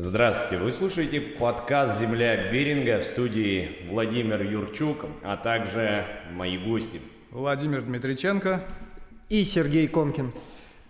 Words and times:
Здравствуйте, 0.00 0.62
вы 0.62 0.70
слушаете 0.70 1.20
подкаст 1.20 1.98
«Земля 1.98 2.52
Беринга» 2.52 3.00
в 3.00 3.02
студии 3.02 3.78
Владимир 3.90 4.40
Юрчук, 4.42 4.98
а 5.24 5.36
также 5.36 6.06
мои 6.30 6.56
гости. 6.56 7.00
Владимир 7.32 7.82
Дмитриченко 7.82 8.62
и 9.28 9.42
Сергей 9.42 9.88
Конкин. 9.88 10.30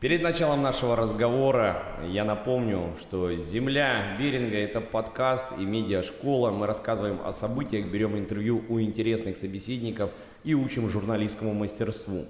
Перед 0.00 0.20
началом 0.20 0.60
нашего 0.60 0.94
разговора 0.94 1.82
я 2.06 2.26
напомню, 2.26 2.90
что 3.00 3.34
«Земля 3.34 4.14
Беринга»— 4.18 4.58
это 4.58 4.82
подкаст 4.82 5.52
и 5.58 5.64
медиашкола. 5.64 6.50
Мы 6.50 6.66
рассказываем 6.66 7.18
о 7.24 7.32
событиях, 7.32 7.86
берем 7.86 8.14
интервью 8.14 8.62
у 8.68 8.78
интересных 8.78 9.38
собеседников 9.38 10.10
и 10.44 10.52
учим 10.52 10.86
журналистскому 10.86 11.54
мастерству. 11.54 12.26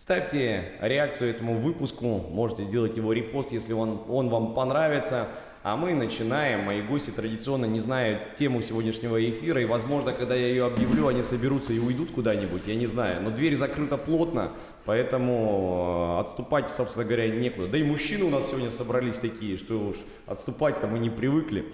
Ставьте 0.00 0.72
реакцию 0.80 1.30
этому 1.30 1.58
выпуску, 1.58 2.24
можете 2.30 2.64
сделать 2.64 2.96
его 2.96 3.12
репост, 3.12 3.52
если 3.52 3.74
он, 3.74 4.00
он 4.08 4.28
вам 4.28 4.54
понравится– 4.54 5.28
а 5.62 5.76
мы 5.76 5.94
начинаем. 5.94 6.60
Мои 6.60 6.80
гости 6.80 7.10
традиционно 7.10 7.66
не 7.66 7.80
знают 7.80 8.34
тему 8.34 8.62
сегодняшнего 8.62 9.22
эфира. 9.28 9.60
И, 9.60 9.66
возможно, 9.66 10.12
когда 10.12 10.34
я 10.34 10.46
ее 10.46 10.64
объявлю, 10.64 11.08
они 11.08 11.22
соберутся 11.22 11.74
и 11.74 11.78
уйдут 11.78 12.12
куда-нибудь. 12.12 12.62
Я 12.66 12.76
не 12.76 12.86
знаю. 12.86 13.22
Но 13.22 13.30
дверь 13.30 13.56
закрыта 13.56 13.98
плотно, 13.98 14.52
поэтому 14.86 16.16
э, 16.16 16.20
отступать, 16.20 16.70
собственно 16.70 17.04
говоря, 17.04 17.28
некуда. 17.28 17.68
Да 17.68 17.76
и 17.76 17.82
мужчины 17.82 18.24
у 18.24 18.30
нас 18.30 18.48
сегодня 18.48 18.70
собрались 18.70 19.16
такие, 19.16 19.58
что 19.58 19.88
уж 19.88 19.96
отступать-то 20.26 20.86
мы 20.86 20.98
не 20.98 21.10
привыкли. 21.10 21.66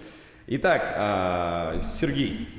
Итак, 0.47 0.93
э, 0.97 1.79
Сергей, 1.81 2.49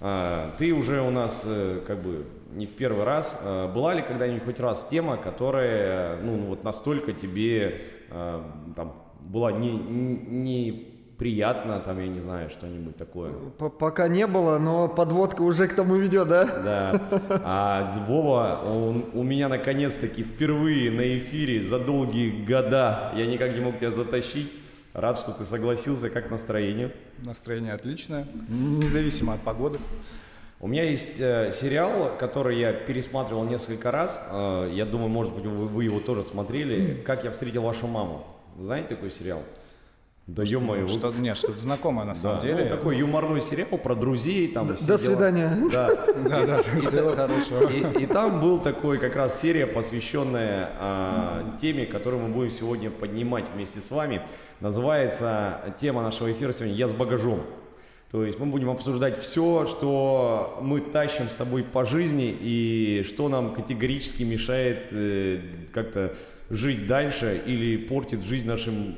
э, 0.00 0.50
ты 0.58 0.72
уже 0.72 1.02
у 1.02 1.10
нас 1.10 1.44
как 1.88 2.02
бы 2.02 2.24
не 2.50 2.66
в 2.66 2.74
первый 2.74 3.04
раз. 3.04 3.42
Была 3.74 3.94
ли 3.94 4.02
когда-нибудь 4.02 4.44
хоть 4.44 4.60
раз 4.60 4.86
тема, 4.90 5.16
которая 5.16 6.20
ну, 6.22 6.46
вот 6.46 6.64
настолько 6.64 7.12
тебе 7.12 7.80
там, 8.10 8.94
была 9.20 9.52
не, 9.52 9.72
не 9.72 10.94
приятно, 11.18 11.80
там, 11.80 11.98
я 11.98 12.06
не 12.06 12.20
знаю, 12.20 12.48
что-нибудь 12.48 12.96
такое? 12.96 13.32
Пока 13.32 14.08
не 14.08 14.26
было, 14.26 14.58
но 14.58 14.88
подводка 14.88 15.42
уже 15.42 15.66
к 15.66 15.74
тому 15.74 15.96
ведет, 15.96 16.28
да? 16.28 16.44
Да. 16.44 17.00
А 17.44 18.04
Вова, 18.06 18.62
он, 18.64 19.06
у 19.12 19.22
меня 19.24 19.48
наконец-таки 19.48 20.22
впервые 20.22 20.90
на 20.90 21.18
эфире 21.18 21.60
за 21.64 21.78
долгие 21.78 22.44
года 22.44 23.12
я 23.16 23.26
никак 23.26 23.52
не 23.52 23.60
мог 23.60 23.78
тебя 23.78 23.90
затащить. 23.90 24.52
Рад, 24.94 25.18
что 25.18 25.32
ты 25.32 25.44
согласился. 25.44 26.08
Как 26.08 26.30
настроение? 26.30 26.92
Настроение 27.18 27.74
отличное, 27.74 28.26
независимо 28.48 29.34
от 29.34 29.40
погоды. 29.40 29.78
У 30.60 30.66
меня 30.66 30.82
есть 30.82 31.20
э, 31.20 31.52
сериал, 31.52 32.16
который 32.18 32.58
я 32.58 32.72
пересматривал 32.72 33.44
несколько 33.44 33.92
раз. 33.92 34.28
Э, 34.32 34.68
я 34.72 34.86
думаю, 34.86 35.08
может 35.08 35.32
быть, 35.32 35.46
вы, 35.46 35.68
вы 35.68 35.84
его 35.84 36.00
тоже 36.00 36.24
смотрели. 36.24 37.00
«Как 37.06 37.22
я 37.22 37.30
встретил 37.30 37.62
вашу 37.62 37.86
маму». 37.86 38.26
Знаете 38.58 38.88
такой 38.88 39.12
сериал? 39.12 39.42
Да 40.26 40.42
ё-моё. 40.42 40.88
Что, 40.88 41.12
нет, 41.12 41.36
что-то 41.36 41.60
знакомое 41.60 42.04
на 42.04 42.16
самом 42.16 42.40
да. 42.40 42.42
деле. 42.42 42.64
Ну, 42.64 42.68
такой 42.68 42.98
юморной 42.98 43.40
сериал 43.40 43.78
про 43.78 43.94
друзей. 43.94 44.48
Там, 44.48 44.66
До, 44.66 44.86
до 44.86 44.98
свидания. 44.98 45.56
Да, 45.72 45.88
да, 46.28 46.44
да. 46.44 46.62
Всего 46.62 47.14
хорошего. 47.14 47.70
И, 47.70 48.02
и 48.02 48.06
там 48.06 48.40
был 48.40 48.58
такой 48.58 48.98
как 48.98 49.14
раз 49.14 49.40
серия, 49.40 49.66
посвященная 49.66 50.70
а, 50.78 51.56
теме, 51.60 51.86
которую 51.86 52.24
мы 52.24 52.28
будем 52.30 52.50
сегодня 52.50 52.90
поднимать 52.90 53.44
вместе 53.54 53.78
с 53.78 53.92
вами. 53.92 54.22
Называется 54.60 55.60
тема 55.80 56.02
нашего 56.02 56.30
эфира 56.32 56.52
сегодня 56.52 56.74
«Я 56.74 56.88
с 56.88 56.92
багажом». 56.92 57.44
То 58.10 58.24
есть 58.24 58.38
мы 58.38 58.46
будем 58.46 58.70
обсуждать 58.70 59.18
все, 59.18 59.66
что 59.66 60.58
мы 60.62 60.80
тащим 60.80 61.28
с 61.28 61.36
собой 61.36 61.62
по 61.62 61.84
жизни 61.84 62.34
и 62.40 63.04
что 63.06 63.28
нам 63.28 63.54
категорически 63.54 64.22
мешает 64.22 64.88
э, 64.92 65.40
как-то 65.72 66.14
жить 66.48 66.86
дальше 66.86 67.42
или 67.44 67.76
портит 67.76 68.22
жизнь 68.24 68.46
нашим 68.46 68.96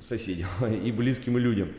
соседям 0.00 0.48
и 0.84 0.92
близким 0.92 1.36
людям. 1.36 1.70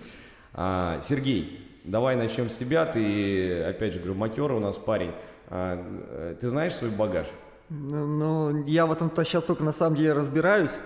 А, 0.53 0.99
Сергей, 1.01 1.65
давай 1.85 2.17
начнем 2.17 2.49
с 2.49 2.55
тебя. 2.55 2.85
Ты, 2.85 3.63
опять 3.63 3.93
же, 3.93 3.99
говорю, 3.99 4.15
матерый 4.15 4.57
у 4.57 4.59
нас 4.59 4.77
парень. 4.77 5.11
А, 5.47 6.35
ты 6.39 6.49
знаешь 6.49 6.73
свой 6.73 6.91
багаж? 6.91 7.27
Ну, 7.69 8.05
ну 8.05 8.65
я 8.65 8.85
в 8.85 8.91
этом-то 8.91 9.23
сейчас 9.23 9.45
только 9.45 9.63
на 9.63 9.71
самом 9.71 9.95
деле 9.95 10.11
разбираюсь. 10.11 10.77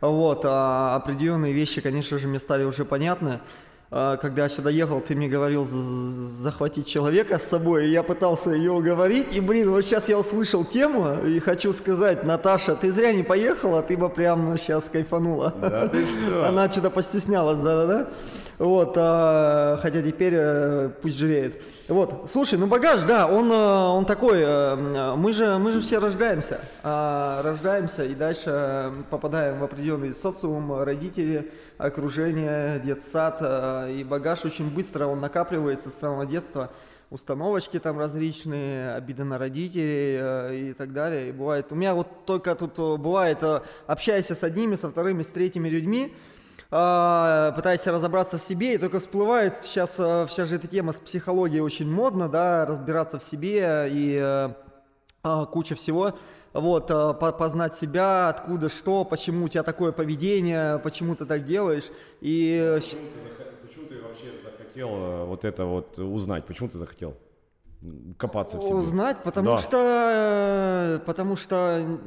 Вот, 0.00 0.42
а 0.44 0.96
определенные 0.96 1.52
вещи, 1.52 1.80
конечно 1.80 2.18
же, 2.18 2.28
мне 2.28 2.38
стали 2.38 2.64
уже 2.64 2.84
понятны. 2.84 3.40
А, 3.88 4.16
когда 4.16 4.44
я 4.44 4.48
сюда 4.48 4.68
ехал, 4.68 5.00
ты 5.00 5.14
мне 5.14 5.28
говорил 5.28 5.64
захватить 5.64 6.86
человека 6.86 7.38
с 7.38 7.44
собой, 7.44 7.86
и 7.86 7.90
я 7.90 8.02
пытался 8.02 8.50
ее 8.50 8.72
уговорить, 8.72 9.32
и, 9.32 9.40
блин, 9.40 9.70
вот 9.70 9.82
сейчас 9.82 10.08
я 10.08 10.18
услышал 10.18 10.64
тему, 10.64 11.24
и 11.24 11.38
хочу 11.38 11.72
сказать, 11.72 12.24
Наташа, 12.24 12.74
ты 12.74 12.90
зря 12.90 13.12
не 13.12 13.22
поехала, 13.22 13.82
ты 13.82 13.96
бы 13.96 14.08
прям 14.08 14.58
сейчас 14.58 14.84
кайфанула. 14.90 15.54
Да 15.60 15.86
ты 15.86 16.04
что? 16.04 16.46
Она 16.48 16.70
что-то 16.70 16.90
постеснялась, 16.90 17.58
да-да-да. 17.58 18.08
Вот, 18.58 18.94
а, 18.96 19.78
хотя 19.82 20.00
теперь 20.00 20.32
э, 20.34 20.90
пусть 21.02 21.18
живеет. 21.18 21.60
Вот, 21.88 22.30
слушай, 22.32 22.58
ну 22.58 22.66
багаж, 22.66 23.02
да, 23.02 23.26
он, 23.26 23.52
э, 23.52 23.54
он 23.54 24.06
такой, 24.06 24.38
э, 24.40 25.14
мы 25.14 25.34
же, 25.34 25.58
мы 25.58 25.72
же 25.72 25.82
все 25.82 25.98
рождаемся, 25.98 26.60
а, 26.82 27.42
рождаемся 27.42 28.04
и 28.04 28.14
дальше 28.14 28.92
попадаем 29.10 29.58
в 29.58 29.64
определенный 29.64 30.14
социум, 30.14 30.82
родители, 30.82 31.52
окружение, 31.76 32.80
детсад, 32.80 33.42
и 33.90 34.02
багаж 34.04 34.46
очень 34.46 34.74
быстро, 34.74 35.06
он 35.06 35.20
накапливается 35.20 35.90
с 35.90 35.94
самого 35.94 36.24
детства, 36.24 36.70
установочки 37.10 37.78
там 37.78 37.98
различные, 37.98 38.94
обиды 38.94 39.24
на 39.24 39.38
родителей 39.38 40.70
и 40.70 40.72
так 40.72 40.94
далее. 40.94 41.28
И 41.28 41.32
бывает, 41.32 41.66
у 41.70 41.74
меня 41.74 41.94
вот 41.94 42.24
только 42.24 42.54
тут 42.54 42.78
бывает, 42.98 43.44
общаясь 43.86 44.30
с 44.30 44.42
одними, 44.42 44.76
со 44.76 44.88
вторыми, 44.88 45.22
с 45.22 45.26
третьими 45.26 45.68
людьми, 45.68 46.14
пытаешься 47.56 47.90
разобраться 47.90 48.38
в 48.38 48.42
себе, 48.42 48.74
и 48.74 48.78
только 48.78 48.98
всплывает 48.98 49.62
сейчас 49.62 49.94
э, 49.98 50.26
вся 50.28 50.44
же 50.44 50.56
эта 50.56 50.66
тема 50.66 50.92
с 50.92 51.00
психологией 51.00 51.60
очень 51.60 51.90
модно, 51.90 52.28
да, 52.28 52.66
разбираться 52.66 53.18
в 53.18 53.22
себе 53.22 53.88
и 53.90 54.18
э, 54.20 54.50
э, 55.24 55.46
куча 55.50 55.74
всего. 55.74 56.18
Вот, 56.52 56.90
э, 56.90 57.14
познать 57.14 57.74
себя, 57.74 58.28
откуда, 58.28 58.68
что, 58.68 59.04
почему 59.04 59.46
у 59.46 59.48
тебя 59.48 59.62
такое 59.62 59.92
поведение, 59.92 60.78
почему 60.80 61.14
ты 61.14 61.24
так 61.24 61.46
делаешь. 61.46 61.84
И... 62.20 62.78
Почему 62.80 63.00
ты, 63.08 63.66
почему 63.66 63.86
ты 63.86 64.02
вообще 64.02 64.32
захотел 64.42 65.26
вот 65.26 65.44
это 65.44 65.64
вот 65.64 65.98
узнать? 65.98 66.44
Почему 66.44 66.68
ты 66.68 66.78
захотел? 66.78 67.14
копаться 68.16 68.58
в 68.58 68.62
себе. 68.62 68.74
Узнать, 68.74 69.18
потому 69.22 69.50
да. 69.50 69.56
что, 69.58 71.02
потому 71.06 71.36
что, 71.36 71.98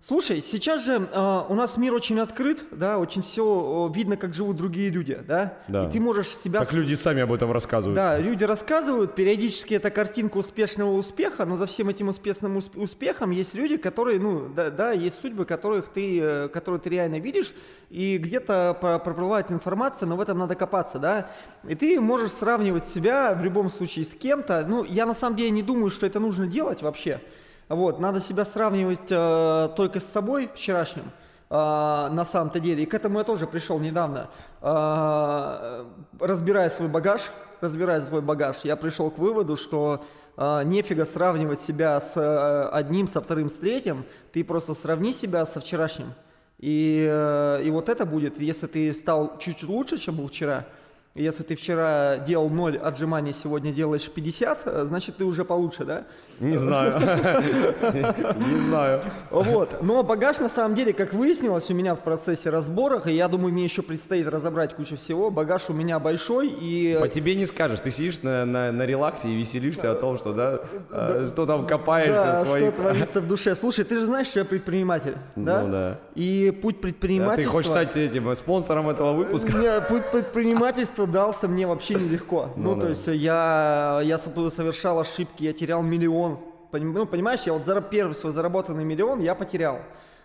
слушай, 0.00 0.42
сейчас 0.42 0.84
же 0.84 1.08
э, 1.12 1.42
у 1.48 1.54
нас 1.54 1.76
мир 1.76 1.94
очень 1.94 2.18
открыт, 2.20 2.64
да, 2.70 2.98
очень 2.98 3.22
все 3.22 3.90
видно, 3.94 4.16
как 4.16 4.34
живут 4.34 4.56
другие 4.56 4.90
люди, 4.90 5.18
да, 5.26 5.54
да. 5.68 5.86
и 5.86 5.90
ты 5.90 6.00
можешь 6.00 6.28
себя... 6.28 6.60
Так 6.60 6.72
люди 6.72 6.94
сами 6.94 7.22
об 7.22 7.32
этом 7.32 7.52
рассказывают. 7.52 7.96
Да, 7.96 8.18
люди 8.18 8.44
рассказывают, 8.44 9.14
периодически 9.14 9.74
это 9.74 9.90
картинка 9.90 10.38
успешного 10.38 10.92
успеха, 10.92 11.44
но 11.44 11.56
за 11.56 11.66
всем 11.66 11.88
этим 11.88 12.08
успешным 12.08 12.60
успехом 12.74 13.30
есть 13.30 13.54
люди, 13.54 13.76
которые, 13.76 14.20
ну, 14.20 14.48
да, 14.48 14.70
да, 14.70 14.92
есть 14.92 15.20
судьбы, 15.20 15.44
которых 15.44 15.88
ты, 15.88 16.20
э, 16.20 16.48
которые 16.48 16.80
ты 16.80 16.90
реально 16.90 17.18
видишь, 17.18 17.54
и 17.90 18.18
где-то 18.18 18.76
проплывает 19.04 19.50
информация, 19.50 20.06
но 20.06 20.16
в 20.16 20.20
этом 20.20 20.38
надо 20.38 20.54
копаться, 20.54 20.98
да, 20.98 21.30
и 21.66 21.74
ты 21.74 22.00
можешь 22.00 22.30
сравнивать 22.30 22.86
себя 22.86 23.34
в 23.34 23.42
любом 23.42 23.70
случае 23.70 24.04
с 24.04 24.14
кем-то, 24.14 24.64
ну, 24.68 24.84
я 24.84 25.06
на 25.06 25.14
самом 25.14 25.36
деле 25.36 25.50
не 25.50 25.62
думаю, 25.62 25.90
что 25.90 26.06
это 26.06 26.20
нужно 26.20 26.46
делать 26.46 26.82
вообще. 26.82 27.20
Вот, 27.68 28.00
надо 28.00 28.20
себя 28.20 28.44
сравнивать 28.46 29.10
э, 29.10 29.68
только 29.76 30.00
с 30.00 30.04
собой 30.04 30.48
вчерашним, 30.54 31.04
э, 31.50 31.54
на 31.54 32.24
самом-то 32.24 32.60
деле. 32.60 32.82
И 32.82 32.86
к 32.86 32.94
этому 32.94 33.18
я 33.18 33.24
тоже 33.24 33.46
пришел 33.46 33.78
недавно. 33.78 34.30
Э, 34.62 35.84
разбирая 36.18 36.70
свой 36.70 36.88
багаж, 36.88 37.30
разбирая 37.60 38.00
свой 38.00 38.22
багаж, 38.22 38.58
я 38.64 38.76
пришел 38.76 39.10
к 39.10 39.18
выводу, 39.18 39.56
что 39.56 40.02
э, 40.38 40.62
нефига 40.64 41.04
сравнивать 41.04 41.60
себя 41.60 42.00
с 42.00 42.16
э, 42.16 42.68
одним, 42.72 43.06
со 43.06 43.20
вторым, 43.20 43.50
с 43.50 43.54
третьим. 43.54 44.04
Ты 44.32 44.44
просто 44.44 44.72
сравни 44.72 45.12
себя 45.12 45.44
со 45.44 45.60
вчерашним. 45.60 46.14
И, 46.58 47.06
э, 47.06 47.62
и 47.64 47.70
вот 47.70 47.90
это 47.90 48.06
будет, 48.06 48.40
если 48.40 48.66
ты 48.66 48.94
стал 48.94 49.36
чуть 49.38 49.62
лучше, 49.62 49.98
чем 49.98 50.16
был 50.16 50.28
вчера– 50.28 50.64
если 51.14 51.42
ты 51.42 51.56
вчера 51.56 52.18
делал 52.18 52.48
0 52.48 52.76
отжиманий, 52.78 53.32
сегодня 53.32 53.72
делаешь 53.72 54.08
50, 54.08 54.62
э, 54.64 54.84
значит 54.86 55.16
ты 55.16 55.24
уже 55.24 55.44
получше, 55.44 55.84
да? 55.84 56.04
Не 56.40 56.56
знаю. 56.56 57.00
Не 57.00 58.58
знаю. 58.68 59.00
Вот. 59.30 59.82
Но 59.82 60.02
багаж 60.04 60.38
на 60.38 60.48
самом 60.48 60.76
деле, 60.76 60.92
как 60.92 61.12
выяснилось 61.12 61.68
у 61.70 61.74
меня 61.74 61.94
в 61.94 62.00
процессе 62.00 62.50
разборов, 62.50 63.06
и 63.06 63.12
я 63.12 63.26
думаю, 63.28 63.52
мне 63.52 63.64
еще 63.64 63.82
предстоит 63.82 64.28
разобрать 64.28 64.74
кучу 64.74 64.96
всего, 64.96 65.30
багаж 65.30 65.68
у 65.68 65.72
меня 65.72 65.98
большой 65.98 66.48
и... 66.48 66.96
По 67.00 67.08
тебе 67.08 67.34
не 67.34 67.44
скажешь, 67.44 67.80
ты 67.80 67.90
сидишь 67.90 68.22
на, 68.22 68.44
на, 68.44 68.70
на 68.70 68.82
релаксе 68.86 69.28
и 69.28 69.36
веселишься 69.36 69.90
о 69.90 69.94
том, 69.96 70.16
что, 70.18 70.32
да, 70.32 70.60
да 70.90 71.26
что 71.28 71.46
там 71.46 71.66
копаешься 71.66 72.14
да, 72.14 72.44
в 72.44 72.48
своих... 72.48 72.74
что 72.74 72.82
творится 72.82 73.20
в 73.20 73.26
душе. 73.26 73.56
Слушай, 73.56 73.84
ты 73.84 73.96
же 73.96 74.06
знаешь, 74.06 74.28
что 74.28 74.38
я 74.38 74.44
предприниматель, 74.44 75.16
да? 75.34 75.62
Ну 75.62 75.70
да. 75.70 75.98
И 76.14 76.56
путь 76.62 76.80
предпринимательства... 76.80 77.44
Да, 77.44 77.50
ты 77.50 77.52
хочешь 77.52 77.70
стать 77.70 77.96
этим 77.96 78.34
спонсором 78.36 78.88
этого 78.88 79.12
выпуска? 79.12 79.52
Нет, 79.52 79.88
путь 79.88 80.04
предпринимательства 80.12 80.97
дался 81.06 81.48
мне 81.48 81.66
вообще 81.66 81.94
нелегко. 81.94 82.50
Ну, 82.56 82.74
ну 82.74 82.80
то 82.80 82.88
есть 82.88 83.06
я, 83.06 84.00
я 84.04 84.18
совершал 84.18 85.00
ошибки, 85.00 85.44
я 85.44 85.52
терял 85.52 85.82
миллион. 85.82 86.38
Ну, 86.72 87.06
понимаешь, 87.06 87.40
я 87.46 87.52
вот 87.54 87.90
первый 87.90 88.14
свой 88.14 88.32
заработанный 88.32 88.84
миллион 88.84 89.20
я 89.20 89.34
потерял. 89.34 89.80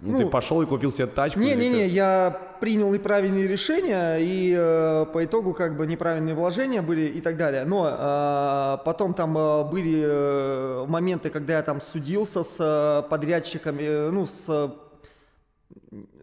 Ну, 0.06 0.18
ты 0.18 0.26
пошел 0.26 0.62
и 0.62 0.66
купил 0.66 0.92
себе 0.92 1.08
тачку? 1.08 1.40
Не-не-не, 1.40 1.88
я 1.88 2.38
принял 2.60 2.92
неправильные 2.92 3.48
решения, 3.48 4.18
и 4.18 4.54
э, 4.58 5.06
по 5.14 5.24
итогу 5.24 5.54
как 5.54 5.78
бы 5.78 5.88
неправильные 5.88 6.36
вложения 6.36 6.82
были 6.82 7.04
и 7.08 7.22
так 7.22 7.38
далее. 7.38 7.64
Но 7.64 7.88
э, 7.88 8.78
потом 8.84 9.14
там 9.14 9.38
э, 9.38 9.64
были 9.64 10.04
э, 10.04 10.86
моменты, 10.88 11.30
когда 11.30 11.54
я 11.54 11.62
там 11.62 11.80
судился 11.82 12.44
с 12.44 12.58
э, 12.60 13.10
подрядчиками, 13.10 13.84
э, 13.84 14.10
ну, 14.12 14.26
с 14.26 14.74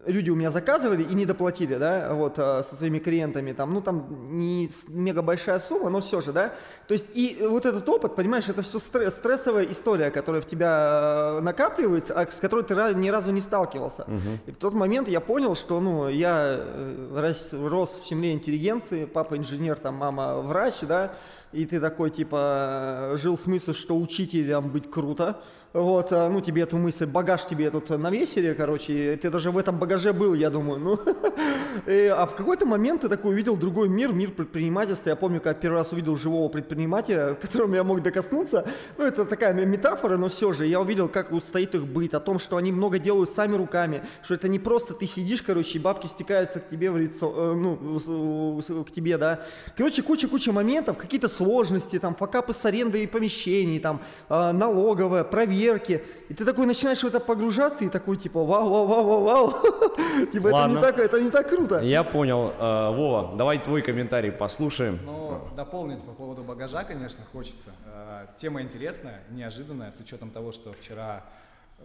люди 0.05 0.29
у 0.29 0.35
меня 0.35 0.49
заказывали 0.49 1.03
и 1.03 1.13
не 1.13 1.25
доплатили, 1.25 1.75
да, 1.75 2.13
вот, 2.13 2.33
э, 2.37 2.63
со 2.63 2.75
своими 2.75 2.99
клиентами, 2.99 3.53
там, 3.53 3.73
ну, 3.73 3.81
там 3.81 4.37
не 4.37 4.69
мега 4.87 5.21
большая 5.21 5.59
сумма, 5.59 5.89
но 5.89 6.01
все 6.01 6.21
же, 6.21 6.31
да, 6.31 6.53
то 6.87 6.93
есть 6.93 7.05
и 7.13 7.37
вот 7.47 7.65
этот 7.65 7.87
опыт, 7.87 8.15
понимаешь, 8.15 8.49
это 8.49 8.61
все 8.61 8.79
стресс, 8.79 9.13
стрессовая 9.13 9.65
история, 9.65 10.11
которая 10.11 10.41
в 10.41 10.45
тебя 10.45 11.37
э, 11.37 11.41
накапливается, 11.41 12.13
а 12.13 12.25
с 12.25 12.39
которой 12.39 12.63
ты 12.63 12.73
ни 12.95 13.09
разу 13.09 13.31
не 13.31 13.41
сталкивался. 13.41 14.03
Uh-huh. 14.03 14.37
И 14.47 14.51
в 14.51 14.57
тот 14.57 14.73
момент 14.73 15.07
я 15.07 15.19
понял, 15.19 15.55
что, 15.55 15.79
ну, 15.79 16.09
я 16.09 16.57
э, 16.59 17.27
рос, 17.27 17.53
рос 17.53 17.99
в 18.03 18.07
семье 18.07 18.33
интеллигенции, 18.33 19.05
папа 19.05 19.37
инженер, 19.37 19.77
там, 19.77 19.95
мама 19.95 20.37
врач, 20.37 20.75
да, 20.81 21.13
и 21.51 21.65
ты 21.65 21.79
такой, 21.79 22.09
типа, 22.09 23.13
жил 23.15 23.37
с 23.37 23.45
мыслью, 23.45 23.75
что 23.75 23.97
учителем 23.97 24.69
быть 24.69 24.89
круто, 24.89 25.41
вот, 25.73 26.11
а, 26.11 26.27
ну, 26.27 26.41
тебе 26.41 26.63
эту 26.63 26.77
мысль, 26.77 27.05
багаж 27.05 27.45
тебе 27.45 27.71
тут 27.71 27.89
навесили, 27.89 28.53
короче, 28.53 29.17
ты 29.21 29.29
даже 29.29 29.51
в 29.51 29.57
этом 29.57 29.77
багаже 29.77 30.11
был, 30.11 30.33
я 30.33 30.49
думаю, 30.49 30.79
ну. 30.79 30.99
И, 31.87 32.07
а 32.07 32.25
в 32.25 32.35
какой-то 32.35 32.65
момент 32.65 33.01
ты 33.01 33.09
такой 33.09 33.31
увидел 33.31 33.55
другой 33.55 33.87
мир, 33.87 34.11
мир 34.11 34.31
предпринимательства. 34.31 35.11
Я 35.11 35.15
помню, 35.15 35.39
когда 35.39 35.53
первый 35.53 35.77
раз 35.77 35.93
увидел 35.93 36.17
живого 36.17 36.49
предпринимателя, 36.49 37.35
к 37.35 37.39
которому 37.41 37.75
я 37.75 37.85
мог 37.85 38.03
докоснуться. 38.03 38.67
Ну, 38.97 39.05
это 39.05 39.23
такая 39.23 39.53
метафора, 39.53 40.17
но 40.17 40.27
все 40.27 40.51
же. 40.51 40.67
Я 40.67 40.81
увидел, 40.81 41.07
как 41.07 41.31
стоит 41.47 41.73
их 41.73 41.87
быт, 41.87 42.13
о 42.15 42.19
том, 42.19 42.37
что 42.37 42.57
они 42.57 42.73
много 42.73 42.99
делают 42.99 43.29
сами 43.29 43.55
руками, 43.55 44.03
что 44.23 44.33
это 44.33 44.49
не 44.49 44.59
просто 44.59 44.93
ты 44.93 45.05
сидишь, 45.05 45.41
короче, 45.41 45.77
и 45.77 45.81
бабки 45.81 46.07
стекаются 46.07 46.59
к 46.59 46.67
тебе 46.67 46.91
в 46.91 46.97
лицо, 46.97 47.33
э, 47.33 47.53
ну, 47.53 48.83
к 48.83 48.91
тебе, 48.91 49.17
да. 49.17 49.45
Короче, 49.77 50.03
куча-куча 50.03 50.51
моментов, 50.51 50.97
какие-то 50.97 51.29
сложности, 51.29 51.97
там, 51.97 52.13
факапы 52.13 52.51
с 52.51 52.65
арендой 52.65 53.07
помещений, 53.07 53.79
там, 53.79 54.01
э, 54.27 54.51
налоговая, 54.51 55.23
проверка 55.23 55.60
проверки. 55.61 56.03
И 56.29 56.33
ты 56.33 56.45
такой 56.45 56.65
начинаешь 56.65 57.03
в 57.03 57.07
это 57.07 57.19
погружаться 57.19 57.83
и 57.83 57.89
такой 57.89 58.17
типа 58.17 58.43
вау, 58.43 58.69
вау, 58.69 58.87
вау, 58.87 59.05
вау, 59.05 59.23
вау. 59.23 59.51
Типа 60.31 60.47
это 60.47 60.67
не, 60.67 60.81
так, 60.81 60.97
это 60.97 61.21
не 61.21 61.29
так 61.29 61.49
круто. 61.49 61.81
Я 61.81 62.03
понял. 62.03 62.53
Э, 62.57 62.91
Вова, 62.91 63.35
давай 63.37 63.59
твой 63.59 63.81
комментарий 63.81 64.31
послушаем. 64.31 64.99
Ну, 65.05 65.41
дополнить 65.55 66.01
по 66.03 66.13
поводу 66.13 66.43
багажа, 66.43 66.83
конечно, 66.83 67.23
хочется. 67.31 67.71
Э, 67.85 68.27
тема 68.37 68.61
интересная, 68.61 69.21
неожиданная, 69.29 69.91
с 69.91 69.99
учетом 69.99 70.31
того, 70.31 70.51
что 70.51 70.73
вчера, 70.73 71.23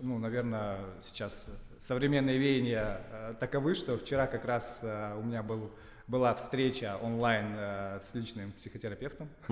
ну, 0.01 0.19
наверное, 0.19 0.79
сейчас 1.03 1.47
современные 1.79 2.39
веяния 2.39 3.01
э, 3.13 3.35
таковы, 3.41 3.75
что 3.75 3.99
вчера 3.99 4.27
как 4.27 4.45
раз 4.45 4.85
у 5.19 5.27
меня 5.27 5.43
был 5.43 5.71
была 6.09 6.35
встреча 6.35 6.97
онлайн 7.03 7.47
э, 7.57 7.99
с 8.01 8.15
личным 8.15 8.53
психотерапевтом. 8.53 9.29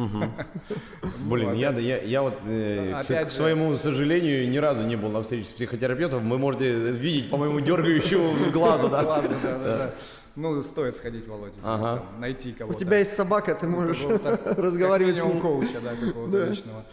Блин, 1.19 1.55
я, 1.55 1.71
я, 1.71 2.01
я 2.01 2.23
вот, 2.23 2.39
э, 2.47 3.03
к, 3.03 3.27
к 3.27 3.31
своему 3.31 3.75
сожалению, 3.77 4.49
ни 4.49 4.59
разу 4.59 4.83
не 4.83 4.95
был 4.95 5.09
на 5.09 5.23
встрече 5.23 5.49
с 5.49 5.53
психотерапевтом. 5.53 6.29
Вы 6.31 6.39
можете 6.39 6.73
видеть 6.73 7.29
по 7.31 7.37
моему 7.37 7.61
дергающему 7.61 8.51
глазу, 8.53 8.89
да? 8.89 9.91
Ну, 10.37 10.63
стоит 10.65 10.97
сходить, 10.97 11.29
Володя, 11.29 11.55
ага. 11.63 11.97
там, 11.99 12.21
найти 12.21 12.53
кого-то. 12.53 12.77
У 12.77 12.81
тебя 12.81 12.99
есть 12.99 13.15
собака, 13.15 13.55
ты 13.55 13.69
можешь 13.69 14.03
разговаривать 14.45 15.17
с 15.17 15.23
ней. 15.23 15.41
коуча, 15.41 15.81
да, 15.81 15.95
какого-то 15.95 16.47
личного. 16.47 16.85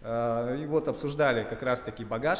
А, 0.00 0.56
и 0.56 0.64
вот 0.66 0.86
обсуждали 0.86 1.42
как 1.42 1.62
раз-таки 1.62 2.04
багаж, 2.04 2.38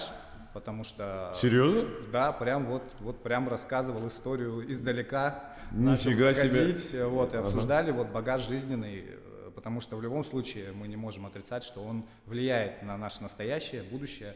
потому 0.53 0.85
что... 0.85 1.33
Серьезно? 1.35 1.89
Да, 2.13 2.31
прям 2.31 2.67
вот, 2.67 2.85
вот 3.01 3.21
прям 3.23 3.49
рассказывал 3.49 4.07
историю 4.07 4.71
издалека. 4.71 5.54
Нифига 5.75 6.35
себе. 6.35 6.77
Э, 6.93 7.07
вот, 7.07 7.35
и 7.35 7.37
обсуждали 7.37 7.91
ага. 7.91 7.99
вот 7.99 8.09
багаж 8.09 8.47
жизненный, 8.47 9.05
э, 9.07 9.51
потому 9.55 9.81
что 9.81 9.97
в 9.97 10.03
любом 10.03 10.25
случае 10.25 10.73
мы 10.73 10.87
не 10.87 10.97
можем 10.97 11.27
отрицать, 11.27 11.65
что 11.65 11.83
он 11.83 12.07
влияет 12.27 12.83
на 12.83 12.97
наше 12.97 13.23
настоящее, 13.23 13.83
будущее. 13.83 14.35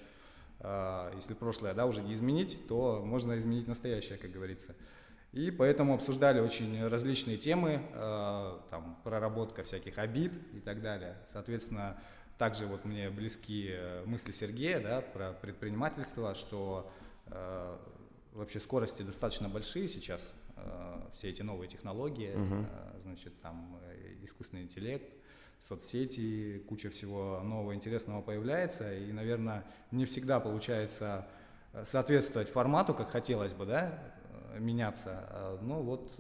А, 0.61 1.15
если 1.15 1.35
прошлое, 1.35 1.75
да, 1.75 1.87
уже 1.87 2.03
не 2.03 2.15
изменить, 2.15 2.67
то 2.67 3.03
можно 3.05 3.39
изменить 3.39 3.69
настоящее, 3.69 4.19
как 4.19 4.33
говорится. 4.33 4.75
И 5.33 5.51
поэтому 5.51 5.95
обсуждали 5.95 6.41
очень 6.41 6.87
различные 6.89 7.37
темы, 7.37 7.83
э, 7.93 8.59
там, 8.71 8.99
проработка 9.05 9.63
всяких 9.63 9.99
обид 9.99 10.33
и 10.55 10.61
так 10.61 10.83
далее. 10.83 11.17
Соответственно, 11.31 12.01
также 12.39 12.67
вот 12.67 12.85
мне 12.85 13.11
близки 13.11 13.69
э, 13.71 14.05
мысли 14.07 14.33
Сергея 14.33 14.81
да, 14.81 15.01
про 15.01 15.33
предпринимательство, 15.33 16.35
что 16.35 16.91
вообще 18.33 18.59
скорости 18.59 19.03
достаточно 19.03 19.51
большие 19.51 19.87
сейчас, 19.87 20.35
все 21.13 21.31
эти 21.31 21.43
новые 21.43 21.69
технологии, 21.69 22.33
э, 22.35 23.01
значит, 23.03 23.41
там 23.41 23.79
э, 23.83 24.17
искусственный 24.23 24.63
интеллект, 24.63 25.13
соцсети, 25.69 26.63
куча 26.69 26.91
всего 26.91 27.41
нового 27.43 27.75
интересного 27.75 28.23
появляется, 28.23 28.97
и, 28.97 29.13
наверное, 29.13 29.65
не 29.91 30.05
всегда 30.05 30.41
получается 30.41 31.27
э, 31.73 31.85
соответствовать 31.87 32.49
формату, 32.49 32.95
как 32.95 33.11
хотелось 33.11 33.55
бы, 33.55 33.67
да, 33.67 33.99
меняться. 34.59 35.59
Ну 35.63 35.83
вот, 35.83 36.19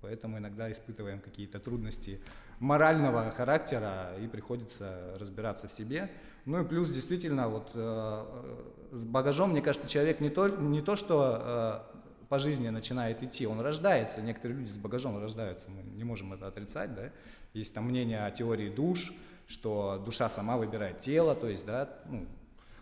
поэтому 0.00 0.38
иногда 0.38 0.72
испытываем 0.72 1.20
какие-то 1.20 1.60
трудности 1.60 2.20
морального 2.58 3.30
характера 3.30 4.14
и 4.20 4.26
приходится 4.26 5.16
разбираться 5.18 5.68
в 5.68 5.72
себе. 5.72 6.10
Ну 6.44 6.62
и 6.62 6.66
плюс 6.66 6.90
действительно 6.90 7.48
вот 7.48 7.70
э, 7.74 8.62
с 8.92 9.04
багажом, 9.04 9.50
мне 9.50 9.62
кажется, 9.62 9.88
человек 9.88 10.20
не 10.20 10.28
то, 10.28 10.48
не 10.48 10.82
то 10.82 10.94
что 10.94 11.86
э, 11.93 11.93
по 12.34 12.40
жизни 12.40 12.68
начинает 12.68 13.22
идти, 13.22 13.46
он 13.46 13.60
рождается. 13.60 14.20
Некоторые 14.20 14.58
люди 14.58 14.68
с 14.68 14.76
багажом 14.76 15.22
рождаются, 15.22 15.68
мы 15.70 15.84
не 15.96 16.02
можем 16.02 16.32
это 16.32 16.48
отрицать, 16.48 16.92
да. 16.92 17.10
Есть 17.52 17.72
там 17.72 17.84
мнение 17.84 18.26
о 18.26 18.30
теории 18.32 18.68
душ, 18.68 19.12
что 19.46 20.02
душа 20.04 20.28
сама 20.28 20.56
выбирает 20.56 20.98
тело, 20.98 21.36
то 21.36 21.48
есть, 21.48 21.64
да, 21.64 21.88
ну, 22.10 22.26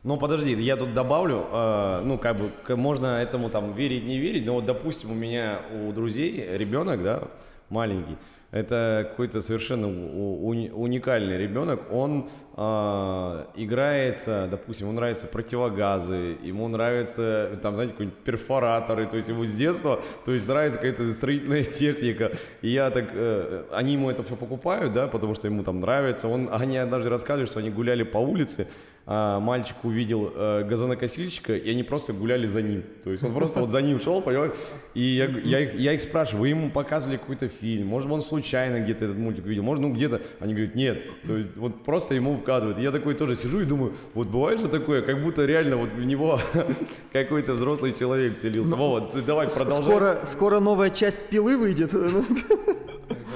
ну, 0.05 0.17
подожди, 0.17 0.55
я 0.55 0.77
тут 0.77 0.95
добавлю, 0.95 1.47
э, 1.53 2.01
ну, 2.03 2.17
как 2.17 2.39
бы, 2.39 2.77
можно 2.77 3.21
этому 3.21 3.51
там 3.51 3.75
верить, 3.75 4.05
не 4.05 4.19
верить, 4.19 4.47
но 4.47 4.55
вот, 4.55 4.65
допустим, 4.65 5.11
у 5.11 5.15
меня, 5.15 5.61
у 5.71 5.93
друзей 5.93 6.57
ребенок, 6.57 7.03
да, 7.03 7.29
маленький, 7.69 8.17
это 8.53 9.07
какой-то 9.11 9.41
совершенно 9.41 9.87
уни- 9.87 10.71
уникальный 10.71 11.39
ребенок. 11.39 11.91
Он 11.91 12.29
э, 12.55 13.45
играется, 13.57 14.47
допустим, 14.51 14.89
ему 14.89 14.97
нравятся 14.97 15.27
противогазы, 15.27 16.37
ему 16.43 16.69
нравятся, 16.69 17.59
там, 17.63 17.75
знаете, 17.75 17.93
какие-нибудь 17.93 18.19
перфораторы, 18.21 19.07
то 19.07 19.17
есть 19.17 19.31
ему 19.31 19.47
с 19.47 19.53
детства, 19.53 20.03
то 20.27 20.33
есть 20.33 20.47
нравится 20.47 20.79
какая-то 20.79 21.13
строительная 21.15 21.65
техника. 21.65 22.33
И 22.61 22.69
я 22.69 22.91
так, 22.91 23.07
э, 23.13 23.65
они 23.73 23.95
ему 23.95 24.11
это 24.11 24.23
все 24.23 24.37
покупают, 24.37 24.93
да, 24.93 25.09
потому 25.09 25.35
что 25.35 25.49
ему 25.49 25.65
там 25.65 25.81
нравится. 25.81 26.29
Он, 26.29 26.51
они 26.53 26.77
однажды 26.77 27.09
рассказывали, 27.09 27.49
что 27.49 27.61
они 27.61 27.71
гуляли 27.71 28.03
по 28.03 28.19
улице, 28.19 28.69
а, 29.05 29.41
мальчик 29.41 29.77
увидел 29.83 30.33
э, 30.33 30.63
газонокосильщика, 30.63 31.57
и 31.57 31.71
они 31.71 31.83
просто 31.83 32.13
гуляли 32.13 32.47
за 32.47 32.63
ним. 32.63 32.85
То 33.03 33.11
есть 33.11 33.25
он 33.25 33.33
просто 33.35 33.59
вот 33.59 33.71
за 33.71 33.83
ним 33.83 34.01
шел, 34.01 34.23
понимаешь? 34.23 34.53
И 34.95 35.03
я, 35.03 35.27
я, 35.27 35.59
их, 35.59 35.75
я 35.75 35.93
их 35.93 36.01
спрашиваю, 36.03 36.43
вы 36.43 36.49
ему 36.49 36.71
показывали 36.71 37.17
какой-то 37.17 37.49
фильм? 37.49 37.89
Может, 37.89 38.09
он 38.11 38.23
случайно 38.23 38.79
где-то 38.79 39.07
этот 39.07 39.19
мультик 39.19 39.45
видел? 39.45 39.65
Может, 39.65 39.83
ну 39.83 39.93
где-то? 39.93 40.23
Они 40.39 40.55
говорят, 40.55 40.77
нет. 40.77 41.03
То 41.27 41.37
есть 41.37 41.57
вот 41.57 41.85
просто 41.85 42.15
ему 42.15 42.37
вкладывают. 42.37 42.79
Я 42.79 42.93
такой 42.93 43.15
тоже 43.15 43.35
сижу 43.35 43.61
и 43.61 43.65
думаю, 43.65 43.93
вот 44.15 44.29
бывает 44.29 44.61
же 44.61 44.69
такое, 44.69 45.03
как 45.03 45.21
будто 45.21 45.45
реально 45.47 45.79
вот 45.79 45.91
в 45.91 46.05
него 46.05 46.39
какой-то 47.13 47.55
взрослый 47.55 47.93
человек 47.93 48.39
вселился. 48.39 48.77
Вова, 48.77 49.11
давай 49.27 49.49
продолжай. 49.49 49.83
Скоро, 49.83 50.21
скоро 50.27 50.61
новая 50.61 50.91
часть 50.91 51.29
пилы 51.29 51.57
выйдет. 51.57 51.93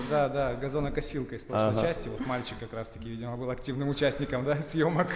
Да, 0.09 0.29
да, 0.29 0.55
газонокосилка 0.55 1.35
из 1.35 1.45
прошлой 1.45 1.71
ага. 1.71 1.81
части. 1.81 2.09
Вот 2.09 2.25
мальчик 2.27 2.57
как 2.61 2.73
раз-таки, 2.73 3.09
видимо, 3.09 3.37
был 3.37 3.51
активным 3.51 3.89
участником, 3.89 4.45
да, 4.45 4.63
съемок. 4.69 5.09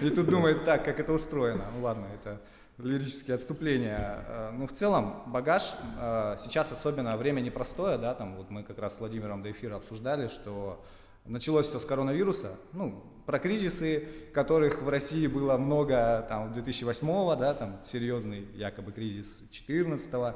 И 0.00 0.10
тут 0.10 0.28
думает, 0.28 0.64
так, 0.64 0.84
как 0.84 0.98
это 0.98 1.12
устроено. 1.12 1.64
Ну 1.74 1.82
ладно, 1.82 2.06
это 2.14 2.40
лирические 2.78 3.36
отступления. 3.36 3.98
А, 4.00 4.50
ну, 4.52 4.66
в 4.66 4.72
целом, 4.72 5.22
багаж, 5.26 5.74
а, 5.98 6.38
сейчас 6.42 6.72
особенно 6.72 7.16
время 7.16 7.40
непростое, 7.40 7.98
да, 7.98 8.14
там 8.14 8.36
вот 8.36 8.50
мы 8.50 8.62
как 8.62 8.78
раз 8.78 8.96
с 8.96 9.00
Владимиром 9.00 9.42
до 9.42 9.50
эфира 9.50 9.76
обсуждали, 9.76 10.28
что 10.28 10.82
началось 11.26 11.68
все 11.68 11.78
с 11.78 11.84
коронавируса, 11.84 12.56
ну, 12.72 13.02
про 13.26 13.38
кризисы, 13.38 14.08
которых 14.32 14.82
в 14.82 14.88
России 14.88 15.26
было 15.26 15.56
много, 15.56 16.24
там, 16.28 16.52
2008 16.52 17.36
да, 17.38 17.54
там, 17.54 17.80
серьезный 17.86 18.46
якобы 18.54 18.92
кризис 18.92 19.38
2014 19.38 20.12
-го. 20.12 20.30
Э, 20.30 20.34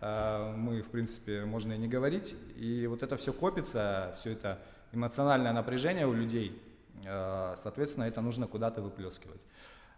мы, 0.00 0.82
в 0.82 0.88
принципе, 0.90 1.44
можно 1.44 1.74
и 1.74 1.78
не 1.78 1.88
говорить. 1.88 2.34
И 2.56 2.86
вот 2.86 3.02
это 3.02 3.16
все 3.16 3.32
копится, 3.32 4.14
все 4.18 4.32
это 4.32 4.58
эмоциональное 4.92 5.52
напряжение 5.52 6.06
у 6.06 6.12
людей, 6.12 6.60
э, 7.04 7.54
соответственно, 7.62 8.04
это 8.04 8.20
нужно 8.20 8.46
куда-то 8.46 8.80
выплескивать. 8.80 9.40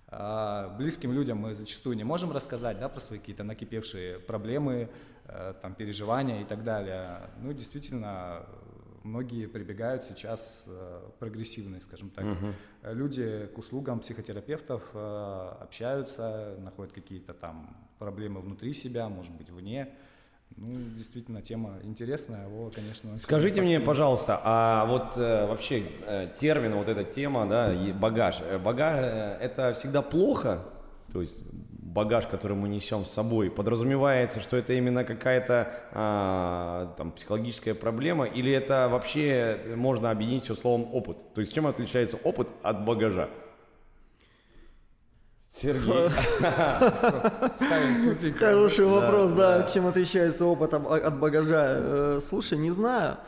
Э, 0.08 0.74
близким 0.76 1.12
людям 1.12 1.38
мы 1.38 1.54
зачастую 1.54 1.96
не 1.96 2.04
можем 2.04 2.32
рассказать 2.32 2.80
да, 2.80 2.88
про 2.88 3.00
свои 3.00 3.18
какие-то 3.18 3.44
накипевшие 3.44 4.18
проблемы, 4.18 4.88
там, 5.62 5.74
переживания 5.74 6.42
и 6.42 6.44
так 6.44 6.64
далее. 6.64 7.30
Ну, 7.40 7.52
действительно, 7.52 8.44
многие 9.04 9.46
прибегают 9.46 10.04
сейчас 10.04 10.66
э, 10.68 11.00
прогрессивные, 11.18 11.80
скажем 11.80 12.10
так. 12.10 12.24
Угу. 12.24 12.92
Люди 12.94 13.48
к 13.54 13.58
услугам 13.58 14.00
психотерапевтов 14.00 14.82
э, 14.94 15.52
общаются, 15.60 16.56
находят 16.60 16.92
какие-то 16.92 17.34
там 17.34 17.76
проблемы 17.98 18.40
внутри 18.40 18.72
себя, 18.72 19.08
может 19.08 19.32
быть, 19.32 19.50
вне. 19.50 19.88
Ну, 20.56 20.74
действительно, 20.96 21.40
тема 21.40 21.78
интересная, 21.82 22.46
его, 22.46 22.70
конечно... 22.70 23.16
Скажите 23.18 23.60
мне, 23.62 23.80
пожалуйста, 23.80 24.40
а 24.44 24.84
вот 24.86 25.16
э, 25.16 25.46
вообще 25.46 25.82
э, 26.06 26.28
термин, 26.38 26.74
вот 26.74 26.88
эта 26.88 27.04
тема, 27.04 27.48
да, 27.48 27.72
багаж, 27.94 28.40
багаж 28.62 28.98
э, 29.02 29.38
это 29.40 29.72
всегда 29.72 30.02
плохо? 30.02 30.64
То 31.12 31.22
есть 31.22 31.40
багаж, 31.92 32.26
который 32.26 32.56
мы 32.56 32.68
несем 32.68 33.04
с 33.04 33.10
собой, 33.10 33.50
подразумевается, 33.50 34.40
что 34.40 34.56
это 34.56 34.72
именно 34.72 35.04
какая-то 35.04 35.72
а, 35.92 36.94
там, 36.96 37.12
психологическая 37.12 37.74
проблема, 37.74 38.24
или 38.24 38.52
это 38.52 38.88
вообще 38.90 39.60
можно 39.76 40.10
объединить 40.10 40.44
все 40.44 40.54
словом 40.54 40.94
опыт? 40.94 41.34
То 41.34 41.40
есть 41.40 41.54
чем 41.54 41.66
отличается 41.66 42.16
опыт 42.16 42.48
от 42.62 42.84
багажа? 42.84 43.28
Сергей. 45.50 46.08
Хороший 48.38 48.86
вопрос, 48.86 49.32
да. 49.32 49.64
Чем 49.64 49.86
отличается 49.86 50.46
опыт 50.46 50.72
от 50.72 51.18
багажа? 51.18 51.76
Э, 51.76 52.20
слушай, 52.22 52.56
не 52.56 52.70
знаю. 52.70 53.18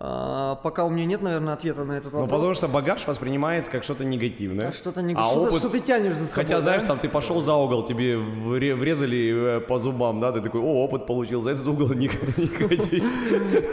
А, 0.00 0.54
пока 0.62 0.84
у 0.84 0.90
меня 0.90 1.06
нет, 1.06 1.22
наверное, 1.22 1.54
ответа 1.54 1.82
на 1.82 1.94
этот 1.94 2.12
ну, 2.12 2.20
вопрос. 2.20 2.30
Ну, 2.30 2.36
потому 2.36 2.54
что 2.54 2.68
багаж 2.68 3.04
воспринимается 3.04 3.68
как 3.68 3.82
что-то 3.82 4.04
негативное. 4.04 4.68
А 4.68 4.72
что-то 4.72 5.02
негативное. 5.02 5.48
А 5.48 5.50
что, 5.50 5.58
что 5.58 5.68
ты 5.70 5.80
тянешь 5.80 6.12
за 6.14 6.26
собой, 6.26 6.34
Хотя, 6.34 6.56
да? 6.56 6.60
знаешь, 6.60 6.82
там 6.84 7.00
ты 7.00 7.08
пошел 7.08 7.40
за 7.40 7.54
угол, 7.54 7.84
тебе 7.84 8.16
врезали 8.16 9.56
э, 9.56 9.60
по 9.60 9.80
зубам, 9.80 10.20
да, 10.20 10.30
ты 10.30 10.40
такой, 10.40 10.60
о, 10.60 10.84
опыт 10.84 11.06
получил, 11.06 11.40
за 11.40 11.50
этот 11.50 11.66
угол 11.66 11.88
не, 11.94 12.06
ходи. 12.06 13.02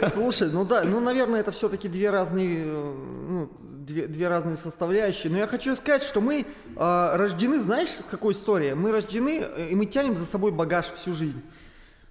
Слушай, 0.00 0.50
ну 0.52 0.64
да, 0.64 0.82
ну, 0.82 0.98
наверное, 0.98 1.38
это 1.38 1.52
все-таки 1.52 1.86
две 1.86 2.10
разные, 2.10 2.64
э, 2.66 2.94
ну, 3.28 3.48
две, 3.86 4.08
две 4.08 4.26
разные 4.26 4.56
составляющие. 4.56 5.30
Но 5.30 5.38
я 5.38 5.46
хочу 5.46 5.76
сказать, 5.76 6.02
что 6.02 6.20
мы 6.20 6.40
э, 6.40 7.16
рождены, 7.16 7.60
знаешь, 7.60 7.90
какой 8.10 8.32
истории? 8.32 8.72
Мы 8.72 8.90
рождены, 8.90 9.44
э, 9.44 9.68
и 9.70 9.76
мы 9.76 9.86
тянем 9.86 10.16
за 10.16 10.26
собой 10.26 10.50
багаж 10.50 10.86
всю 10.86 11.14
жизнь. 11.14 11.40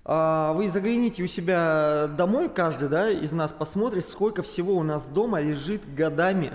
А, 0.07 0.53
вы 0.53 0.69
загляните 0.69 1.23
у 1.23 1.27
себя 1.27 2.07
домой, 2.15 2.47
каждый 2.47 2.89
да, 2.89 3.09
из 3.09 3.31
нас 3.31 3.51
посмотрит, 3.51 4.05
сколько 4.05 4.43
всего 4.43 4.75
у 4.75 4.83
нас 4.83 5.05
дома 5.07 5.41
лежит 5.41 5.81
годами. 5.95 6.51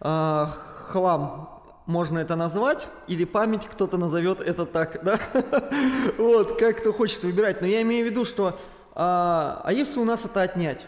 А, 0.00 0.54
хлам, 0.86 1.62
можно 1.86 2.20
это 2.20 2.36
назвать, 2.36 2.86
или 3.08 3.24
память 3.24 3.66
кто-то 3.66 3.96
назовет 3.96 4.40
это 4.40 4.66
так, 4.66 5.02
да? 5.02 5.18
Вот, 6.16 6.58
как 6.60 6.78
кто 6.78 6.92
хочет 6.92 7.24
выбирать. 7.24 7.60
Но 7.60 7.66
я 7.66 7.82
имею 7.82 8.06
в 8.06 8.10
виду, 8.10 8.24
что 8.24 8.56
а, 8.94 9.60
а 9.64 9.72
если 9.72 9.98
у 9.98 10.04
нас 10.04 10.24
это 10.24 10.42
отнять, 10.42 10.86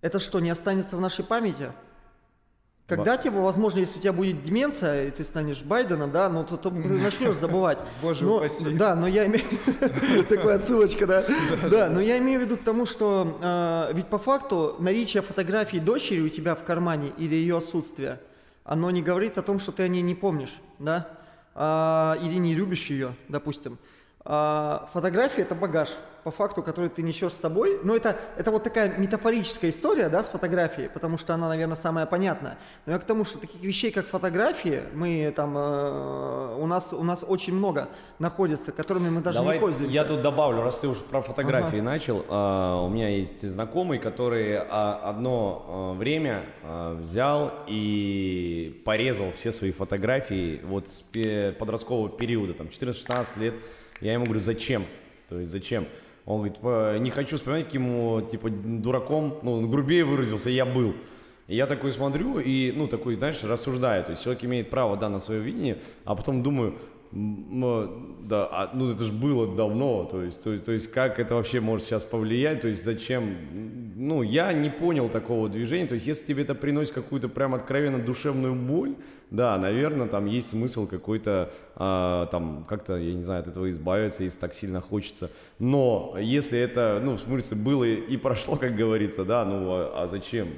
это 0.00 0.18
что, 0.18 0.40
не 0.40 0.50
останется 0.50 0.96
в 0.96 1.00
нашей 1.00 1.24
памяти? 1.24 1.70
Когда 2.88 3.18
тебе, 3.18 3.38
возможно, 3.38 3.80
если 3.80 3.98
у 3.98 4.00
тебя 4.00 4.14
будет 4.14 4.42
деменция, 4.42 5.08
и 5.08 5.10
ты 5.10 5.22
станешь 5.22 5.62
Байденом, 5.62 6.10
да, 6.10 6.30
ну 6.30 6.42
то, 6.42 6.56
то 6.56 6.70
ты 6.70 6.76
начнешь 6.88 7.34
забывать. 7.34 7.78
Боже 8.02 8.24
но, 8.24 8.36
упаси. 8.36 8.76
Да, 8.78 8.94
но 8.94 9.06
я 9.06 9.26
имею... 9.26 9.44
Такая 10.28 10.56
отсылочка, 10.56 11.06
да. 11.06 11.24
Да, 11.70 11.90
но 11.90 12.00
я 12.00 12.16
имею 12.16 12.40
в 12.40 12.44
виду 12.44 12.56
к 12.56 12.62
тому, 12.62 12.86
что 12.86 13.38
а, 13.42 13.92
ведь 13.92 14.06
по 14.06 14.16
факту 14.16 14.76
наличие 14.78 15.22
фотографии 15.22 15.76
дочери 15.76 16.20
у 16.20 16.30
тебя 16.30 16.54
в 16.54 16.64
кармане 16.64 17.12
или 17.18 17.34
ее 17.34 17.58
отсутствие, 17.58 18.20
оно 18.64 18.90
не 18.90 19.02
говорит 19.02 19.36
о 19.36 19.42
том, 19.42 19.60
что 19.60 19.70
ты 19.70 19.82
о 19.82 19.88
ней 19.88 20.02
не 20.02 20.14
помнишь, 20.14 20.54
да, 20.78 21.08
а, 21.54 22.16
или 22.22 22.36
не 22.36 22.54
любишь 22.54 22.86
ее, 22.86 23.14
допустим. 23.28 23.78
А, 24.24 24.88
фотография– 24.94 25.42
это 25.42 25.54
багаж 25.54 25.90
по 26.28 26.30
факту, 26.30 26.62
который 26.62 26.90
ты 26.90 27.00
несешь 27.02 27.32
с 27.32 27.40
собой. 27.40 27.80
Но 27.82 27.96
это, 27.96 28.16
это 28.36 28.50
вот 28.50 28.62
такая 28.62 28.98
метафорическая 28.98 29.70
история, 29.70 30.10
да, 30.10 30.22
с 30.22 30.28
фотографией, 30.28 30.90
потому 30.92 31.16
что 31.16 31.32
она, 31.32 31.48
наверное, 31.48 31.74
самая 31.76 32.04
понятная. 32.04 32.58
Но 32.84 32.92
я 32.92 32.98
к 32.98 33.04
тому, 33.04 33.24
что 33.24 33.38
таких 33.38 33.62
вещей, 33.62 33.90
как 33.90 34.06
фотографии, 34.06 34.82
мы 34.92 35.32
там, 35.34 35.56
э, 35.56 36.56
у, 36.58 36.66
нас, 36.66 36.92
у 36.92 37.02
нас 37.02 37.24
очень 37.26 37.54
много 37.54 37.88
находится, 38.18 38.72
которыми 38.72 39.08
мы 39.08 39.22
даже 39.22 39.38
Давай 39.38 39.56
не 39.56 39.60
пользуемся. 39.60 39.94
Я 39.94 40.04
тут 40.04 40.20
добавлю, 40.20 40.62
раз 40.62 40.78
ты 40.80 40.88
уже 40.88 41.00
про 41.00 41.22
фотографии 41.22 41.78
ага. 41.78 41.90
начал. 41.92 42.24
Э, 42.28 42.84
у 42.84 42.90
меня 42.90 43.08
есть 43.08 43.48
знакомый, 43.48 43.98
который 43.98 44.50
э, 44.50 44.58
одно 44.58 45.94
э, 45.94 45.98
время 45.98 46.42
взял 47.00 47.52
и 47.66 48.82
порезал 48.84 49.32
все 49.32 49.50
свои 49.52 49.72
фотографии 49.72 50.60
вот 50.64 50.88
с 50.88 51.02
подросткового 51.58 52.10
периода, 52.10 52.52
там 52.52 52.66
14-16 52.66 53.40
лет. 53.40 53.54
Я 54.02 54.12
ему 54.12 54.26
говорю, 54.26 54.40
зачем? 54.40 54.84
То 55.28 55.38
есть 55.38 55.52
зачем? 55.52 55.86
Он 56.28 56.42
говорит, 56.42 57.00
не 57.02 57.10
хочу 57.10 57.38
вспоминать, 57.38 57.64
каким, 57.64 58.26
типа, 58.28 58.50
дураком, 58.50 59.38
ну, 59.42 59.66
грубее 59.66 60.04
выразился, 60.04 60.50
я 60.50 60.66
был. 60.66 60.92
И 61.46 61.56
я 61.56 61.66
такой 61.66 61.90
смотрю 61.90 62.38
и, 62.38 62.70
ну, 62.70 62.86
такой, 62.86 63.14
знаешь, 63.14 63.42
рассуждаю. 63.42 64.04
То 64.04 64.10
есть 64.10 64.22
человек 64.22 64.44
имеет 64.44 64.68
право, 64.68 64.98
да, 64.98 65.08
на 65.08 65.20
свое 65.20 65.40
видение, 65.40 65.78
а 66.04 66.14
потом 66.14 66.42
думаю, 66.42 66.74
да, 67.10 68.46
а, 68.50 68.70
ну 68.74 68.90
это 68.90 69.06
же 69.06 69.12
было 69.12 69.56
давно, 69.56 70.04
то 70.04 70.22
есть, 70.22 70.42
то, 70.42 70.58
то 70.58 70.72
есть 70.72 70.90
как 70.90 71.18
это 71.18 71.36
вообще 71.36 71.58
может 71.58 71.86
сейчас 71.86 72.04
повлиять, 72.04 72.60
то 72.60 72.68
есть 72.68 72.84
зачем, 72.84 73.34
ну 73.96 74.20
я 74.20 74.52
не 74.52 74.68
понял 74.68 75.08
такого 75.08 75.48
движения, 75.48 75.86
то 75.86 75.94
есть 75.94 76.06
если 76.06 76.26
тебе 76.26 76.42
это 76.42 76.54
приносит 76.54 76.92
какую-то 76.92 77.30
прям 77.30 77.54
откровенно 77.54 77.98
душевную 77.98 78.54
боль, 78.54 78.94
да, 79.30 79.58
наверное, 79.58 80.08
там 80.08 80.26
есть 80.26 80.50
смысл 80.50 80.86
какой-то, 80.86 81.50
а, 81.76 82.26
там 82.26 82.64
как-то, 82.68 82.96
я 82.96 83.12
не 83.12 83.22
знаю, 83.22 83.40
от 83.40 83.48
этого 83.48 83.68
избавиться, 83.68 84.24
если 84.24 84.38
так 84.38 84.54
сильно 84.54 84.80
хочется, 84.80 85.30
но 85.58 86.16
если 86.18 86.58
это, 86.58 87.00
ну 87.02 87.12
в 87.12 87.20
смысле 87.20 87.56
было 87.56 87.84
и 87.84 88.16
прошло, 88.16 88.56
как 88.56 88.74
говорится, 88.74 89.24
да, 89.24 89.44
ну 89.44 89.70
а, 89.70 90.02
а 90.02 90.06
зачем? 90.06 90.48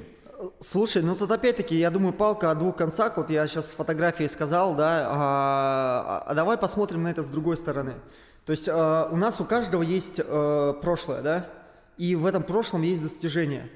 Слушай, 0.59 1.03
ну 1.03 1.15
тут 1.15 1.31
опять-таки, 1.31 1.75
я 1.75 1.91
думаю, 1.91 2.13
палка 2.13 2.49
о 2.49 2.55
двух 2.55 2.75
концах. 2.75 3.17
Вот 3.17 3.29
я 3.29 3.45
сейчас 3.47 3.73
фотографии 3.73 4.25
сказал, 4.25 4.73
да. 4.73 5.07
А, 5.11 6.23
а 6.25 6.33
давай 6.33 6.57
посмотрим 6.57 7.03
на 7.03 7.11
это 7.11 7.21
с 7.21 7.27
другой 7.27 7.57
стороны. 7.57 7.93
То 8.45 8.51
есть 8.51 8.67
а, 8.67 9.07
у 9.11 9.17
нас 9.17 9.39
у 9.39 9.45
каждого 9.45 9.83
есть 9.83 10.19
а, 10.23 10.73
прошлое, 10.73 11.21
да, 11.21 11.49
и 11.97 12.15
в 12.15 12.25
этом 12.25 12.41
прошлом 12.41 12.81
есть 12.81 13.03
достижения. 13.03 13.69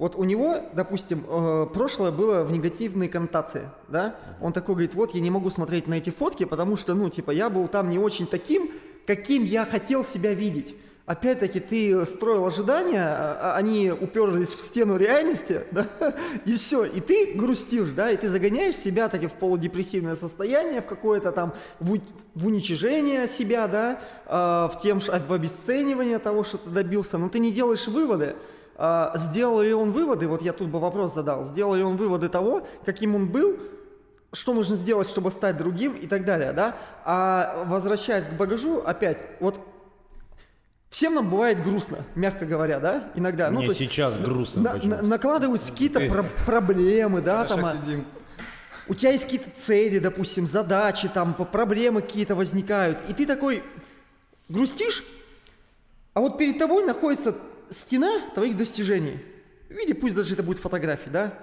Вот 0.00 0.16
у 0.16 0.24
него, 0.24 0.56
допустим, 0.72 1.26
э, 1.28 1.66
прошлое 1.74 2.10
было 2.10 2.42
в 2.42 2.50
негативной 2.50 3.06
коннотации, 3.06 3.68
да? 3.86 4.16
Он 4.40 4.54
такой 4.54 4.74
говорит, 4.74 4.94
вот 4.94 5.14
я 5.14 5.20
не 5.20 5.28
могу 5.28 5.50
смотреть 5.50 5.86
на 5.86 5.92
эти 5.92 6.08
фотки, 6.08 6.44
потому 6.44 6.78
что, 6.78 6.94
ну, 6.94 7.10
типа, 7.10 7.32
я 7.32 7.50
был 7.50 7.68
там 7.68 7.90
не 7.90 7.98
очень 7.98 8.26
таким, 8.26 8.70
каким 9.04 9.44
я 9.44 9.66
хотел 9.66 10.02
себя 10.02 10.32
видеть 10.32 10.74
опять-таки 11.10 11.58
ты 11.58 12.06
строил 12.06 12.46
ожидания, 12.46 13.04
а, 13.04 13.54
а 13.54 13.56
они 13.56 13.90
уперлись 13.90 14.54
в 14.54 14.60
стену 14.60 14.96
реальности, 14.96 15.62
да, 15.72 15.88
и 16.44 16.54
все, 16.54 16.84
и 16.84 17.00
ты 17.00 17.32
грустишь, 17.34 17.88
да, 17.96 18.12
и 18.12 18.16
ты 18.16 18.28
загоняешь 18.28 18.76
себя 18.76 19.08
таки 19.08 19.26
в 19.26 19.32
полудепрессивное 19.32 20.14
состояние, 20.14 20.82
в 20.82 20.86
какое-то 20.86 21.32
там, 21.32 21.52
в, 21.80 21.98
уничижение 22.36 23.26
себя, 23.26 23.66
да, 23.66 24.00
э, 24.26 24.72
в, 24.72 24.80
тем, 24.80 25.00
в 25.00 25.32
обесценивание 25.32 26.20
того, 26.20 26.44
что 26.44 26.58
ты 26.58 26.70
добился, 26.70 27.18
но 27.18 27.28
ты 27.28 27.40
не 27.40 27.50
делаешь 27.50 27.88
выводы, 27.88 28.36
сделал 29.14 29.60
ли 29.60 29.72
он 29.72 29.92
выводы, 29.92 30.26
вот 30.26 30.42
я 30.42 30.52
тут 30.52 30.68
бы 30.68 30.80
вопрос 30.80 31.14
задал, 31.14 31.44
сделал 31.44 31.74
ли 31.74 31.82
он 31.82 31.96
выводы 31.96 32.28
того, 32.28 32.66
каким 32.84 33.14
он 33.14 33.28
был, 33.28 33.58
что 34.32 34.54
нужно 34.54 34.76
сделать, 34.76 35.08
чтобы 35.08 35.30
стать 35.30 35.58
другим 35.58 35.94
и 35.94 36.06
так 36.06 36.24
далее, 36.24 36.52
да, 36.52 36.76
а 37.04 37.64
возвращаясь 37.66 38.24
к 38.24 38.32
багажу, 38.32 38.78
опять, 38.78 39.18
вот 39.40 39.56
Всем 40.90 41.14
нам 41.14 41.30
бывает 41.30 41.62
грустно, 41.62 41.98
мягко 42.16 42.44
говоря, 42.44 42.80
да, 42.80 43.10
иногда. 43.14 43.48
Ну, 43.48 43.58
Мне 43.58 43.68
ну, 43.68 43.74
сейчас 43.74 44.14
есть, 44.14 44.26
грустно. 44.26 44.62
На, 44.62 44.74
на, 44.74 45.02
накладываются 45.02 45.70
какие-то 45.70 46.00
про- 46.00 46.24
проблемы, 46.44 47.20
да, 47.20 47.44
там. 47.44 47.64
А 47.64 47.76
сидим. 47.76 48.04
У 48.88 48.94
тебя 48.94 49.12
есть 49.12 49.22
какие-то 49.22 49.50
цели, 49.56 50.00
допустим, 50.00 50.48
задачи, 50.48 51.08
там, 51.08 51.34
проблемы 51.34 52.02
какие-то 52.02 52.34
возникают, 52.34 52.98
и 53.08 53.12
ты 53.12 53.24
такой 53.24 53.62
грустишь, 54.48 55.04
а 56.12 56.20
вот 56.20 56.38
перед 56.38 56.58
тобой 56.58 56.84
находится 56.84 57.36
стена 57.70 58.20
твоих 58.34 58.56
достижений. 58.56 59.18
В 59.68 59.72
виде, 59.72 59.94
пусть 59.94 60.14
даже 60.14 60.34
это 60.34 60.42
будет 60.42 60.58
фотографии, 60.58 61.10
да. 61.10 61.38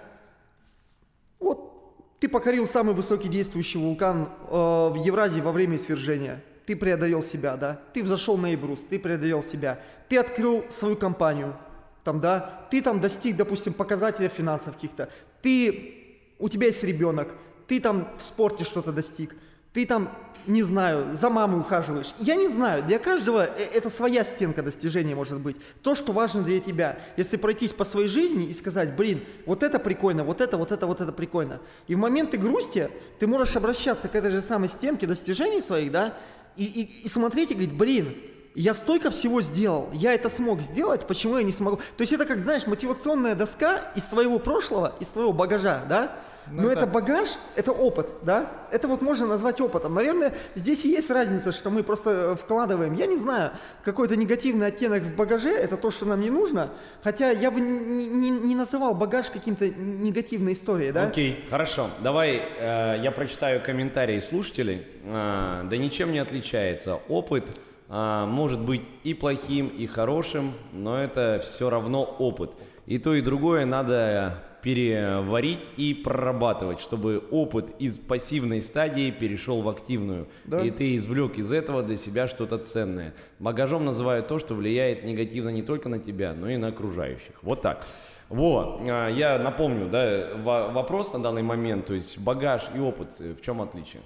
Вот 1.39 2.19
ты 2.19 2.27
покорил 2.27 2.67
самый 2.67 2.93
высокий 2.93 3.29
действующий 3.29 3.77
вулкан 3.77 4.23
э, 4.23 4.51
в 4.51 4.95
Евразии 5.03 5.41
во 5.41 5.51
время 5.51 5.77
свержения– 5.77 6.43
ты 6.67 6.75
преодолел 6.75 7.23
себя, 7.23 7.55
да, 7.55 7.79
ты 7.93 8.03
взошел 8.03 8.37
на 8.37 8.47
Эйбрус, 8.47 8.81
ты 8.89 8.99
преодолел 8.99 9.41
себя, 9.41 9.79
ты 10.09 10.17
открыл 10.17 10.65
свою 10.69 10.97
компанию, 10.97 11.55
там, 12.03 12.19
да, 12.19 12.67
ты 12.69 12.81
там 12.81 12.99
достиг, 12.99 13.37
допустим, 13.37 13.71
показателя 13.71 14.27
финансов 14.27 14.75
каких-то, 14.75 15.09
ты, 15.41 16.33
у 16.39 16.49
тебя 16.49 16.67
есть 16.67 16.83
ребенок, 16.83 17.33
ты 17.67 17.79
там 17.79 18.09
в 18.17 18.21
спорте 18.21 18.65
что-то 18.65 18.91
достиг, 18.91 19.33
ты 19.71 19.85
там, 19.85 20.09
не 20.47 20.63
знаю, 20.63 21.13
за 21.13 21.29
мамой 21.29 21.59
ухаживаешь. 21.59 22.13
Я 22.19 22.35
не 22.35 22.47
знаю, 22.47 22.83
для 22.83 22.99
каждого 22.99 23.45
э, 23.45 23.67
это 23.73 23.89
своя 23.89 24.23
стенка 24.23 24.63
достижения 24.63 25.13
может 25.13 25.39
быть. 25.39 25.57
То, 25.81 25.93
что 25.93 26.11
важно 26.13 26.41
для 26.41 26.59
тебя. 26.59 26.99
Если 27.17 27.37
пройтись 27.37 27.73
по 27.73 27.83
своей 27.83 28.07
жизни 28.07 28.45
и 28.45 28.53
сказать, 28.53 28.95
блин, 28.95 29.21
вот 29.45 29.63
это 29.63 29.79
прикольно, 29.79 30.23
вот 30.23 30.41
это, 30.41 30.57
вот 30.57 30.71
это, 30.71 30.87
вот 30.87 31.01
это 31.01 31.11
прикольно. 31.11 31.59
И 31.87 31.95
в 31.95 31.97
моменты 31.97 32.37
грусти 32.37 32.89
ты 33.19 33.27
можешь 33.27 33.55
обращаться 33.55 34.07
к 34.07 34.15
этой 34.15 34.31
же 34.31 34.41
самой 34.41 34.69
стенке 34.69 35.05
достижений 35.05 35.61
своих, 35.61 35.91
да, 35.91 36.13
и, 36.55 36.63
и, 36.63 37.03
и 37.03 37.07
смотреть 37.07 37.51
и 37.51 37.53
говорить, 37.53 37.73
блин, 37.73 38.15
я 38.55 38.73
столько 38.73 39.11
всего 39.11 39.41
сделал, 39.41 39.89
я 39.93 40.13
это 40.13 40.29
смог 40.29 40.61
сделать, 40.61 41.05
почему 41.05 41.37
я 41.37 41.43
не 41.43 41.51
смогу? 41.51 41.77
То 41.77 42.01
есть 42.01 42.13
это 42.13 42.25
как, 42.25 42.39
знаешь, 42.39 42.65
мотивационная 42.65 43.35
доска 43.35 43.91
из 43.95 44.03
твоего 44.03 44.39
прошлого, 44.39 44.95
из 44.99 45.09
твоего 45.09 45.31
багажа, 45.31 45.85
да? 45.87 46.15
Но, 46.51 46.63
Но 46.63 46.71
это... 46.71 46.81
это 46.81 46.91
багаж, 46.91 47.29
это 47.55 47.71
опыт, 47.71 48.07
да? 48.23 48.49
Это 48.71 48.87
вот 48.87 49.01
можно 49.01 49.27
назвать 49.27 49.61
опытом. 49.61 49.93
Наверное, 49.93 50.33
здесь 50.55 50.85
и 50.85 50.89
есть 50.89 51.09
разница, 51.09 51.51
что 51.51 51.69
мы 51.69 51.83
просто 51.83 52.35
вкладываем, 52.35 52.93
я 52.93 53.05
не 53.05 53.17
знаю, 53.17 53.51
какой-то 53.83 54.15
негативный 54.15 54.67
оттенок 54.67 55.03
в 55.03 55.15
багаже, 55.15 55.49
это 55.49 55.77
то, 55.77 55.91
что 55.91 56.05
нам 56.05 56.21
не 56.21 56.29
нужно. 56.29 56.69
Хотя 57.03 57.31
я 57.31 57.51
бы 57.51 57.59
не, 57.59 58.05
не, 58.07 58.29
не 58.29 58.55
называл 58.55 58.93
багаж 58.93 59.29
каким-то 59.29 59.69
негативной 59.69 60.53
историей, 60.53 60.91
да? 60.91 61.03
Окей, 61.03 61.45
хорошо. 61.49 61.89
Давай 62.01 62.43
э, 62.59 62.99
я 63.01 63.11
прочитаю 63.11 63.61
комментарии 63.61 64.19
слушателей. 64.19 64.85
Э, 65.03 65.63
да 65.63 65.77
ничем 65.77 66.11
не 66.11 66.19
отличается. 66.19 66.99
Опыт 67.07 67.57
э, 67.89 68.25
может 68.27 68.59
быть 68.59 68.85
и 69.03 69.13
плохим, 69.13 69.67
и 69.67 69.85
хорошим, 69.85 70.53
но 70.71 71.01
это 71.01 71.41
все 71.43 71.69
равно 71.69 72.03
опыт. 72.03 72.51
И 72.85 72.99
то, 72.99 73.13
и 73.13 73.21
другое 73.21 73.65
надо 73.65 74.41
переварить 74.67 75.65
и 75.77 75.93
прорабатывать, 75.93 76.81
чтобы 76.81 77.23
опыт 77.31 77.73
из 77.79 77.97
пассивной 77.97 78.61
стадии 78.61 79.11
перешел 79.11 79.61
в 79.61 79.69
активную. 79.69 80.27
Да. 80.43 80.61
И 80.61 80.71
ты 80.71 80.97
извлек 80.97 81.37
из 81.37 81.53
этого 81.53 81.83
для 81.83 81.95
себя 81.95 82.27
что-то 82.27 82.57
ценное. 82.57 83.13
Багажом 83.39 83.85
называют 83.85 84.27
то, 84.27 84.39
что 84.39 84.55
влияет 84.55 85.05
негативно 85.05 85.47
не 85.47 85.61
только 85.61 85.87
на 85.87 85.99
тебя, 85.99 86.33
но 86.33 86.49
и 86.49 86.57
на 86.57 86.67
окружающих. 86.67 87.41
Вот 87.43 87.61
так. 87.61 87.87
Вот, 88.27 88.81
а, 88.89 89.07
я 89.07 89.39
напомню, 89.39 89.87
да, 89.87 90.35
вопрос 90.35 91.13
на 91.13 91.23
данный 91.23 91.43
момент, 91.43 91.85
то 91.85 91.93
есть 91.93 92.19
багаж 92.19 92.63
и 92.75 92.79
опыт, 92.79 93.21
э, 93.21 93.35
в 93.35 93.41
чем 93.41 93.61
отличие? 93.61 94.01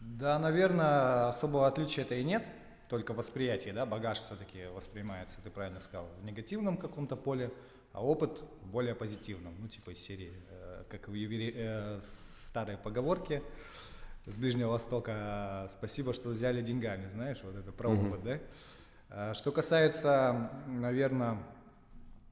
Да, 0.00 0.38
наверное, 0.38 1.28
особого 1.28 1.66
отличия 1.66 2.04
это 2.04 2.16
и 2.16 2.22
нет, 2.22 2.42
только 2.90 3.14
восприятие, 3.14 3.72
да, 3.72 3.86
багаж 3.86 4.18
все-таки 4.18 4.66
воспринимается, 4.74 5.38
ты 5.42 5.48
правильно 5.48 5.80
сказал, 5.80 6.04
в 6.20 6.26
негативном 6.26 6.76
каком-то 6.76 7.16
поле, 7.16 7.50
а 7.96 8.02
опыт 8.02 8.42
более 8.64 8.94
позитивным, 8.94 9.54
ну 9.58 9.68
типа 9.68 9.90
из 9.90 9.98
серии, 9.98 10.30
э, 10.50 10.84
как 10.90 11.08
в 11.08 11.14
евре... 11.14 11.50
э, 11.56 12.00
старой 12.14 12.76
поговорке 12.76 13.42
с 14.26 14.34
Ближнего 14.34 14.72
Востока 14.72 15.66
«Спасибо, 15.70 16.12
что 16.12 16.28
взяли 16.28 16.60
деньгами», 16.60 17.08
знаешь, 17.08 17.40
вот 17.42 17.56
это 17.56 17.72
про 17.72 17.88
опыт, 17.88 18.22
да? 18.22 18.38
А, 19.08 19.34
что 19.34 19.50
касается, 19.50 20.50
наверное, 20.66 21.38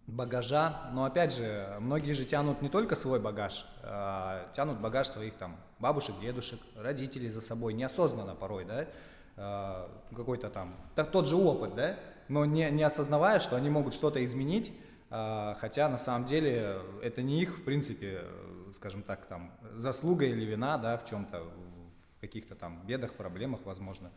багажа, 0.06 0.90
но 0.92 1.06
опять 1.06 1.34
же, 1.34 1.78
многие 1.80 2.12
же 2.12 2.26
тянут 2.26 2.60
не 2.60 2.68
только 2.68 2.94
свой 2.94 3.18
багаж, 3.18 3.64
а 3.82 4.52
тянут 4.54 4.80
багаж 4.80 5.08
своих 5.08 5.32
там 5.34 5.56
бабушек, 5.78 6.16
дедушек, 6.20 6.60
родителей 6.76 7.30
за 7.30 7.40
собой, 7.40 7.72
неосознанно 7.72 8.34
порой, 8.34 8.66
да, 8.66 8.86
а, 9.38 9.90
какой-то 10.14 10.50
там, 10.50 10.76
так, 10.94 11.10
тот 11.10 11.26
же 11.26 11.36
опыт, 11.36 11.74
да, 11.74 11.96
но 12.28 12.44
не, 12.44 12.70
не 12.70 12.82
осознавая, 12.82 13.40
что 13.40 13.56
они 13.56 13.70
могут 13.70 13.94
что-то 13.94 14.22
изменить, 14.22 14.70
а, 14.70 14.83
хотя 15.58 15.88
на 15.88 15.98
самом 15.98 16.26
деле 16.26 16.80
это 17.02 17.22
не 17.22 17.42
их, 17.42 17.58
в 17.58 17.64
принципе, 17.64 18.24
скажем 18.74 19.02
так, 19.02 19.26
там, 19.26 19.52
заслуга 19.74 20.24
или 20.24 20.44
вина, 20.44 20.78
да, 20.78 20.96
в 20.96 21.08
чем-то, 21.08 21.42
в 21.42 22.20
каких-то 22.20 22.54
там 22.54 22.84
бедах, 22.86 23.14
проблемах, 23.14 23.60
возможно. 23.64 24.10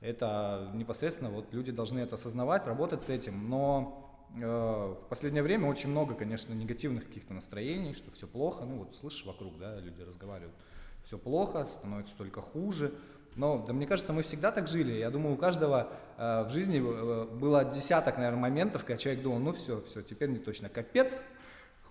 Это 0.00 0.70
непосредственно 0.74 1.30
вот 1.30 1.52
люди 1.52 1.70
должны 1.70 2.00
это 2.00 2.16
осознавать, 2.16 2.66
работать 2.66 3.04
с 3.04 3.08
этим, 3.08 3.48
но 3.48 4.28
э, 4.34 4.44
в 4.44 5.08
последнее 5.08 5.44
время 5.44 5.68
очень 5.68 5.90
много, 5.90 6.14
конечно, 6.14 6.52
негативных 6.54 7.06
каких-то 7.06 7.34
настроений, 7.34 7.94
что 7.94 8.10
все 8.10 8.26
плохо, 8.26 8.64
ну 8.64 8.78
вот 8.78 8.96
слышишь 8.96 9.24
вокруг, 9.24 9.58
да, 9.58 9.78
люди 9.78 10.02
разговаривают, 10.02 10.56
все 11.04 11.18
плохо, 11.18 11.66
становится 11.66 12.16
только 12.16 12.40
хуже, 12.40 12.92
но, 13.36 13.64
да 13.66 13.72
мне 13.72 13.86
кажется, 13.86 14.12
мы 14.12 14.22
всегда 14.22 14.52
так 14.52 14.68
жили. 14.68 14.92
Я 14.92 15.10
думаю, 15.10 15.34
у 15.34 15.38
каждого 15.38 15.88
э, 16.18 16.44
в 16.44 16.50
жизни 16.50 16.82
э, 16.84 17.24
было 17.24 17.64
десяток, 17.64 18.16
наверное, 18.18 18.40
моментов, 18.40 18.84
когда 18.84 18.98
человек 18.98 19.22
думал, 19.22 19.38
ну 19.38 19.52
все, 19.52 19.82
все, 19.88 20.02
теперь 20.02 20.28
мне 20.28 20.38
точно 20.38 20.68
капец, 20.68 21.24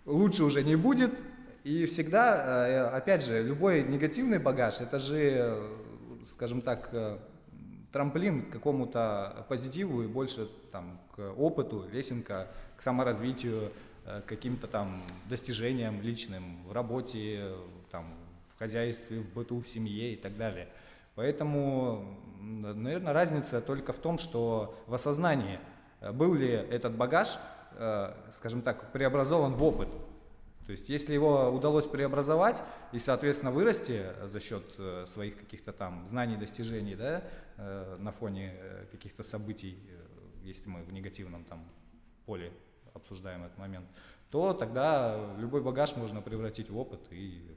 лучше 0.05 0.43
уже 0.43 0.63
не 0.63 0.75
будет. 0.75 1.11
И 1.63 1.85
всегда, 1.85 2.67
э, 2.67 2.87
опять 2.89 3.23
же, 3.23 3.41
любой 3.41 3.83
негативный 3.83 4.39
багаж, 4.39 4.81
это 4.81 4.99
же, 4.99 5.17
э, 5.17 5.77
скажем 6.27 6.61
так, 6.61 6.89
э, 6.91 7.17
трамплин 7.91 8.43
к 8.45 8.51
какому-то 8.51 9.45
позитиву 9.49 10.03
и 10.03 10.07
больше 10.07 10.47
там 10.71 10.99
к 11.15 11.33
опыту, 11.37 11.85
лесенка, 11.91 12.47
к 12.77 12.81
саморазвитию, 12.81 13.71
э, 14.05 14.21
к 14.21 14.25
каким-то 14.25 14.67
там 14.67 15.01
достижениям 15.29 16.01
личным 16.01 16.43
в 16.67 16.71
работе, 16.71 17.53
там, 17.91 18.05
в 18.55 18.59
хозяйстве, 18.59 19.19
в 19.19 19.33
быту, 19.33 19.59
в 19.59 19.67
семье 19.67 20.13
и 20.13 20.15
так 20.15 20.37
далее. 20.37 20.67
Поэтому, 21.15 22.17
наверное, 22.39 23.13
разница 23.13 23.61
только 23.61 23.93
в 23.93 23.97
том, 23.97 24.17
что 24.17 24.75
в 24.87 24.93
осознании, 24.93 25.59
э, 25.99 26.11
был 26.11 26.33
ли 26.33 26.49
этот 26.49 26.95
багаж, 26.95 27.37
э, 27.73 28.13
скажем 28.31 28.61
так, 28.61 28.91
преобразован 28.91 29.53
в 29.53 29.63
опыт. 29.63 29.89
То 30.65 30.71
есть, 30.71 30.89
если 30.89 31.13
его 31.13 31.49
удалось 31.49 31.85
преобразовать 31.85 32.61
и, 32.93 32.99
соответственно, 32.99 33.51
вырасти 33.51 34.05
за 34.23 34.39
счет 34.39 34.63
э, 34.77 35.05
своих 35.05 35.37
каких-то 35.37 35.73
там 35.73 36.07
знаний, 36.07 36.37
достижений, 36.37 36.95
да, 36.95 37.23
на 37.99 38.11
фоне 38.11 38.53
каких-то 38.91 39.21
событий, 39.21 39.77
если 40.43 40.67
мы 40.67 40.81
в 40.81 40.91
негативном 40.91 41.43
там 41.43 41.63
поле 42.25 42.51
обсуждаем 42.95 43.43
этот 43.43 43.57
момент, 43.59 43.85
то 44.31 44.53
тогда 44.53 45.35
любой 45.37 45.61
багаж 45.61 45.95
можно 45.95 46.21
превратить 46.21 46.71
в 46.71 46.77
опыт 46.77 47.01
и 47.11 47.55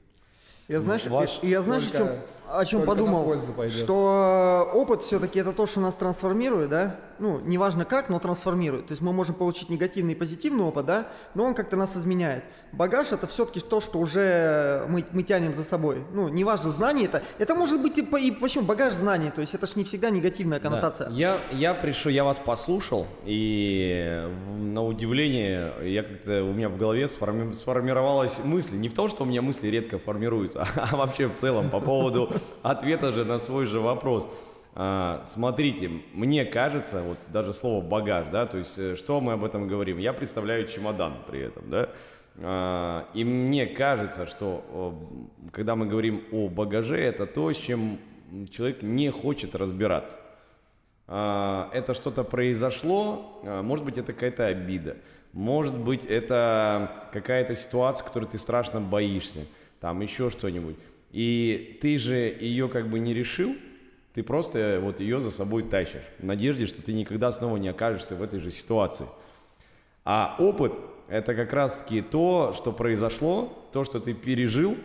я 0.67 0.79
знаешь, 0.79 1.05
Ваш 1.05 1.39
я, 1.43 1.49
я 1.49 1.61
знаешь, 1.61 1.87
о 1.91 1.97
чем, 1.97 2.09
о 2.49 2.65
чем 2.65 2.85
подумал, 2.85 3.39
что 3.69 4.69
опыт 4.73 5.03
все-таки 5.03 5.39
это 5.39 5.53
то, 5.53 5.67
что 5.67 5.79
нас 5.79 5.93
трансформирует, 5.93 6.69
да? 6.69 6.95
Ну, 7.19 7.39
неважно 7.39 7.85
как, 7.85 8.09
но 8.09 8.19
трансформирует. 8.19 8.87
То 8.87 8.93
есть 8.93 9.01
мы 9.01 9.13
можем 9.13 9.35
получить 9.35 9.69
негативный 9.69 10.13
и 10.13 10.15
позитивный 10.15 10.63
опыт, 10.63 10.85
да, 10.85 11.07
но 11.35 11.43
он 11.43 11.53
как-то 11.53 11.75
нас 11.75 11.95
изменяет. 11.95 12.43
Багаж 12.77 13.11
это 13.11 13.25
все-таки 13.27 13.61
то, 13.61 13.79
что 13.79 13.99
уже 13.99 14.85
мы, 14.89 15.05
мы 15.11 15.23
тянем 15.23 15.55
за 15.55 15.63
собой. 15.63 16.03
Ну, 16.13 16.27
неважно, 16.27 16.71
знание 16.71 17.05
это. 17.05 17.23
Это 17.39 17.55
может 17.55 17.81
быть 17.81 17.97
и, 17.97 18.01
и 18.01 18.31
почему 18.31 18.65
багаж 18.65 18.93
знаний, 18.93 19.31
то 19.33 19.41
есть 19.41 19.53
это 19.53 19.65
же 19.65 19.73
не 19.75 19.83
всегда 19.85 20.09
негативная 20.09 20.59
коннотация. 20.59 21.09
Да. 21.09 21.15
Я, 21.15 21.39
я 21.51 21.73
пришел, 21.73 22.11
я 22.11 22.23
вас 22.23 22.37
послушал, 22.39 23.07
и 23.25 24.27
на 24.57 24.83
удивление, 24.83 25.71
я 25.83 26.03
как-то 26.03 26.43
у 26.43 26.53
меня 26.53 26.67
в 26.67 26.77
голове 26.77 27.07
сформи, 27.07 27.53
сформировалась 27.53 28.43
мысль. 28.43 28.75
Не 28.75 28.89
в 28.89 28.93
том, 28.93 29.09
что 29.09 29.23
у 29.23 29.25
меня 29.25 29.41
мысли 29.41 29.67
редко 29.67 29.97
формируются, 29.97 30.67
а 30.75 30.95
вообще 30.95 31.27
в 31.27 31.35
целом 31.35 31.69
по 31.69 31.79
поводу 31.79 32.29
ответа 32.61 33.13
же 33.13 33.23
на 33.23 33.39
свой 33.39 33.67
же 33.67 33.79
вопрос. 33.79 34.27
А, 34.77 35.23
смотрите, 35.25 35.89
мне 36.13 36.43
кажется, 36.43 37.01
вот 37.01 37.17
даже 37.31 37.53
слово 37.53 37.81
багаж, 37.81 38.25
да, 38.29 38.45
то 38.45 38.57
есть 38.57 38.77
э, 38.77 38.97
что 38.97 39.21
мы 39.21 39.31
об 39.31 39.45
этом 39.45 39.69
говорим? 39.69 39.97
Я 39.97 40.11
представляю 40.11 40.67
чемодан 40.67 41.13
при 41.29 41.39
этом, 41.39 41.69
да, 41.69 41.89
и 42.37 43.23
мне 43.23 43.65
кажется, 43.65 44.25
что 44.25 45.19
когда 45.53 45.75
мы 45.75 45.85
говорим 45.85 46.23
о 46.31 46.49
багаже, 46.49 46.97
это 46.97 47.25
то, 47.25 47.53
с 47.53 47.57
чем 47.57 47.97
человек 48.49 48.81
не 48.81 49.09
хочет 49.09 49.55
разбираться. 49.55 50.19
А, 51.07 51.69
это 51.73 51.93
что-то 51.93 52.23
произошло, 52.23 53.39
может 53.43 53.85
быть, 53.85 53.97
это 53.97 54.11
какая-то 54.11 54.47
обида, 54.47 54.97
может 55.31 55.77
быть, 55.77 56.03
это 56.03 57.09
какая-то 57.13 57.55
ситуация, 57.55 58.05
которой 58.05 58.25
ты 58.25 58.37
страшно 58.37 58.81
боишься, 58.81 59.41
там 59.79 60.01
еще 60.01 60.29
что-нибудь. 60.29 60.75
И 61.11 61.77
ты 61.81 61.97
же 61.97 62.15
ее 62.15 62.67
как 62.67 62.89
бы 62.89 62.99
не 62.99 63.13
решил, 63.13 63.55
ты 64.13 64.23
просто 64.23 64.79
вот 64.81 64.99
ее 64.99 65.21
за 65.21 65.31
собой 65.31 65.63
тащишь, 65.63 66.03
в 66.19 66.25
надежде, 66.25 66.65
что 66.65 66.81
ты 66.81 66.91
никогда 66.91 67.31
снова 67.31 67.55
не 67.57 67.69
окажешься 67.69 68.15
в 68.15 68.21
этой 68.21 68.39
же 68.41 68.51
ситуации. 68.51 69.05
А 70.03 70.35
опыт– 70.39 70.73
это 71.07 71.35
как 71.35 71.53
раз-таки 71.53 72.01
то, 72.01 72.53
что 72.53 72.71
произошло, 72.71 73.67
то, 73.71 73.83
что 73.83 73.99
ты 73.99 74.13
пережил, 74.13 74.77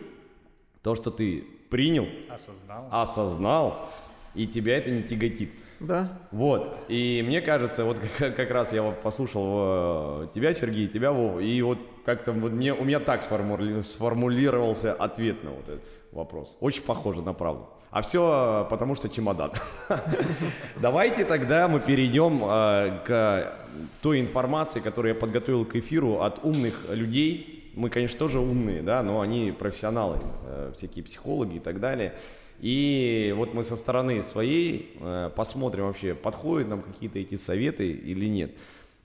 то, 0.83 0.95
что 0.95 1.11
ты 1.11 1.43
принял, 1.69 2.07
осознал, 2.29 2.87
осознал 2.91 3.89
и 4.35 4.47
тебя 4.47 4.77
это 4.77 4.89
не 4.89 5.03
тяготит. 5.03 5.51
Да. 5.79 6.19
Вот. 6.31 6.85
И 6.87 7.23
мне 7.25 7.41
кажется, 7.41 7.83
вот 7.85 7.99
как, 7.99 8.35
как 8.35 8.51
раз 8.51 8.71
я 8.71 8.83
вот 8.83 9.01
послушал 9.01 10.23
э, 10.23 10.27
тебя, 10.33 10.53
Сергей, 10.53 10.87
тебя, 10.87 11.11
Вов, 11.11 11.41
и 11.41 11.61
вот 11.61 11.79
как-то 12.05 12.31
вот 12.31 12.51
мне, 12.51 12.73
у 12.73 12.83
меня 12.83 12.99
так 12.99 13.23
сформули, 13.23 13.81
сформулировался 13.81 14.93
ответ 14.93 15.43
на 15.43 15.51
вот 15.51 15.67
этот 15.67 15.83
вопрос. 16.11 16.55
Очень 16.59 16.83
похоже 16.83 17.21
на 17.21 17.33
правду. 17.33 17.67
А 17.91 18.01
все 18.01 18.65
потому, 18.69 18.95
что 18.95 19.09
чемодан. 19.09 19.51
Давайте 20.81 21.25
тогда 21.25 21.67
мы 21.67 21.81
перейдем 21.81 22.41
э, 22.43 22.99
к 23.05 23.53
той 24.01 24.21
информации, 24.21 24.79
которую 24.79 25.13
я 25.13 25.19
подготовил 25.19 25.65
к 25.65 25.75
эфиру 25.75 26.21
от 26.21 26.43
умных 26.43 26.85
людей. 26.89 27.71
Мы, 27.75 27.89
конечно, 27.89 28.17
тоже 28.17 28.39
умные, 28.39 28.81
да, 28.81 29.03
но 29.03 29.19
они 29.19 29.51
профессионалы, 29.51 30.19
э, 30.45 30.71
всякие 30.75 31.03
психологи 31.03 31.57
и 31.57 31.59
так 31.59 31.81
далее. 31.81 32.13
И 32.61 33.33
вот 33.35 33.53
мы 33.53 33.63
со 33.63 33.75
стороны 33.75 34.21
своей 34.23 34.95
э, 34.99 35.29
посмотрим 35.35 35.87
вообще, 35.87 36.13
подходят 36.13 36.69
нам 36.69 36.83
какие-то 36.83 37.19
эти 37.19 37.35
советы 37.35 37.89
или 37.89 38.25
нет. 38.27 38.51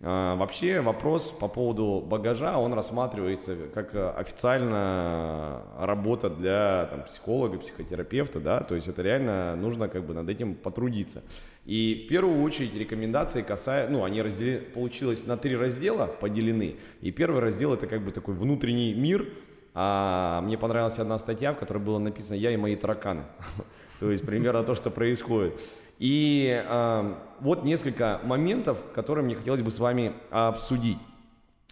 А, 0.03 0.37
вообще 0.37 0.81
вопрос 0.81 1.31
по 1.31 1.49
поводу 1.49 2.05
багажа, 2.07 2.59
он 2.59 2.75
рассматривается 2.75 3.57
как 3.73 3.95
э, 3.95 4.11
официально 4.11 5.63
работа 5.79 6.29
для 6.29 6.87
там, 6.91 7.05
психолога, 7.05 7.59
психотерапевта, 7.59 8.41
да, 8.41 8.61
то 8.61 8.75
есть 8.75 8.89
это 8.89 9.01
реально 9.01 9.57
нужно 9.57 9.89
как 9.89 10.05
бы 10.05 10.13
над 10.13 10.29
этим 10.29 10.55
потрудиться. 10.55 11.23
И 11.65 12.05
в 12.05 12.09
первую 12.09 12.43
очередь 12.43 12.75
рекомендации 12.77 13.41
касаются, 13.41 13.91
ну, 13.91 14.05
они 14.05 14.21
разделены, 14.21 14.61
получилось 14.61 15.27
на 15.27 15.39
три 15.39 15.57
раздела 15.57 16.07
поделены, 16.07 16.77
и 17.01 17.11
первый 17.11 17.41
раздел 17.41 17.73
это 17.73 17.87
как 17.87 18.03
бы 18.03 18.13
такой 18.13 18.35
внутренний 18.35 18.93
мир, 18.93 19.27
а 19.73 20.43
мне 20.43 20.59
понравилась 20.59 20.99
одна 20.99 21.19
статья, 21.19 21.55
в 21.55 21.57
которой 21.57 21.79
было 21.79 21.99
написано 21.99 22.37
«Я 22.37 22.51
и 22.51 22.57
мои 22.59 22.77
тараканы», 22.77 23.25
то 24.01 24.11
есть 24.11 24.27
примерно 24.27 24.63
то, 24.63 24.75
что 24.75 24.91
происходит. 24.91 25.59
И 25.99 26.63
э, 26.67 27.15
вот 27.41 27.65
несколько 27.65 28.21
моментов, 28.25 28.79
которые 28.95 29.25
мне 29.25 29.35
хотелось 29.35 29.63
бы 29.63 29.71
с 29.71 29.79
вами 29.79 30.13
обсудить. 30.31 30.99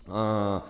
Э, 0.06 0.60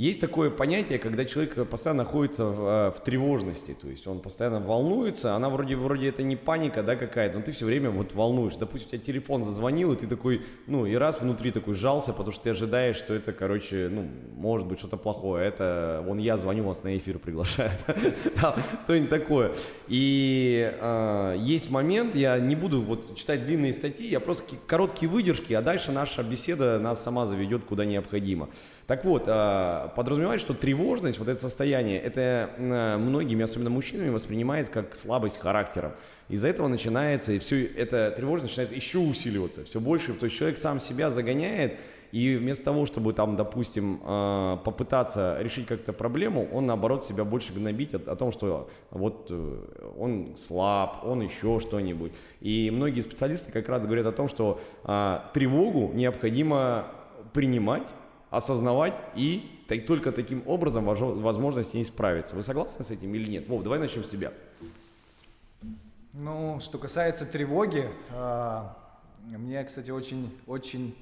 есть 0.00 0.18
такое 0.18 0.48
понятие, 0.48 0.98
когда 0.98 1.26
человек 1.26 1.68
постоянно 1.68 2.04
находится 2.04 2.46
в, 2.46 2.66
э, 2.66 2.90
в 2.90 3.04
тревожности, 3.04 3.76
то 3.78 3.86
есть 3.86 4.06
он 4.06 4.20
постоянно 4.20 4.58
волнуется, 4.58 5.34
она 5.34 5.50
вроде, 5.50 5.76
вроде 5.76 6.08
это 6.08 6.22
не 6.22 6.36
паника, 6.36 6.82
да, 6.82 6.96
какая-то, 6.96 7.36
но 7.36 7.44
ты 7.44 7.52
все 7.52 7.66
время 7.66 7.90
вот 7.90 8.14
волнуешь. 8.14 8.56
Допустим, 8.56 8.86
у 8.86 8.90
тебя 8.92 9.02
телефон 9.02 9.44
зазвонил, 9.44 9.92
и 9.92 9.96
ты 9.96 10.06
такой, 10.06 10.40
ну, 10.66 10.86
и 10.86 10.94
раз 10.94 11.20
внутри 11.20 11.50
такой 11.50 11.74
сжался, 11.74 12.12
потому 12.12 12.32
что 12.32 12.44
ты 12.44 12.50
ожидаешь, 12.50 12.96
что 12.96 13.12
это, 13.12 13.34
короче, 13.34 13.90
ну, 13.92 14.08
может 14.34 14.66
быть 14.66 14.78
что-то 14.78 14.96
плохое. 14.96 15.46
Это, 15.46 16.02
вон 16.06 16.16
я 16.16 16.38
звоню, 16.38 16.64
вас 16.64 16.82
на 16.82 16.96
эфир 16.96 17.18
приглашают, 17.18 17.78
кто-нибудь 18.82 19.10
такое. 19.10 19.52
И 19.86 20.72
э, 20.80 21.36
есть 21.40 21.70
момент, 21.70 22.14
я 22.14 22.38
не 22.40 22.56
буду 22.56 22.80
вот 22.80 23.16
читать 23.16 23.44
длинные 23.44 23.74
статьи, 23.74 24.08
я 24.08 24.20
просто 24.20 24.44
короткие 24.66 25.10
выдержки, 25.10 25.52
а 25.52 25.60
дальше 25.60 25.92
наша 25.92 26.22
беседа 26.22 26.78
нас 26.78 27.04
сама 27.04 27.26
заведет 27.26 27.64
куда 27.64 27.84
необходимо. 27.84 28.48
Так 28.90 29.04
вот, 29.04 29.22
а, 29.28 29.92
подразумевает, 29.94 30.40
что 30.40 30.52
тревожность, 30.52 31.20
вот 31.20 31.28
это 31.28 31.40
состояние, 31.40 32.00
это 32.00 32.50
многими, 32.98 33.44
особенно 33.44 33.70
мужчинами, 33.70 34.08
воспринимается 34.08 34.72
как 34.72 34.96
слабость 34.96 35.38
характера. 35.38 35.94
Из-за 36.28 36.48
этого 36.48 36.66
начинается, 36.66 37.30
и 37.30 37.38
все 37.38 37.66
это 37.66 38.10
тревожность 38.10 38.58
начинает 38.58 38.76
еще 38.76 38.98
усиливаться, 38.98 39.64
все 39.64 39.78
больше. 39.78 40.12
То 40.14 40.24
есть 40.24 40.36
человек 40.36 40.58
сам 40.58 40.80
себя 40.80 41.08
загоняет, 41.10 41.78
и 42.10 42.34
вместо 42.34 42.64
того, 42.64 42.84
чтобы 42.84 43.12
там, 43.12 43.36
допустим, 43.36 44.00
а, 44.02 44.56
попытаться 44.56 45.38
решить 45.40 45.68
как-то 45.68 45.92
проблему, 45.92 46.48
он 46.52 46.66
наоборот 46.66 47.04
себя 47.04 47.22
больше 47.22 47.52
гнобить 47.52 47.94
о, 47.94 47.98
о 47.98 48.16
том, 48.16 48.32
что 48.32 48.68
вот 48.90 49.28
э, 49.30 49.90
он 50.00 50.34
слаб, 50.36 51.04
он 51.04 51.22
еще 51.22 51.60
что-нибудь. 51.60 52.10
И 52.40 52.72
многие 52.72 53.02
специалисты 53.02 53.52
как 53.52 53.68
раз 53.68 53.84
говорят 53.84 54.06
о 54.06 54.12
том, 54.12 54.28
что 54.28 54.60
а, 54.82 55.30
тревогу 55.32 55.92
необходимо 55.94 56.86
принимать 57.32 57.86
осознавать 58.30 58.94
и 59.14 59.64
только 59.86 60.12
таким 60.12 60.42
образом 60.46 60.84
возможно 60.84 61.62
с 61.62 61.74
ней 61.74 61.84
справиться. 61.84 62.34
Вы 62.34 62.42
согласны 62.42 62.84
с 62.84 62.90
этим 62.90 63.14
или 63.14 63.30
нет? 63.30 63.48
Вов, 63.48 63.62
давай 63.62 63.78
начнем 63.78 64.04
с 64.04 64.10
себя. 64.10 64.32
Ну, 66.12 66.58
что 66.60 66.78
касается 66.78 67.24
тревоги, 67.24 67.88
э, 68.10 68.62
мне, 69.30 69.62
кстати, 69.62 69.92
очень, 69.92 70.36
очень 70.48 70.96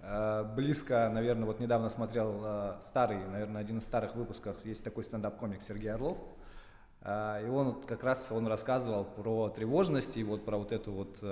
э, 0.00 0.44
близко, 0.56 1.08
наверное, 1.14 1.46
вот 1.46 1.60
недавно 1.60 1.88
смотрел 1.90 2.40
э, 2.42 2.72
старый, 2.88 3.18
наверное, 3.28 3.60
один 3.60 3.78
из 3.78 3.84
старых 3.84 4.16
выпусков, 4.16 4.56
есть 4.64 4.82
такой 4.82 5.04
стендап-комик 5.04 5.62
Сергей 5.62 5.92
Орлов, 5.92 6.18
и 7.00 7.48
он 7.48 7.80
как 7.86 8.02
раз 8.02 8.26
он 8.32 8.48
рассказывал 8.48 9.04
про 9.04 9.48
тревожность 9.50 10.16
и 10.16 10.24
вот 10.24 10.44
про 10.44 10.56
вот 10.58 10.72
эту 10.72 10.90
вот 10.90 11.22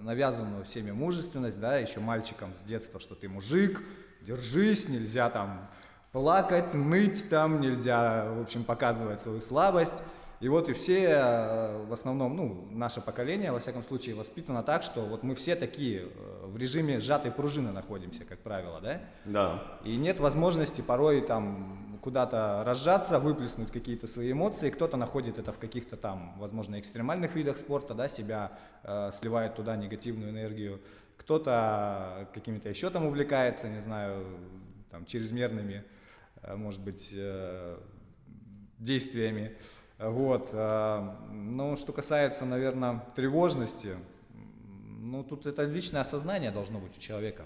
навязанную 0.00 0.64
всеми 0.64 0.90
мужественность, 0.90 1.60
да, 1.60 1.76
еще 1.76 2.00
мальчиком 2.00 2.50
с 2.54 2.66
детства, 2.66 2.98
что 2.98 3.14
ты 3.14 3.28
мужик, 3.28 3.82
держись, 4.24 4.88
нельзя 4.88 5.30
там 5.30 5.68
плакать, 6.12 6.74
ныть 6.74 7.28
там, 7.28 7.60
нельзя, 7.60 8.26
в 8.30 8.42
общем, 8.42 8.64
показывать 8.64 9.20
свою 9.20 9.40
слабость. 9.40 9.94
И 10.40 10.48
вот 10.48 10.68
и 10.68 10.72
все, 10.74 11.06
э, 11.08 11.84
в 11.88 11.92
основном, 11.92 12.36
ну, 12.36 12.68
наше 12.70 13.00
поколение, 13.00 13.50
во 13.50 13.60
всяком 13.60 13.82
случае, 13.82 14.14
воспитано 14.14 14.62
так, 14.62 14.82
что 14.82 15.00
вот 15.00 15.22
мы 15.22 15.34
все 15.34 15.56
такие 15.56 16.02
э, 16.02 16.46
в 16.46 16.56
режиме 16.56 17.00
сжатой 17.00 17.30
пружины 17.30 17.72
находимся, 17.72 18.24
как 18.24 18.40
правило, 18.40 18.80
да? 18.80 19.00
Да. 19.24 19.62
И 19.84 19.96
нет 19.96 20.20
возможности 20.20 20.82
порой 20.82 21.22
там 21.22 21.98
куда-то 22.02 22.62
разжаться, 22.66 23.18
выплеснуть 23.18 23.72
какие-то 23.72 24.06
свои 24.06 24.32
эмоции. 24.32 24.68
Кто-то 24.68 24.98
находит 24.98 25.38
это 25.38 25.52
в 25.52 25.58
каких-то 25.58 25.96
там, 25.96 26.34
возможно, 26.38 26.78
экстремальных 26.78 27.34
видах 27.34 27.56
спорта, 27.56 27.94
да, 27.94 28.08
себя 28.08 28.52
э, 28.82 29.10
сливает 29.18 29.54
туда 29.54 29.76
негативную 29.76 30.30
энергию 30.30 30.80
кто-то 31.24 32.28
какими-то 32.34 32.68
еще 32.68 32.90
там 32.90 33.06
увлекается, 33.06 33.68
не 33.68 33.80
знаю, 33.80 34.26
там, 34.90 35.06
чрезмерными, 35.06 35.82
э, 36.42 36.54
может 36.54 36.80
быть, 36.82 37.12
э, 37.14 37.78
действиями. 38.78 39.56
Вот. 39.98 40.50
Э, 40.52 41.14
но 41.32 41.76
что 41.76 41.92
касается, 41.92 42.44
наверное, 42.44 43.02
тревожности, 43.16 43.96
ну, 45.00 45.24
тут 45.24 45.46
это 45.46 45.64
личное 45.64 46.02
осознание 46.02 46.50
должно 46.50 46.78
быть 46.78 46.96
у 46.96 47.00
человека. 47.00 47.44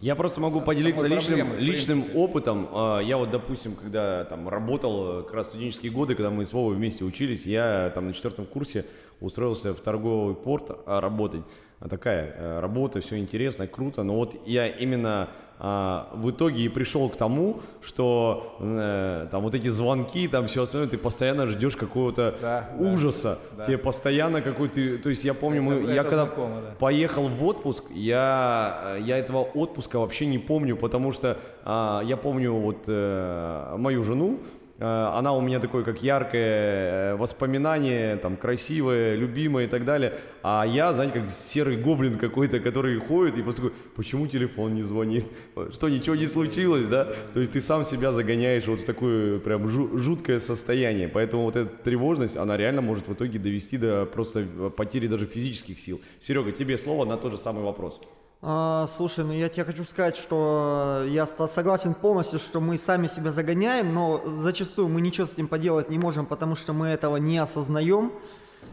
Я 0.00 0.16
просто 0.16 0.40
могу 0.40 0.60
С, 0.60 0.64
поделиться 0.64 1.06
личным, 1.06 1.56
личным 1.56 2.04
опытом. 2.16 2.68
Я 3.02 3.16
вот, 3.16 3.30
допустим, 3.30 3.76
когда 3.76 4.24
там 4.24 4.48
работал, 4.48 5.22
как 5.22 5.32
раз 5.32 5.46
студенческие 5.46 5.92
годы, 5.92 6.16
когда 6.16 6.30
мы 6.30 6.44
с 6.44 6.52
Вовой 6.52 6.74
вместе 6.74 7.04
учились, 7.04 7.46
я 7.46 7.90
там 7.94 8.08
на 8.08 8.12
четвертом 8.12 8.46
курсе 8.46 8.84
устроился 9.20 9.74
в 9.74 9.80
торговый 9.80 10.34
порт 10.34 10.76
работать 10.86 11.44
такая 11.88 12.34
э, 12.36 12.60
работа, 12.60 13.00
все 13.00 13.18
интересно, 13.18 13.66
круто, 13.66 14.02
но 14.02 14.14
вот 14.14 14.36
я 14.46 14.66
именно 14.66 15.28
а, 15.64 16.08
в 16.12 16.28
итоге 16.28 16.64
и 16.64 16.68
пришел 16.68 17.08
к 17.08 17.14
тому, 17.14 17.60
что 17.82 18.56
э, 18.58 19.28
там 19.30 19.42
вот 19.42 19.54
эти 19.54 19.68
звонки, 19.68 20.26
там 20.26 20.48
все 20.48 20.64
остальное, 20.64 20.90
ты 20.90 20.98
постоянно 20.98 21.46
ждешь 21.46 21.76
какого-то 21.76 22.34
да, 22.42 22.70
ужаса, 22.80 23.38
да, 23.56 23.66
тебе 23.66 23.78
постоянно 23.78 24.42
какой-то, 24.42 24.98
то 24.98 25.08
есть 25.08 25.22
я 25.22 25.34
помню, 25.34 25.62
мы, 25.62 25.74
это 25.74 25.92
я 25.92 26.02
когда 26.02 26.24
знакомо, 26.24 26.62
да. 26.62 26.74
поехал 26.80 27.28
в 27.28 27.44
отпуск, 27.44 27.84
я, 27.92 28.96
я 29.02 29.18
этого 29.18 29.42
отпуска 29.42 30.00
вообще 30.00 30.26
не 30.26 30.38
помню, 30.38 30.76
потому 30.76 31.12
что 31.12 31.38
а, 31.64 32.02
я 32.04 32.16
помню 32.16 32.54
вот 32.54 32.84
э, 32.88 33.76
мою 33.78 34.02
жену, 34.02 34.40
Э, 34.40 34.61
она 34.84 35.32
у 35.32 35.40
меня 35.40 35.60
такое, 35.60 35.84
как 35.84 36.02
яркое 36.02 37.12
э, 37.12 37.16
воспоминание, 37.16 38.16
там, 38.16 38.36
красивое, 38.36 39.14
любимое 39.14 39.66
и 39.66 39.68
так 39.68 39.84
далее. 39.84 40.18
А 40.42 40.64
я, 40.66 40.92
знаете, 40.92 41.20
как 41.20 41.30
серый 41.30 41.76
гоблин 41.76 42.18
какой-то, 42.18 42.58
который 42.58 42.98
ходит 42.98 43.38
и 43.38 43.42
просто 43.42 43.62
такой, 43.62 43.76
почему 43.94 44.26
телефон 44.26 44.74
не 44.74 44.82
звонит? 44.82 45.24
Что, 45.70 45.88
ничего 45.88 46.16
не 46.16 46.26
случилось, 46.26 46.88
да? 46.88 47.12
То 47.32 47.40
есть 47.40 47.52
ты 47.52 47.60
сам 47.60 47.84
себя 47.84 48.12
загоняешь 48.12 48.66
вот 48.66 48.80
в 48.80 48.84
такое 48.84 49.38
прям 49.38 49.68
жуткое 49.68 50.40
состояние. 50.40 51.08
Поэтому 51.08 51.44
вот 51.44 51.56
эта 51.56 51.70
тревожность, 51.70 52.36
она 52.36 52.56
реально 52.56 52.80
может 52.80 53.06
в 53.06 53.12
итоге 53.12 53.38
довести 53.38 53.78
до 53.78 54.04
просто 54.06 54.44
потери 54.76 55.06
даже 55.06 55.26
физических 55.26 55.78
сил. 55.78 56.00
Серега, 56.18 56.50
тебе 56.50 56.76
слово 56.76 57.04
на 57.04 57.16
тот 57.16 57.32
же 57.32 57.38
самый 57.38 57.62
вопрос. 57.62 58.00
А, 58.44 58.88
слушай, 58.88 59.24
ну 59.24 59.32
я 59.32 59.48
тебе 59.48 59.64
хочу 59.64 59.84
сказать, 59.84 60.16
что 60.16 61.04
я 61.06 61.26
согласен 61.26 61.94
полностью, 61.94 62.40
что 62.40 62.60
мы 62.60 62.76
сами 62.76 63.06
себя 63.06 63.30
загоняем, 63.30 63.94
но 63.94 64.20
зачастую 64.26 64.88
мы 64.88 65.00
ничего 65.00 65.28
с 65.28 65.32
этим 65.34 65.46
поделать 65.46 65.90
не 65.90 65.98
можем, 65.98 66.26
потому 66.26 66.56
что 66.56 66.72
мы 66.72 66.88
этого 66.88 67.18
не 67.18 67.38
осознаем, 67.38 68.12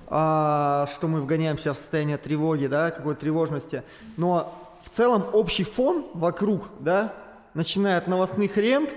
а, 0.07 0.87
что 0.91 1.07
мы 1.07 1.21
вгоняемся 1.21 1.75
в 1.75 1.77
состояние 1.77 2.17
тревоги, 2.17 2.65
да, 2.65 2.89
какой-то 2.89 3.21
тревожности. 3.21 3.83
Но 4.17 4.51
в 4.81 4.89
целом 4.89 5.23
общий 5.33 5.65
фон 5.65 6.07
вокруг, 6.15 6.63
да, 6.79 7.13
начиная 7.53 7.99
от 7.99 8.07
новостных 8.07 8.57
лент, 8.57 8.95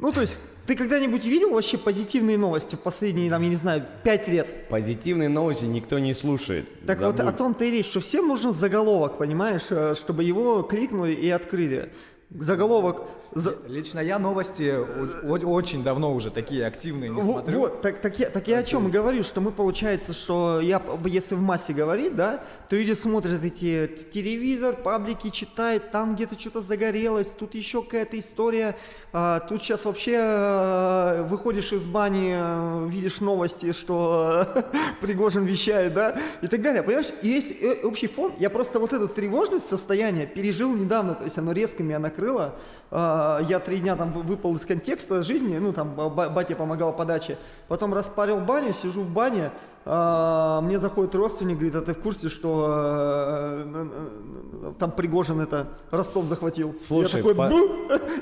ну 0.00 0.10
то 0.10 0.22
есть 0.22 0.36
ты 0.68 0.76
когда-нибудь 0.76 1.24
видел 1.24 1.52
вообще 1.52 1.78
позитивные 1.78 2.36
новости 2.36 2.74
в 2.74 2.80
последние, 2.80 3.30
там, 3.30 3.40
я 3.40 3.48
не 3.48 3.56
знаю, 3.56 3.86
пять 4.04 4.28
лет? 4.28 4.68
Позитивные 4.68 5.30
новости 5.30 5.64
никто 5.64 5.98
не 5.98 6.12
слушает. 6.12 6.68
Так 6.84 6.98
Забудь. 6.98 7.20
вот 7.20 7.26
о 7.26 7.32
том-то 7.32 7.64
и 7.64 7.70
речь, 7.70 7.86
что 7.86 8.00
всем 8.00 8.28
нужен 8.28 8.52
заголовок, 8.52 9.16
понимаешь, 9.16 9.62
э, 9.70 9.94
чтобы 9.96 10.24
его 10.24 10.60
кликнули 10.60 11.14
и 11.14 11.30
открыли. 11.30 11.90
Заголовок 12.28 13.08
Лично 13.66 14.00
я 14.00 14.18
новости 14.18 14.74
очень 15.24 15.84
давно 15.84 16.14
уже 16.14 16.30
такие 16.30 16.66
активные 16.66 17.10
не 17.10 17.20
смотрю. 17.20 17.58
Вот, 17.60 17.82
так, 17.82 18.00
так, 18.00 18.18
я, 18.18 18.30
так 18.30 18.48
я 18.48 18.58
о 18.58 18.62
чем 18.62 18.84
есть... 18.84 18.94
говорю, 18.94 19.22
что 19.22 19.40
мы 19.40 19.52
получается, 19.52 20.14
что 20.14 20.60
я, 20.60 20.82
если 21.04 21.34
в 21.34 21.42
массе 21.42 21.74
говорить, 21.74 22.16
да, 22.16 22.42
то 22.68 22.76
люди 22.76 22.94
смотрят 22.94 23.44
эти 23.44 23.86
телевизор, 24.12 24.76
паблики 24.76 25.28
читают, 25.28 25.90
там 25.90 26.14
где-то 26.14 26.38
что-то 26.38 26.62
загорелось, 26.62 27.30
тут 27.30 27.54
еще 27.54 27.82
какая-то 27.82 28.18
история, 28.18 28.76
а, 29.12 29.40
тут 29.40 29.62
сейчас 29.62 29.84
вообще 29.84 30.16
а, 30.18 31.24
выходишь 31.24 31.72
из 31.72 31.84
бани, 31.84 32.32
а, 32.34 32.86
видишь 32.86 33.20
новости, 33.20 33.72
что 33.72 34.46
а, 34.54 34.64
Пригожин 35.02 35.44
вещает, 35.44 35.92
да, 35.92 36.18
и 36.40 36.46
так 36.46 36.62
далее, 36.62 36.82
понимаешь, 36.82 37.10
и 37.22 37.28
есть 37.28 37.52
э, 37.60 37.82
общий 37.82 38.06
фон, 38.06 38.32
я 38.38 38.48
просто 38.48 38.78
вот 38.78 38.92
эту 38.94 39.06
тревожность 39.08 39.68
состояния 39.68 40.26
пережил 40.26 40.74
недавно, 40.74 41.14
то 41.14 41.24
есть 41.24 41.36
оно 41.36 41.52
резко 41.52 41.82
меня 41.82 41.98
накрыло, 41.98 42.56
я 42.90 43.60
три 43.64 43.78
дня 43.78 43.96
там 43.96 44.12
выпал 44.12 44.54
из 44.56 44.64
контекста 44.64 45.22
жизни, 45.22 45.58
ну 45.58 45.72
там 45.72 45.94
батя 45.94 46.56
помогал 46.56 46.94
подаче, 46.96 47.36
потом 47.68 47.92
распарил 47.92 48.40
баню, 48.40 48.72
сижу 48.72 49.02
в 49.02 49.10
бане, 49.10 49.50
а, 49.90 50.60
мне 50.60 50.78
заходит 50.78 51.14
родственник, 51.14 51.54
говорит, 51.56 51.74
а 51.74 51.80
ты 51.80 51.94
в 51.94 52.00
курсе, 52.00 52.28
что 52.28 52.66
э, 52.68 53.86
там 54.78 54.90
Пригожин 54.90 55.40
это 55.40 55.68
Ростов 55.90 56.24
захватил? 56.26 56.74
Слушай, 56.78 57.22
я 57.22 57.22
такой, 57.22 57.34
по- 57.34 57.48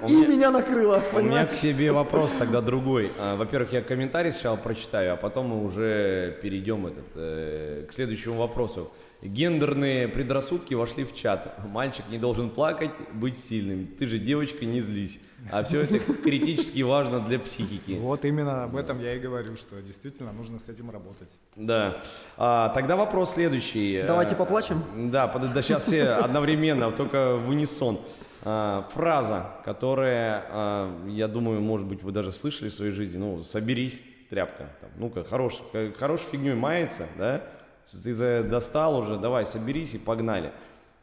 и 0.06 0.12
меня- 0.14 0.26
меня 0.28 0.50
накрыло, 0.50 0.96
У 0.96 0.98
меня 0.98 1.12
понимаешь? 1.12 1.48
к 1.50 1.52
себе 1.52 1.92
вопрос 1.92 2.32
тогда 2.38 2.60
другой. 2.60 3.12
А, 3.18 3.36
Во-первых, 3.36 3.72
я 3.72 3.82
комментарий 3.82 4.32
сначала 4.32 4.56
прочитаю, 4.56 5.14
а 5.14 5.16
потом 5.16 5.46
мы 5.46 5.64
уже 5.64 6.38
перейдем 6.42 6.86
этот, 6.86 7.06
э, 7.16 7.84
к 7.88 7.92
следующему 7.92 8.36
вопросу. 8.36 8.90
Гендерные 9.22 10.08
предрассудки 10.08 10.74
вошли 10.74 11.04
в 11.04 11.14
чат. 11.14 11.52
Мальчик 11.70 12.04
не 12.10 12.18
должен 12.18 12.50
плакать, 12.50 12.92
быть 13.12 13.36
сильным. 13.38 13.86
Ты 13.86 14.06
же 14.06 14.18
девочка, 14.18 14.64
не 14.66 14.80
злись. 14.80 15.18
А 15.50 15.62
все 15.62 15.82
это 15.82 15.98
критически 16.00 16.82
важно 16.82 17.20
для 17.20 17.38
психики. 17.38 17.92
Вот 17.98 18.24
именно 18.24 18.64
об 18.64 18.76
этом 18.76 19.00
я 19.00 19.14
и 19.14 19.18
говорю, 19.18 19.56
что 19.56 19.80
действительно 19.80 20.32
нужно 20.32 20.58
с 20.58 20.68
этим 20.68 20.90
работать. 20.90 21.28
Да. 21.54 22.02
А, 22.36 22.68
тогда 22.70 22.96
вопрос 22.96 23.34
следующий. 23.34 24.02
Давайте 24.06 24.34
поплачем. 24.34 24.82
Да, 25.10 25.28
под- 25.28 25.52
да, 25.52 25.62
сейчас 25.62 25.84
все 25.84 26.08
одновременно, 26.10 26.90
только 26.90 27.36
в 27.36 27.48
унисон. 27.48 27.98
А, 28.44 28.86
фраза, 28.92 29.46
которая, 29.64 30.44
а, 30.50 31.08
я 31.08 31.26
думаю, 31.26 31.60
может 31.60 31.86
быть, 31.86 32.02
вы 32.02 32.12
даже 32.12 32.32
слышали 32.32 32.68
в 32.68 32.74
своей 32.74 32.92
жизни, 32.92 33.18
ну, 33.18 33.44
соберись, 33.44 34.00
тряпка, 34.30 34.68
там, 34.80 34.90
ну-ка, 34.98 35.24
хорош, 35.24 35.60
э, 35.72 35.92
хорошей 35.98 36.26
фигней 36.32 36.54
мается, 36.54 37.06
да, 37.16 37.42
ты 37.90 38.12
за- 38.14 38.42
достал 38.42 38.98
уже, 38.98 39.16
давай, 39.16 39.44
соберись 39.46 39.94
и 39.94 39.98
погнали. 39.98 40.52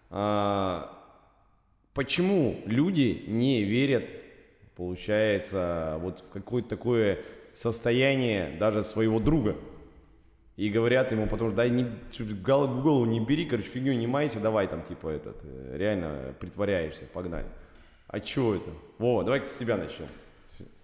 А, 0.09 0.91
почему 1.93 2.61
люди 2.65 3.23
не 3.27 3.63
верят, 3.63 4.09
получается, 4.75 5.97
вот 6.01 6.19
в 6.19 6.29
какое-то 6.31 6.69
такое 6.69 7.19
состояние 7.53 8.57
даже 8.59 8.83
своего 8.83 9.19
друга? 9.19 9.55
И 10.55 10.69
говорят 10.69 11.11
ему, 11.11 11.25
потому 11.27 11.49
что 11.49 11.57
дай 11.57 11.71
не, 11.71 11.83
в 11.85 12.43
гол- 12.43 12.67
в 12.67 12.83
голову 12.83 13.05
не 13.05 13.19
бери, 13.19 13.45
короче, 13.45 13.67
фигню 13.69 13.93
не 13.93 14.05
майся, 14.05 14.39
давай 14.39 14.67
там, 14.67 14.83
типа, 14.83 15.07
этот, 15.07 15.37
э, 15.43 15.77
реально 15.77 16.35
притворяешься, 16.39 17.05
погнали. 17.11 17.47
А 18.07 18.19
чё 18.19 18.53
это? 18.55 18.69
Вова, 18.99 19.23
давай 19.23 19.47
с 19.47 19.57
себя 19.57 19.77
начнем. 19.77 20.05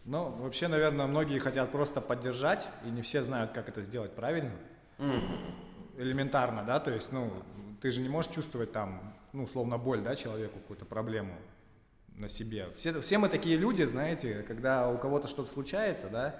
Ну, 0.05 0.29
вообще, 0.39 0.67
наверное, 0.67 1.05
многие 1.05 1.37
хотят 1.37 1.71
просто 1.71 2.01
поддержать, 2.01 2.67
и 2.83 2.89
не 2.89 3.03
все 3.03 3.21
знают, 3.21 3.51
как 3.51 3.69
это 3.69 3.83
сделать 3.83 4.11
правильно. 4.13 4.49
Элементарно, 5.99 6.63
да, 6.63 6.79
то 6.79 6.91
есть, 6.91 7.11
ну, 7.11 7.31
ты 7.81 7.91
же 7.91 7.99
не 8.01 8.09
можешь 8.09 8.31
чувствовать 8.31 8.71
там, 8.71 9.13
ну, 9.33 9.45
словно 9.47 9.77
боль, 9.77 10.01
да, 10.01 10.15
человеку, 10.15 10.59
какую-то 10.59 10.85
проблему 10.85 11.33
на 12.15 12.29
себе. 12.29 12.69
Все, 12.75 13.01
все 13.01 13.17
мы 13.17 13.27
такие 13.29 13.57
люди, 13.57 13.83
знаете, 13.83 14.43
когда 14.47 14.89
у 14.89 14.97
кого-то 14.97 15.27
что-то 15.27 15.49
случается, 15.49 16.09
да, 16.09 16.35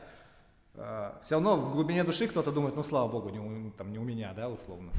все 1.21 1.35
равно 1.35 1.57
в 1.57 1.73
глубине 1.73 2.03
души 2.05 2.27
кто-то 2.27 2.51
думает, 2.51 2.75
ну, 2.75 2.83
слава 2.83 3.09
богу, 3.11 3.29
не 3.29 3.39
у, 3.39 3.71
там, 3.71 3.91
не 3.91 3.99
у 3.99 4.03
меня, 4.03 4.33
да, 4.33 4.49
условно. 4.49 4.91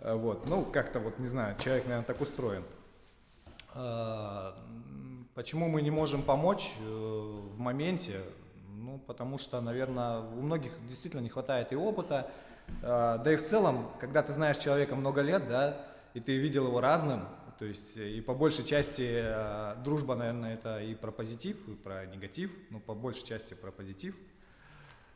Э, 0.00 0.14
Вот, 0.14 0.46
ну, 0.46 0.64
как-то 0.64 0.98
вот, 1.00 1.18
не 1.18 1.28
знаю, 1.28 1.56
человек, 1.58 1.84
наверное, 1.84 2.06
так 2.06 2.20
устроен. 2.20 2.64
М, 3.74 5.28
Почему 5.34 5.68
мы 5.68 5.82
не 5.82 5.90
можем 5.90 6.22
помочь 6.22 6.72
э, 6.80 6.84
в 6.84 7.58
моменте? 7.58 8.20
Ну, 8.68 8.98
потому 9.06 9.38
что, 9.38 9.60
наверное, 9.60 10.20
у 10.20 10.40
многих 10.40 10.72
действительно 10.88 11.20
не 11.20 11.28
хватает 11.28 11.72
и 11.72 11.76
опыта. 11.76 12.30
А, 12.82 13.18
Да 13.18 13.32
и 13.32 13.36
в 13.36 13.44
целом, 13.44 13.90
когда 14.00 14.22
ты 14.22 14.32
знаешь 14.32 14.58
человека 14.58 14.96
много 14.96 15.22
лет, 15.22 15.48
да, 15.48 15.76
и 16.14 16.20
ты 16.20 16.36
видел 16.36 16.66
его 16.66 16.80
разным, 16.80 17.22
то 17.58 17.64
есть 17.64 17.96
э, 17.96 18.10
и 18.10 18.20
по 18.20 18.34
большей 18.34 18.64
части 18.64 19.20
э, 19.22 19.76
дружба, 19.82 20.14
наверное, 20.14 20.54
это 20.54 20.82
и 20.82 20.94
про 20.94 21.10
позитив, 21.10 21.56
и 21.68 21.74
про 21.74 22.06
негатив, 22.06 22.52
но 22.70 22.80
по 22.80 22.94
большей 22.94 23.26
части 23.26 23.54
про 23.54 23.70
позитив. 23.70 24.14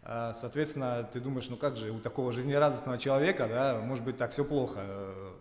А, 0.03 0.33
Соответственно, 0.35 1.09
ты 1.13 1.21
думаешь, 1.21 1.49
ну 1.49 1.57
как 1.57 1.77
же 1.77 1.91
у 1.91 2.01
такого 2.01 2.33
жизнерадостного 2.33 2.99
человека, 2.99 3.47
да, 3.49 3.81
может 3.81 4.05
быть 4.05 4.17
так 4.17 4.33
все 4.33 4.45
плохо. 4.45 4.81
Э, 4.83 5.33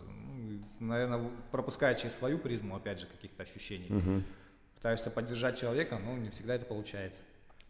Наверное, 0.78 1.30
пропуская 1.50 1.94
через 1.94 2.14
свою 2.14 2.38
призму, 2.38 2.74
опять 2.74 3.00
же, 3.00 3.06
каких-то 3.06 3.42
ощущений. 3.42 4.24
Пытаешься 4.76 5.10
поддержать 5.10 5.58
человека, 5.60 5.98
но 6.02 6.16
не 6.16 6.30
всегда 6.30 6.54
это 6.54 6.64
получается. 6.64 7.22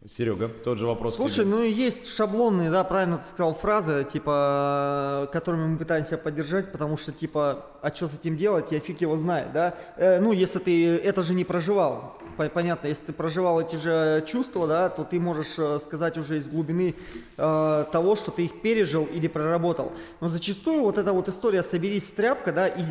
Серега, 0.08 0.48
тот 0.48 0.78
же 0.78 0.86
вопрос. 0.86 1.16
Слушай, 1.16 1.44
ну 1.44 1.60
и 1.60 1.70
есть 1.70 2.08
шаблонные, 2.16 2.70
да, 2.70 2.84
правильно 2.84 3.18
ты 3.18 3.24
сказал, 3.24 3.54
фразы, 3.54 4.06
типа, 4.10 5.28
которыми 5.30 5.66
мы 5.66 5.76
пытаемся 5.76 6.16
поддержать, 6.16 6.72
потому 6.72 6.96
что, 6.96 7.12
типа, 7.12 7.66
а 7.82 7.94
что 7.94 8.08
с 8.08 8.14
этим 8.14 8.38
делать, 8.38 8.72
я 8.72 8.80
фиг 8.80 9.02
его 9.02 9.18
знает, 9.18 9.52
да. 9.52 9.74
Э, 9.98 10.18
ну, 10.18 10.32
если 10.32 10.58
ты 10.58 10.96
это 10.96 11.22
же 11.22 11.34
не 11.34 11.44
проживал, 11.44 12.16
По- 12.38 12.48
понятно, 12.48 12.86
если 12.86 13.06
ты 13.06 13.12
проживал 13.12 13.60
эти 13.60 13.76
же 13.76 14.24
чувства, 14.26 14.66
да, 14.66 14.88
то 14.88 15.04
ты 15.04 15.20
можешь 15.20 15.58
э, 15.58 15.78
сказать 15.84 16.16
уже 16.16 16.38
из 16.38 16.46
глубины 16.48 16.94
э, 17.36 17.84
того, 17.92 18.16
что 18.16 18.30
ты 18.30 18.46
их 18.46 18.62
пережил 18.62 19.04
или 19.04 19.28
проработал. 19.28 19.92
Но 20.22 20.30
зачастую 20.30 20.80
вот 20.82 20.96
эта 20.96 21.12
вот 21.12 21.28
история 21.28 21.62
«соберись, 21.62 22.06
тряпка», 22.06 22.52
да, 22.52 22.68
и, 22.68 22.80
и- 22.80 22.86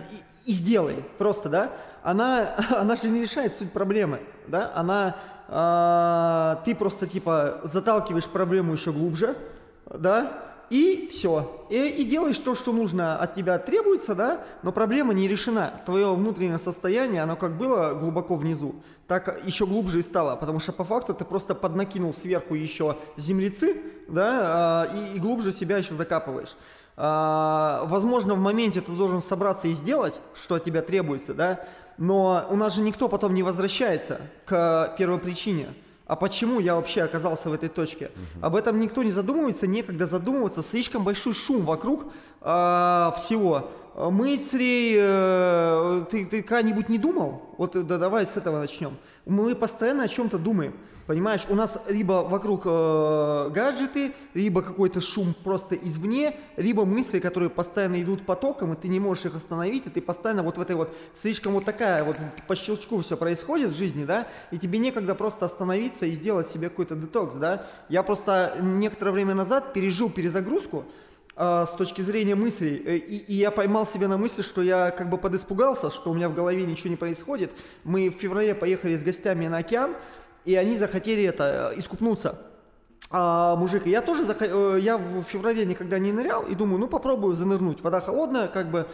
и 0.46 0.52
сделай, 0.52 1.04
просто, 1.18 1.50
да, 1.50 1.72
она, 2.04 2.56
она 2.78 2.96
же 2.96 3.10
не 3.10 3.24
решает 3.24 3.56
суть 3.56 3.72
проблемы, 3.72 4.20
да, 4.48 4.72
она 4.76 5.16
а, 5.52 6.62
ты 6.64 6.76
просто 6.76 7.08
типа 7.08 7.62
заталкиваешь 7.64 8.28
проблему 8.28 8.74
еще 8.74 8.92
глубже, 8.92 9.36
да, 9.92 10.32
и 10.70 11.10
все. 11.12 11.66
И, 11.70 11.76
и 11.76 12.04
делаешь 12.04 12.38
то, 12.38 12.54
что 12.54 12.72
нужно 12.72 13.18
от 13.18 13.34
тебя 13.34 13.58
требуется, 13.58 14.14
да, 14.14 14.42
но 14.62 14.72
проблема 14.72 15.14
не 15.14 15.28
решена. 15.28 15.74
Твое 15.86 16.14
внутреннее 16.14 16.60
состояние, 16.60 17.24
оно 17.24 17.36
как 17.36 17.58
было 17.58 17.96
глубоко 17.96 18.36
внизу, 18.36 18.76
так 19.08 19.42
еще 19.44 19.66
глубже 19.66 20.00
и 20.00 20.04
стало, 20.04 20.36
потому 20.36 20.60
что 20.60 20.72
по 20.72 20.84
факту 20.84 21.16
ты 21.16 21.26
просто 21.26 21.56
поднакинул 21.56 22.14
сверху 22.14 22.54
еще 22.54 22.98
землецы, 23.18 23.82
да, 24.08 24.86
а, 24.86 24.94
и, 24.94 25.16
и 25.16 25.20
глубже 25.20 25.52
себя 25.52 25.78
еще 25.78 25.96
закапываешь. 25.96 26.56
А, 26.96 27.86
возможно, 27.86 28.36
в 28.36 28.40
моменте 28.40 28.82
ты 28.82 28.92
должен 28.92 29.24
собраться 29.24 29.68
и 29.68 29.74
сделать, 29.74 30.20
что 30.36 30.56
от 30.56 30.64
тебя 30.64 30.84
требуется, 30.84 31.34
да, 31.34 31.66
но 32.00 32.48
у 32.50 32.56
нас 32.56 32.76
же 32.76 32.82
никто 32.82 33.10
потом 33.10 33.36
не 33.36 33.44
возвращается 33.44 34.22
к 34.46 34.96
первопричине. 34.98 35.68
А 36.08 36.16
почему 36.16 36.60
я 36.60 36.76
вообще 36.76 37.04
оказался 37.04 37.50
в 37.50 37.54
этой 37.54 37.70
точке? 37.70 38.10
Об 38.42 38.56
этом 38.56 38.80
никто 38.80 39.04
не 39.04 39.12
задумывается, 39.12 39.68
некогда 39.68 40.08
задумываться. 40.08 40.64
Слишком 40.64 41.04
большой 41.04 41.34
шум 41.34 41.66
вокруг 41.66 42.06
а, 42.42 43.14
всего. 43.18 43.70
Мысли, 43.96 44.96
э, 44.98 46.06
ты, 46.10 46.26
ты 46.26 46.42
когда-нибудь 46.42 46.88
не 46.88 46.98
думал? 46.98 47.54
Вот 47.58 47.76
э, 47.76 47.82
да, 47.82 47.98
давай 47.98 48.26
с 48.26 48.38
этого 48.38 48.60
начнем. 48.60 48.94
Мы 49.26 49.54
постоянно 49.54 50.04
о 50.04 50.08
чем-то 50.08 50.38
думаем. 50.38 50.74
Понимаешь, 51.10 51.48
у 51.50 51.56
нас 51.56 51.82
либо 51.88 52.22
вокруг 52.22 52.62
э, 52.66 53.50
гаджеты, 53.50 54.14
либо 54.36 54.62
какой-то 54.62 55.02
шум 55.02 55.34
просто 55.44 55.74
извне, 55.74 56.36
либо 56.56 56.86
мысли, 56.86 57.18
которые 57.18 57.50
постоянно 57.50 58.00
идут 58.00 58.28
потоком, 58.28 58.74
и 58.74 58.76
ты 58.76 58.90
не 58.90 59.00
можешь 59.00 59.26
их 59.26 59.36
остановить, 59.36 59.88
и 59.88 59.90
ты 59.90 60.04
постоянно 60.04 60.44
вот 60.44 60.60
в 60.60 60.62
этой 60.62 60.76
вот, 60.76 60.96
слишком 61.20 61.54
вот 61.54 61.66
такая 61.66 62.04
вот 62.04 62.16
по 62.48 62.56
щелчку 62.56 63.02
все 63.02 63.18
происходит 63.18 63.72
в 63.72 63.76
жизни, 63.76 64.06
да, 64.06 64.28
и 64.52 64.60
тебе 64.60 64.78
некогда 64.78 65.16
просто 65.16 65.48
остановиться 65.48 66.06
и 66.06 66.12
сделать 66.12 66.48
себе 66.48 66.70
какой-то 66.70 66.94
детокс, 66.94 67.34
да. 67.34 67.66
Я 67.90 68.04
просто 68.04 68.58
некоторое 68.62 69.14
время 69.14 69.34
назад 69.34 69.74
пережил 69.74 70.12
перезагрузку, 70.12 70.86
а, 71.36 71.66
с 71.66 71.72
точки 71.72 72.02
зрения 72.02 72.36
мыслей. 72.36 72.84
Э, 72.86 72.98
И, 72.98 73.18
и 73.18 73.34
я 73.34 73.50
поймал 73.50 73.88
себя 73.88 74.08
на 74.10 74.18
мысли, 74.18 74.44
что 74.44 74.62
я 74.62 74.92
как 74.92 75.10
бы 75.10 75.18
подиспугался, 75.18 75.90
что 75.90 76.12
у 76.12 76.14
меня 76.14 76.30
в 76.30 76.36
голове 76.36 76.66
ничего 76.68 76.90
не 76.90 76.98
происходит. 76.98 77.50
Мы 77.84 78.10
в 78.10 78.14
феврале 78.14 78.54
поехали 78.54 78.96
с 78.96 79.02
гостями 79.02 79.48
на 79.48 79.58
океан, 79.58 79.96
и 80.46 80.56
они 80.56 80.78
захотели 80.78 81.24
это, 81.24 81.72
э, 81.74 81.80
искупнуться. 81.80 82.40
А, 83.12 83.56
мужик, 83.56 83.88
я 83.88 84.02
тоже 84.02 84.24
захо- 84.24 84.76
э, 84.76 84.80
я 84.80 84.98
в 84.98 85.24
феврале 85.24 85.66
никогда 85.66 85.98
не 85.98 86.12
нырял 86.12 86.44
и 86.44 86.54
думаю, 86.54 86.80
ну 86.80 86.88
попробую 86.88 87.36
занырнуть. 87.36 87.82
Вода 87.82 88.02
холодная, 88.02 88.48
как 88.48 88.70
бы 88.70 88.88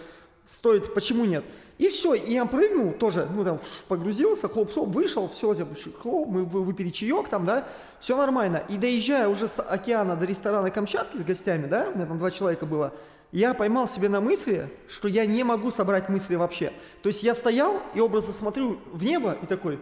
стоит, 0.46 0.94
почему 0.94 1.26
нет? 1.26 1.44
И 1.78 1.90
все, 1.90 2.14
и 2.14 2.32
я 2.32 2.46
прыгнул 2.46 2.94
тоже, 2.94 3.28
ну 3.36 3.44
там 3.44 3.60
погрузился, 3.90 4.48
хлоп 4.48 4.72
соп 4.72 4.88
вышел, 4.90 5.28
все, 5.28 5.54
хлоп, 6.02 6.30
мы 6.30 6.46
вы- 6.46 6.64
выпили 6.64 6.90
чаек 6.90 7.28
там, 7.28 7.46
да, 7.46 7.68
все 8.00 8.16
нормально. 8.16 8.64
И 8.70 8.78
доезжая 8.78 9.28
уже 9.28 9.50
с 9.50 9.62
океана 9.62 10.16
до 10.16 10.26
ресторана 10.26 10.72
Камчатки 10.72 11.18
с 11.18 11.22
гостями, 11.26 11.68
да, 11.68 11.90
у 11.94 11.98
меня 11.98 12.06
там 12.06 12.18
два 12.18 12.32
человека 12.32 12.66
было, 12.66 12.94
я 13.34 13.54
поймал 13.54 13.90
себе 13.90 14.08
на 14.08 14.22
мысли, 14.22 14.70
что 14.88 15.10
я 15.10 15.26
не 15.26 15.44
могу 15.44 15.70
собрать 15.70 16.08
мысли 16.08 16.36
вообще. 16.36 16.72
То 17.04 17.10
есть 17.10 17.22
я 17.24 17.36
стоял 17.36 17.82
и 17.94 18.00
образно 18.00 18.32
смотрю 18.32 18.80
в 18.94 19.04
небо 19.04 19.36
и 19.42 19.46
такой, 19.46 19.78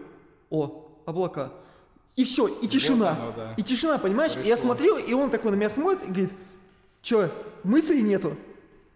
о, 0.49 0.83
облака. 1.06 1.52
И 2.16 2.24
все, 2.26 2.48
и 2.48 2.68
тишина. 2.68 3.12
оно, 3.12 3.34
да. 3.36 3.54
И 3.58 3.63
тишина, 3.63 3.98
понимаешь? 3.98 4.34
И 4.44 4.48
я 4.48 4.56
смотрю, 4.56 4.98
и 4.98 5.13
он 5.13 5.30
такой 5.30 5.52
на 5.52 5.56
меня 5.56 5.70
смотрит 5.70 6.04
и 6.04 6.08
говорит, 6.08 6.30
что, 7.02 7.30
мыслей 7.63 8.02
нету? 8.02 8.36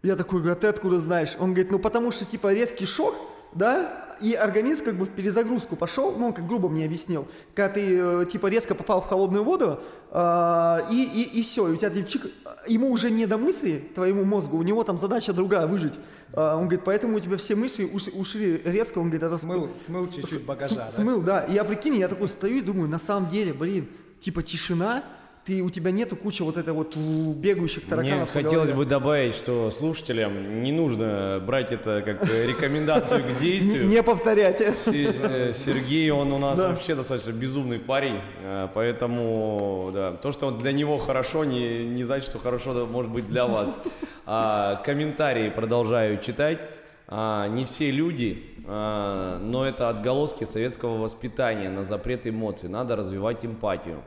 Я 0.03 0.15
такой, 0.15 0.39
говорю, 0.39 0.53
а 0.53 0.59
ты 0.59 0.67
откуда 0.67 0.99
знаешь? 0.99 1.35
Он 1.39 1.53
говорит, 1.53 1.71
ну 1.71 1.79
потому 1.79 2.11
что 2.11 2.25
типа 2.25 2.53
резкий 2.53 2.85
шок, 2.85 3.15
да, 3.53 4.07
и 4.21 4.33
организм 4.33 4.85
как 4.85 4.95
бы 4.95 5.05
в 5.05 5.09
перезагрузку 5.09 5.75
пошел, 5.75 6.15
ну 6.17 6.27
он 6.27 6.33
как 6.33 6.47
грубо 6.47 6.69
мне 6.69 6.85
объяснил, 6.85 7.27
когда 7.53 7.73
ты 7.73 7.99
э, 7.99 8.25
типа 8.31 8.47
резко 8.47 8.75
попал 8.75 9.01
в 9.01 9.05
холодную 9.05 9.43
воду, 9.43 9.79
а, 10.11 10.87
и, 10.91 11.03
и, 11.03 11.39
и 11.39 11.43
все, 11.43 11.67
и 11.67 11.71
у 11.71 11.75
тебя 11.75 11.89
типа, 11.89 12.07
чик, 12.07 12.25
ему 12.67 12.91
уже 12.91 13.09
не 13.09 13.25
до 13.25 13.37
мысли, 13.37 13.89
твоему 13.95 14.23
мозгу, 14.23 14.57
у 14.57 14.63
него 14.63 14.83
там 14.83 14.97
задача 14.97 15.33
другая, 15.33 15.67
выжить. 15.67 15.93
А, 16.33 16.55
он 16.55 16.63
говорит, 16.63 16.81
поэтому 16.85 17.17
у 17.17 17.19
тебя 17.19 17.37
все 17.37 17.55
мысли 17.55 17.85
уш- 17.85 18.09
ушли 18.13 18.61
резко, 18.65 18.99
он 18.99 19.05
говорит, 19.05 19.23
это 19.23 19.37
Смыл, 19.37 19.69
смыл 19.85 20.07
чуть-чуть 20.09 20.45
багажа, 20.45 20.73
с- 20.73 20.77
да? 20.77 20.89
Смыл, 20.89 21.21
да. 21.21 21.45
И 21.45 21.53
я 21.53 21.63
прикинь, 21.63 21.95
я 21.95 22.07
такой 22.07 22.29
стою 22.29 22.57
и 22.57 22.61
думаю, 22.61 22.89
на 22.89 22.99
самом 22.99 23.29
деле, 23.29 23.53
блин, 23.53 23.87
типа 24.19 24.43
тишина, 24.43 25.03
ты, 25.47 25.61
у 25.61 25.69
тебя 25.69 25.91
нету 25.91 26.17
кучи 26.17 26.41
вот 26.41 26.57
этой 26.57 26.73
вот 26.73 26.95
бегающих 26.97 27.85
тараканов. 27.85 28.35
Мне 28.35 28.43
хотелось 28.43 28.71
бы 28.73 28.85
добавить, 28.85 29.33
что 29.33 29.71
слушателям 29.71 30.61
не 30.61 30.73
нужно 30.73 31.41
брать 31.45 31.71
это 31.71 32.01
как 32.01 32.29
рекомендацию 32.29 33.23
к 33.23 33.39
действию. 33.41 33.87
Не 33.87 34.03
повторять. 34.03 34.59
Э, 34.59 34.73
Сергей, 35.53 36.11
он 36.11 36.33
у 36.33 36.37
нас 36.37 36.59
вообще 36.59 36.95
достаточно 36.95 37.31
безумный 37.31 37.79
парень, 37.79 38.19
э, 38.43 38.67
поэтому 38.73 39.91
да, 39.93 40.11
то, 40.13 40.33
что 40.33 40.51
для 40.51 40.73
него 40.73 40.97
хорошо, 40.97 41.45
не, 41.45 41.85
не 41.85 42.03
значит, 42.03 42.29
что 42.29 42.39
хорошо 42.39 42.85
может 42.85 43.09
быть 43.09 43.27
для 43.29 43.47
вас. 43.47 43.69
А, 44.25 44.81
комментарии 44.83 45.49
продолжаю 45.49 46.19
читать. 46.19 46.59
А, 47.07 47.47
не 47.47 47.63
все 47.63 47.89
люди, 47.89 48.43
а, 48.65 49.39
но 49.39 49.65
это 49.65 49.87
отголоски 49.87 50.43
советского 50.43 50.97
воспитания 50.97 51.69
на 51.69 51.85
запрет 51.85 52.27
эмоций. 52.27 52.67
Надо 52.67 52.97
развивать 52.97 53.45
эмпатию 53.45 54.01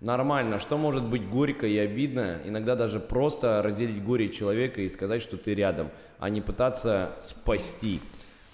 нормально, 0.00 0.60
что 0.60 0.76
может 0.76 1.04
быть 1.04 1.28
горько 1.28 1.66
и 1.66 1.76
обидно, 1.78 2.38
иногда 2.44 2.76
даже 2.76 3.00
просто 3.00 3.62
разделить 3.62 4.02
горе 4.04 4.28
человека 4.28 4.80
и 4.80 4.88
сказать, 4.90 5.22
что 5.22 5.36
ты 5.36 5.54
рядом, 5.54 5.90
а 6.18 6.28
не 6.28 6.40
пытаться 6.40 7.12
спасти. 7.20 8.00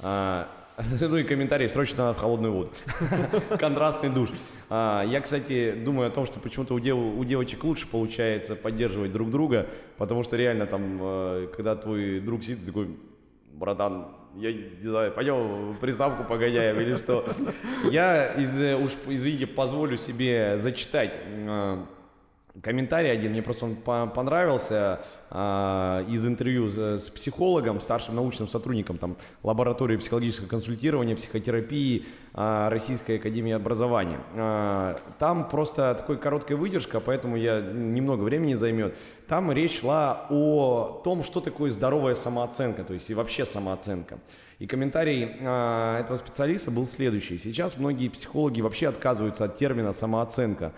А, 0.01 0.49
ну 1.01 1.17
и 1.17 1.25
комментарий, 1.25 1.69
срочно 1.69 2.05
надо 2.05 2.15
в 2.15 2.21
холодную 2.21 2.53
воду. 2.53 2.71
Контрастный 3.59 4.11
душ. 4.11 4.31
А, 4.71 5.03
я, 5.03 5.21
кстати, 5.21 5.73
думаю 5.73 6.09
о 6.09 6.11
том, 6.11 6.27
что 6.27 6.41
почему-то 6.41 6.75
у, 6.75 6.81
дев, 6.81 6.97
у 6.97 7.25
девочек 7.25 7.65
лучше 7.65 7.87
получается 7.87 8.57
поддерживать 8.57 9.13
друг 9.13 9.31
друга, 9.31 9.67
потому 9.99 10.23
что 10.23 10.37
реально 10.37 10.67
там, 10.67 10.99
э, 11.01 11.49
когда 11.55 11.77
твой 11.77 12.21
друг 12.21 12.43
сидит, 12.43 12.65
такой, 12.65 12.97
братан, 13.53 14.09
я 14.37 14.53
не 14.53 14.89
знаю, 14.89 15.13
пойдем 15.13 15.77
приставку 15.81 16.25
погоняем 16.25 16.81
или 16.81 16.97
что. 16.97 17.27
Я, 17.91 18.33
из, 18.35 18.57
уж 18.81 18.93
извините, 19.07 19.47
позволю 19.47 19.97
себе 19.97 20.59
зачитать 20.59 21.13
э, 21.27 21.79
комментарий 22.61 23.11
один, 23.11 23.33
мне 23.33 23.43
просто 23.43 23.65
он 23.65 23.77
понравился 23.77 25.01
э, 25.31 26.05
из 26.09 26.27
интервью 26.27 26.69
с, 26.99 27.09
психологом, 27.11 27.81
старшим 27.81 28.17
научным 28.17 28.49
сотрудником 28.49 28.99
там, 28.99 29.17
лаборатории 29.43 29.97
психологического 29.97 30.49
консультирования, 30.49 31.17
психотерапии 31.17 32.07
э, 32.35 32.69
Российской 32.69 33.17
Академии 33.17 33.53
Образования. 33.53 34.21
Э, 34.35 34.97
там 35.19 35.49
просто 35.49 35.95
такой 35.95 36.19
короткая 36.19 36.59
выдержка, 36.59 37.01
поэтому 37.01 37.37
я 37.37 37.61
немного 37.61 38.23
времени 38.23 38.55
займет. 38.55 38.95
Там 39.29 39.51
речь 39.51 39.81
шла 39.81 40.27
о 40.29 41.01
том, 41.05 41.23
что 41.23 41.41
такое 41.41 41.71
здоровая 41.71 42.15
самооценка, 42.15 42.85
то 42.85 42.93
есть 42.93 43.09
и 43.09 43.15
вообще 43.15 43.47
самооценка. 43.47 44.19
И 44.59 44.67
комментарий 44.67 45.25
э, 45.25 46.01
этого 46.01 46.17
специалиста 46.17 46.71
был 46.71 46.87
следующий. 46.87 47.39
Сейчас 47.39 47.79
многие 47.79 48.09
психологи 48.09 48.61
вообще 48.61 48.89
отказываются 48.89 49.45
от 49.45 49.57
термина 49.57 49.93
самооценка. 49.93 50.73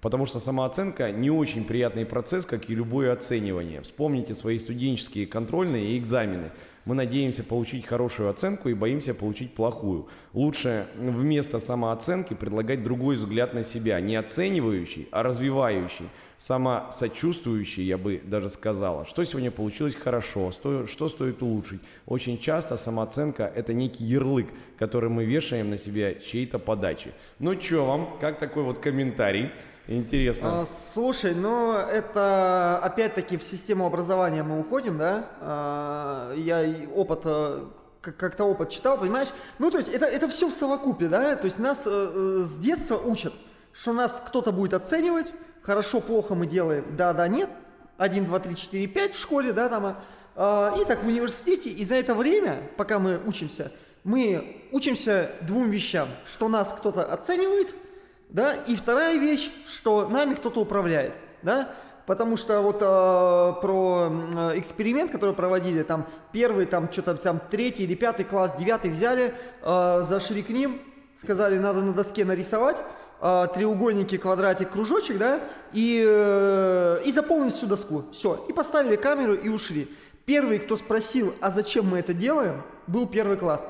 Потому 0.00 0.24
что 0.24 0.40
самооценка 0.40 1.12
не 1.12 1.30
очень 1.30 1.64
приятный 1.64 2.06
процесс, 2.06 2.46
как 2.46 2.70
и 2.70 2.74
любое 2.74 3.12
оценивание. 3.12 3.82
Вспомните 3.82 4.34
свои 4.34 4.58
студенческие 4.58 5.26
контрольные 5.26 5.90
и 5.90 5.98
экзамены. 5.98 6.50
Мы 6.86 6.94
надеемся 6.94 7.44
получить 7.44 7.84
хорошую 7.84 8.30
оценку 8.30 8.70
и 8.70 8.74
боимся 8.74 9.12
получить 9.12 9.54
плохую. 9.54 10.08
Лучше 10.32 10.86
вместо 10.96 11.58
самооценки 11.58 12.32
предлагать 12.32 12.82
другой 12.82 13.16
взгляд 13.16 13.52
на 13.52 13.62
себя, 13.62 14.00
не 14.00 14.16
оценивающий, 14.16 15.06
а 15.10 15.22
развивающий, 15.22 16.08
самосочувствующий, 16.38 17.84
я 17.84 17.98
бы 17.98 18.22
даже 18.24 18.48
сказала. 18.48 19.04
Что 19.04 19.22
сегодня 19.24 19.50
получилось 19.50 19.94
хорошо, 19.94 20.50
что, 20.50 21.08
стоит 21.10 21.42
улучшить. 21.42 21.82
Очень 22.06 22.38
часто 22.40 22.78
самооценка– 22.78 23.44
это 23.54 23.74
некий 23.74 24.04
ярлык, 24.04 24.46
который 24.78 25.10
мы 25.10 25.26
вешаем 25.26 25.68
на 25.68 25.76
себя 25.76 26.14
чьей-то 26.14 26.58
подачи. 26.58 27.12
Ну 27.38 27.60
что 27.60 27.84
вам, 27.84 28.16
как 28.18 28.38
такой 28.38 28.62
вот 28.62 28.78
комментарий? 28.78 29.50
Интересно. 29.90 30.62
А, 30.62 30.66
слушай, 30.66 31.34
ну 31.34 31.72
это 31.72 32.78
опять-таки 32.80 33.36
в 33.36 33.42
систему 33.42 33.86
образования 33.86 34.44
мы 34.44 34.60
уходим, 34.60 34.96
да? 34.96 35.26
А, 35.40 36.32
я 36.36 36.64
опыт 36.94 37.22
э, 37.24 37.64
как-то 38.00 38.44
опыт 38.44 38.68
читал, 38.68 38.96
понимаешь? 38.96 39.30
Ну, 39.58 39.68
то 39.68 39.78
есть 39.78 39.88
это, 39.88 40.06
это 40.06 40.28
все 40.28 40.48
в 40.48 40.52
совокупе, 40.52 41.08
да? 41.08 41.34
То 41.34 41.46
есть 41.46 41.58
нас 41.58 41.82
э, 41.86 41.90
э, 41.90 42.44
с 42.44 42.56
детства 42.58 42.98
учат, 42.98 43.32
что 43.72 43.92
нас 43.92 44.22
кто-то 44.24 44.52
будет 44.52 44.74
оценивать, 44.74 45.32
хорошо, 45.60 46.00
плохо 46.00 46.36
мы 46.36 46.46
делаем, 46.46 46.84
да, 46.96 47.12
да, 47.12 47.26
нет, 47.26 47.50
1, 47.98 48.26
2, 48.26 48.38
3, 48.38 48.54
4, 48.54 48.86
5 48.86 49.14
в 49.14 49.20
школе, 49.20 49.52
да, 49.52 49.68
там, 49.68 49.96
э, 50.36 50.80
и 50.80 50.84
так 50.84 51.02
в 51.02 51.08
университете, 51.08 51.68
и 51.68 51.84
за 51.84 51.96
это 51.96 52.14
время, 52.14 52.70
пока 52.76 53.00
мы 53.00 53.20
учимся, 53.26 53.72
мы 54.04 54.68
учимся 54.70 55.32
двум 55.40 55.68
вещам, 55.68 56.06
что 56.32 56.48
нас 56.48 56.72
кто-то 56.78 57.12
оценивает– 57.12 57.74
да, 58.30 58.54
и 58.54 58.76
вторая 58.76 59.18
вещь, 59.18 59.50
что 59.66 60.08
нами 60.08 60.34
кто-то 60.34 60.60
управляет, 60.60 61.14
да, 61.42 61.70
потому 62.06 62.36
что 62.36 62.60
вот 62.60 62.76
э, 62.80 63.60
про 63.60 64.12
э, 64.34 64.58
эксперимент, 64.58 65.10
который 65.12 65.34
проводили, 65.34 65.82
там 65.82 66.06
первый, 66.32 66.66
там 66.66 66.90
что-то 66.92 67.14
там 67.16 67.40
третий 67.50 67.84
или 67.84 67.94
пятый 67.94 68.24
класс, 68.24 68.54
девятый 68.58 68.90
взяли, 68.90 69.34
э, 69.62 70.02
зашли 70.02 70.42
к 70.42 70.48
ним, 70.48 70.80
сказали, 71.20 71.58
надо 71.58 71.82
на 71.82 71.92
доске 71.92 72.24
нарисовать 72.24 72.78
э, 73.20 73.48
треугольники, 73.54 74.16
квадратик, 74.16 74.70
кружочек, 74.70 75.18
да, 75.18 75.40
и, 75.72 76.04
э, 76.06 77.02
и 77.04 77.12
заполнить 77.12 77.54
всю 77.54 77.66
доску, 77.66 78.04
все, 78.12 78.44
и 78.48 78.52
поставили 78.52 78.96
камеру 78.96 79.34
и 79.34 79.48
ушли. 79.48 79.88
Первый, 80.24 80.60
кто 80.60 80.76
спросил, 80.76 81.34
а 81.40 81.50
зачем 81.50 81.86
мы 81.86 81.98
это 81.98 82.14
делаем, 82.14 82.62
был 82.86 83.06
первый 83.08 83.36
класс. 83.36 83.64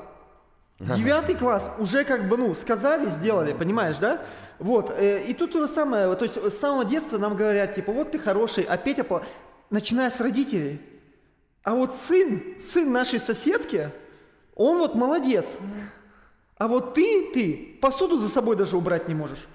Девятый 0.81 1.35
класс 1.35 1.69
уже 1.77 2.03
как 2.03 2.27
бы, 2.27 2.37
ну, 2.37 2.55
сказали, 2.55 3.07
сделали, 3.09 3.53
понимаешь, 3.53 3.97
да? 3.97 4.21
Вот, 4.57 4.91
э, 4.97 5.23
и 5.25 5.33
тут 5.33 5.51
то 5.51 5.61
же 5.61 5.67
самое, 5.71 6.15
то 6.15 6.25
есть 6.25 6.37
с 6.37 6.57
самого 6.57 6.85
детства 6.85 7.19
нам 7.19 7.35
говорят, 7.35 7.75
типа, 7.75 7.91
вот 7.91 8.11
ты 8.11 8.19
хороший, 8.19 8.63
а 8.63 8.77
Петя, 8.77 9.03
по... 9.03 9.23
начиная 9.69 10.09
с 10.09 10.19
родителей. 10.19 10.81
А 11.63 11.75
вот 11.75 11.93
сын, 11.95 12.41
сын 12.59 12.91
нашей 12.91 13.19
соседки, 13.19 13.91
он 14.55 14.79
вот 14.79 14.95
молодец. 14.95 15.45
А 16.57 16.67
вот 16.67 16.95
ты, 16.95 17.31
ты 17.33 17.77
посуду 17.79 18.17
за 18.17 18.29
собой 18.29 18.55
даже 18.55 18.75
убрать 18.75 19.07
не 19.07 19.13
можешь. 19.13 19.47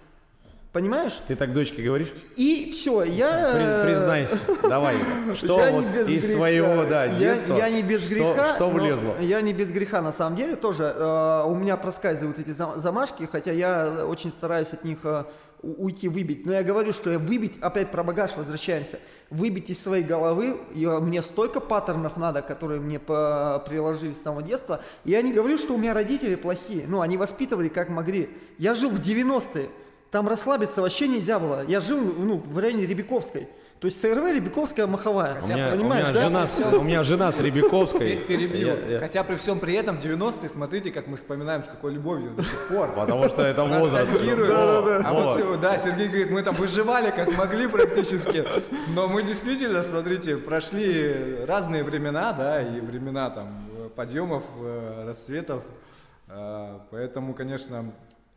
Понимаешь? 0.76 1.14
Ты 1.26 1.36
так 1.36 1.54
дочке 1.54 1.82
говоришь? 1.82 2.12
И 2.36 2.70
все, 2.70 3.02
я... 3.02 3.80
При, 3.80 3.88
признайся, 3.88 4.38
давай, 4.62 4.96
что 5.34 5.56
вот 5.56 5.86
из 6.06 6.24
греха. 6.26 6.36
твоего 6.36 6.84
да, 6.84 7.08
детства, 7.08 7.56
я, 7.56 7.68
я 7.68 7.76
не 7.76 7.82
без 7.82 8.06
греха, 8.06 8.48
что, 8.48 8.56
что 8.56 8.68
влезло? 8.68 9.16
Я 9.18 9.40
не 9.40 9.54
без 9.54 9.72
греха, 9.72 10.02
на 10.02 10.12
самом 10.12 10.36
деле, 10.36 10.54
тоже. 10.54 10.94
Э, 10.94 11.44
у 11.46 11.54
меня 11.54 11.78
проскальзывают 11.78 12.38
эти 12.40 12.50
замашки, 12.50 13.26
хотя 13.32 13.52
я 13.52 14.04
очень 14.06 14.28
стараюсь 14.28 14.74
от 14.74 14.84
них 14.84 14.98
э, 15.04 15.24
уйти, 15.62 16.08
выбить. 16.08 16.44
Но 16.44 16.52
я 16.52 16.62
говорю, 16.62 16.92
что 16.92 17.10
я 17.10 17.18
выбить, 17.18 17.54
опять 17.62 17.90
про 17.90 18.04
багаж 18.04 18.36
возвращаемся, 18.36 18.98
выбить 19.30 19.70
из 19.70 19.82
своей 19.82 20.04
головы, 20.04 20.58
и 20.74 20.84
э, 20.84 21.00
мне 21.00 21.22
столько 21.22 21.60
паттернов 21.60 22.18
надо, 22.18 22.42
которые 22.42 22.82
мне 22.82 22.98
по, 22.98 23.64
приложили 23.66 24.12
с 24.12 24.20
самого 24.20 24.42
детства. 24.42 24.82
Я 25.06 25.22
не 25.22 25.32
говорю, 25.32 25.56
что 25.56 25.72
у 25.72 25.78
меня 25.78 25.94
родители 25.94 26.34
плохие, 26.34 26.84
ну, 26.86 27.00
они 27.00 27.16
воспитывали 27.16 27.68
как 27.68 27.88
могли. 27.88 28.28
Я 28.58 28.74
жил 28.74 28.90
в 28.90 29.00
90-е, 29.00 29.70
там 30.16 30.28
расслабиться 30.28 30.80
вообще 30.80 31.08
нельзя 31.08 31.38
было. 31.38 31.62
Я 31.68 31.78
жил 31.78 32.00
ну, 32.00 32.38
в 32.38 32.58
районе 32.58 32.86
Рябиковской. 32.86 33.50
То 33.80 33.86
есть 33.86 34.00
СРВ 34.00 34.24
Рябиковская 34.32 34.86
маховая. 34.86 35.42
Хотя, 35.42 35.52
у 35.52 35.56
меня, 35.58 35.70
понимаешь, 35.72 36.08
у 36.08 36.12
меня, 36.12 36.14
да? 36.14 36.22
жена, 36.22 36.46
с, 36.46 36.72
у 36.72 36.82
меня 36.82 37.04
жена 37.04 37.30
с 37.30 37.38
Рябиковской. 37.38 38.16
Перебью. 38.16 38.98
Хотя 38.98 39.22
при 39.24 39.36
всем 39.36 39.58
при 39.58 39.74
этом 39.74 39.98
90-е, 39.98 40.48
смотрите, 40.48 40.90
как 40.90 41.06
мы 41.06 41.18
вспоминаем 41.18 41.62
с 41.62 41.68
какой 41.68 41.92
любовью 41.92 42.30
до 42.30 42.44
сих 42.44 42.68
пор. 42.68 42.94
Потому 42.94 43.28
что 43.28 43.42
это 43.42 43.64
возраст. 43.64 44.10
Да, 44.10 44.46
да, 44.46 44.80
да. 44.80 45.02
А 45.04 45.12
вот, 45.12 45.60
да, 45.60 45.76
Сергей 45.76 46.06
говорит, 46.08 46.30
мы 46.30 46.42
там 46.42 46.54
выживали 46.54 47.10
как 47.10 47.36
могли 47.36 47.66
практически. 47.66 48.42
Но 48.94 49.08
мы 49.08 49.22
действительно, 49.22 49.82
смотрите, 49.82 50.38
прошли 50.38 51.44
разные 51.44 51.84
времена, 51.84 52.32
да, 52.32 52.62
и 52.62 52.80
времена 52.80 53.28
там 53.28 53.48
подъемов, 53.94 54.44
э, 54.62 55.04
расцветов. 55.06 55.62
Э, 56.28 56.78
поэтому, 56.90 57.34
конечно, 57.34 57.84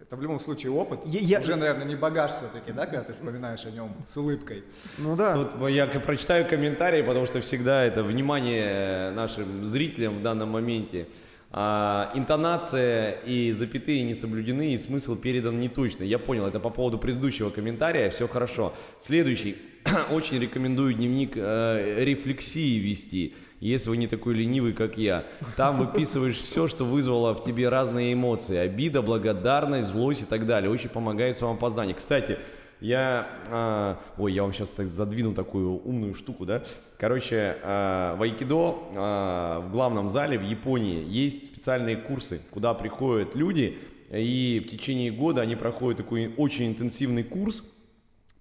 это 0.02 0.16
в 0.16 0.22
любом 0.22 0.40
случае 0.40 0.72
опыт. 0.72 1.02
Я, 1.06 1.40
Уже, 1.40 1.56
наверное, 1.56 1.86
не 1.86 1.96
багаж 1.96 2.32
все-таки, 2.32 2.72
да, 2.72 2.86
когда 2.86 3.04
ты 3.04 3.14
вспоминаешь 3.14 3.66
о 3.66 3.72
нем 3.72 3.92
с 4.08 4.16
улыбкой. 4.16 4.64
Ну 4.98 5.16
да. 5.16 5.34
Тут 5.34 5.70
я 5.70 5.88
прочитаю 5.88 6.46
комментарии, 6.46 7.02
потому 7.02 7.26
что 7.28 7.42
всегда 7.42 7.84
это 7.84 8.02
внимание 8.02 9.12
нашим 9.12 9.66
зрителям 9.66 10.20
в 10.20 10.22
данном 10.22 10.50
моменте. 10.50 11.08
А, 11.52 12.12
интонация 12.14 13.14
и 13.26 13.52
запятые 13.52 14.04
не 14.04 14.14
соблюдены, 14.14 14.74
и 14.74 14.78
смысл 14.78 15.16
передан 15.16 15.60
не 15.60 15.68
точно. 15.68 16.04
Я 16.04 16.18
понял, 16.18 16.46
это 16.46 16.60
по 16.60 16.70
поводу 16.70 16.98
предыдущего 16.98 17.50
комментария, 17.50 18.10
все 18.10 18.28
хорошо. 18.28 18.74
Следующий. 19.00 19.58
Очень 20.12 20.40
рекомендую 20.40 20.94
дневник 20.94 21.34
э, 21.36 22.04
рефлексии 22.06 22.78
вести 22.80 23.34
если 23.68 23.90
вы 23.90 23.98
не 23.98 24.08
такой 24.08 24.36
ленивый, 24.36 24.74
как 24.74 24.98
я. 24.98 25.26
Там 25.56 25.80
выписываешь 25.80 26.38
все, 26.38 26.68
что 26.68 26.86
вызвало 26.86 27.34
в 27.34 27.44
тебе 27.44 27.70
разные 27.70 28.14
эмоции. 28.14 28.58
Обида, 28.58 29.02
благодарность, 29.02 29.90
злость 29.90 30.22
и 30.22 30.26
так 30.26 30.46
далее. 30.46 30.72
Очень 30.72 30.90
помогает 30.90 31.36
в 31.36 31.40
самопознании. 31.40 31.94
Кстати, 31.94 32.38
я, 32.82 33.28
а, 33.50 34.00
ой, 34.18 34.32
я 34.32 34.44
вам 34.44 34.54
сейчас 34.54 34.70
так 34.70 34.88
задвину 34.88 35.34
такую 35.34 35.82
умную 35.84 36.14
штуку, 36.14 36.46
да. 36.46 36.64
Короче, 36.98 37.58
а, 37.62 38.16
в 38.16 38.22
айкидо 38.22 38.78
а, 38.96 39.60
в 39.60 39.72
главном 39.72 40.10
зале 40.10 40.40
в 40.40 40.44
Японии 40.44 41.04
есть 41.06 41.48
специальные 41.48 41.98
курсы, 41.98 42.42
куда 42.52 42.74
приходят 42.74 43.36
люди, 43.36 43.78
и 44.10 44.64
в 44.66 44.70
течение 44.70 45.12
года 45.12 45.42
они 45.42 45.58
проходят 45.58 45.98
такой 45.98 46.34
очень 46.38 46.68
интенсивный 46.68 47.24
курс, 47.24 47.64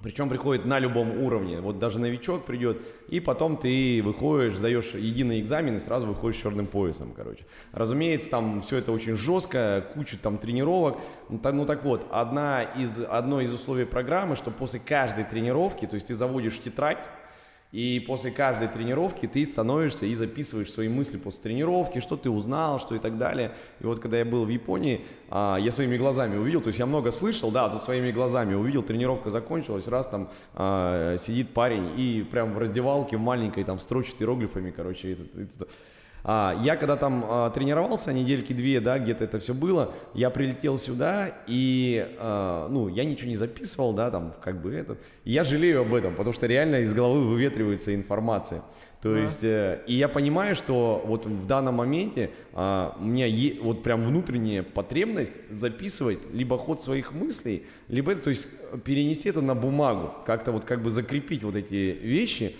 Причем 0.01 0.28
приходит 0.28 0.64
на 0.64 0.78
любом 0.78 1.11
уровне. 1.22 1.61
Вот 1.61 1.80
даже 1.80 1.99
новичок 1.99 2.44
придет, 2.44 2.80
и 3.09 3.18
потом 3.18 3.57
ты 3.57 4.01
выходишь, 4.05 4.57
сдаешь 4.57 4.94
единый 4.94 5.40
экзамен 5.40 5.76
и 5.76 5.80
сразу 5.80 6.07
выходишь 6.07 6.38
с 6.38 6.42
черным 6.42 6.68
поясом, 6.68 7.12
короче. 7.16 7.44
Разумеется, 7.72 8.30
там 8.30 8.62
все 8.62 8.76
это 8.76 8.92
очень 8.92 9.16
жестко, 9.16 9.84
куча 9.94 10.16
там 10.16 10.38
тренировок. 10.38 10.99
Ну, 11.28 11.38
та- 11.38 11.51
ну 11.51 11.66
так 11.66 11.82
вот, 11.84 12.07
одна 12.12 12.62
из, 12.62 13.01
одно 13.09 13.40
из 13.40 13.53
условий 13.53 13.86
программы, 13.86 14.36
что 14.36 14.53
после 14.53 14.78
каждой 14.78 15.24
тренировки, 15.24 15.84
то 15.84 15.94
есть 15.96 16.07
ты 16.07 16.14
заводишь 16.14 16.61
тетрадь, 16.61 16.99
и 17.70 18.02
после 18.06 18.30
каждой 18.30 18.68
тренировки 18.68 19.26
ты 19.26 19.44
становишься 19.44 20.06
и 20.06 20.14
записываешь 20.14 20.72
свои 20.72 20.88
мысли 20.88 21.18
после 21.18 21.42
тренировки, 21.42 22.00
что 22.00 22.16
ты 22.16 22.30
узнал, 22.30 22.80
что 22.80 22.94
и 22.94 22.98
так 22.98 23.18
далее. 23.18 23.52
И 23.80 23.84
вот 23.84 23.98
когда 24.00 24.18
я 24.18 24.24
был 24.24 24.44
в 24.44 24.48
Японии, 24.48 25.02
а, 25.28 25.58
я 25.58 25.70
своими 25.70 25.98
глазами 25.98 26.36
увидел, 26.36 26.62
то 26.62 26.68
есть 26.68 26.78
я 26.78 26.86
много 26.86 27.12
слышал, 27.12 27.50
да, 27.50 27.68
тут 27.68 27.82
своими 27.82 28.10
глазами 28.10 28.54
увидел, 28.54 28.82
тренировка 28.82 29.30
закончилась, 29.30 29.86
раз 29.86 30.08
там 30.08 30.30
а, 30.54 31.16
сидит 31.18 31.50
парень 31.50 31.90
и 31.96 32.22
прям 32.30 32.54
в 32.54 32.58
раздевалке 32.58 33.18
в 33.18 33.20
маленькой 33.20 33.64
там 33.64 33.78
строчит 33.78 34.20
иероглифами, 34.22 34.70
короче, 34.70 35.12
этот- 35.12 35.36
этот- 35.36 35.70
а, 36.30 36.54
я 36.62 36.76
когда 36.76 36.96
там 36.96 37.24
а, 37.26 37.48
тренировался, 37.48 38.12
недельки 38.12 38.52
две, 38.52 38.82
да, 38.82 38.98
где-то 38.98 39.24
это 39.24 39.38
все 39.38 39.54
было, 39.54 39.94
я 40.12 40.28
прилетел 40.28 40.76
сюда, 40.76 41.32
и, 41.46 42.06
а, 42.18 42.68
ну, 42.68 42.88
я 42.88 43.04
ничего 43.04 43.30
не 43.30 43.36
записывал, 43.36 43.94
да, 43.94 44.10
там, 44.10 44.34
как 44.44 44.60
бы 44.60 44.74
этот. 44.74 44.98
И 45.24 45.32
я 45.32 45.42
жалею 45.42 45.80
об 45.80 45.94
этом, 45.94 46.14
потому 46.14 46.34
что 46.34 46.46
реально 46.46 46.82
из 46.82 46.92
головы 46.92 47.26
выветривается 47.26 47.94
информация. 47.94 48.62
То 49.00 49.16
есть, 49.16 49.42
э, 49.42 49.80
и 49.86 49.94
я 49.94 50.06
понимаю, 50.06 50.54
что 50.54 51.02
вот 51.06 51.24
в 51.24 51.46
данном 51.46 51.76
моменте 51.76 52.30
а, 52.52 52.94
у 53.00 53.04
меня 53.04 53.24
е- 53.24 53.58
вот 53.62 53.82
прям 53.82 54.02
внутренняя 54.02 54.62
потребность 54.62 55.32
записывать 55.50 56.18
либо 56.34 56.58
ход 56.58 56.82
своих 56.82 57.12
мыслей, 57.12 57.64
либо, 57.88 58.14
то 58.16 58.28
есть, 58.28 58.48
перенести 58.84 59.30
это 59.30 59.40
на 59.40 59.54
бумагу, 59.54 60.12
как-то 60.26 60.52
вот 60.52 60.66
как 60.66 60.82
бы 60.82 60.90
закрепить 60.90 61.42
вот 61.42 61.56
эти 61.56 61.98
вещи. 62.02 62.54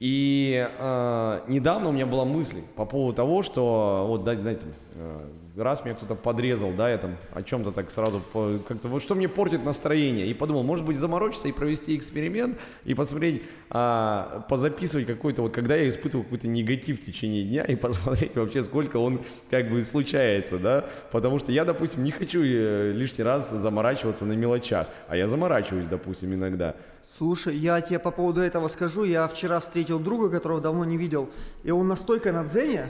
И 0.00 0.66
э, 0.78 1.40
недавно 1.46 1.90
у 1.90 1.92
меня 1.92 2.06
была 2.06 2.24
мысль 2.24 2.62
по 2.74 2.86
поводу 2.86 3.14
того, 3.16 3.42
что 3.42 4.06
вот, 4.08 4.24
да, 4.24 4.34
знаете, 4.34 4.62
э, 4.94 5.28
раз 5.56 5.84
меня 5.84 5.94
кто-то 5.94 6.14
подрезал, 6.14 6.72
да, 6.72 6.88
я 6.88 6.96
там 6.96 7.16
о 7.32 7.42
чем-то 7.42 7.70
так 7.70 7.90
сразу, 7.90 8.22
как-то, 8.66 8.88
вот 8.88 9.02
что 9.02 9.14
мне 9.14 9.28
портит 9.28 9.62
настроение, 9.62 10.26
и 10.26 10.34
подумал, 10.34 10.62
может 10.62 10.86
быть, 10.86 10.96
заморочиться 10.96 11.48
и 11.48 11.52
провести 11.52 11.96
эксперимент, 11.96 12.58
и 12.84 12.94
посмотреть, 12.94 13.42
а, 13.68 14.46
позаписывать 14.48 15.06
какой-то, 15.06 15.42
вот 15.42 15.52
когда 15.52 15.76
я 15.76 15.88
испытываю 15.88 16.24
какой-то 16.24 16.48
негатив 16.48 17.00
в 17.00 17.04
течение 17.04 17.44
дня, 17.44 17.64
и 17.64 17.76
посмотреть 17.76 18.34
вообще, 18.36 18.62
сколько 18.62 18.96
он 18.96 19.20
как 19.50 19.70
бы 19.70 19.82
случается, 19.82 20.58
да, 20.58 20.86
потому 21.12 21.38
что 21.38 21.52
я, 21.52 21.64
допустим, 21.64 22.04
не 22.04 22.10
хочу 22.10 22.42
э, 22.42 22.92
лишний 22.92 23.24
раз 23.24 23.50
заморачиваться 23.50 24.24
на 24.24 24.32
мелочах, 24.32 24.88
а 25.08 25.16
я 25.16 25.28
заморачиваюсь, 25.28 25.88
допустим, 25.88 26.34
иногда. 26.34 26.74
Слушай, 27.18 27.56
я 27.56 27.80
тебе 27.80 27.98
по 27.98 28.10
поводу 28.10 28.40
этого 28.40 28.68
скажу. 28.68 29.04
Я 29.04 29.26
вчера 29.26 29.58
встретил 29.60 29.98
друга, 29.98 30.30
которого 30.30 30.60
давно 30.60 30.84
не 30.84 30.96
видел, 30.96 31.28
и 31.64 31.70
он 31.70 31.88
настолько 31.88 32.32
на 32.32 32.44
дзене 32.44 32.86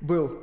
был, 0.00 0.38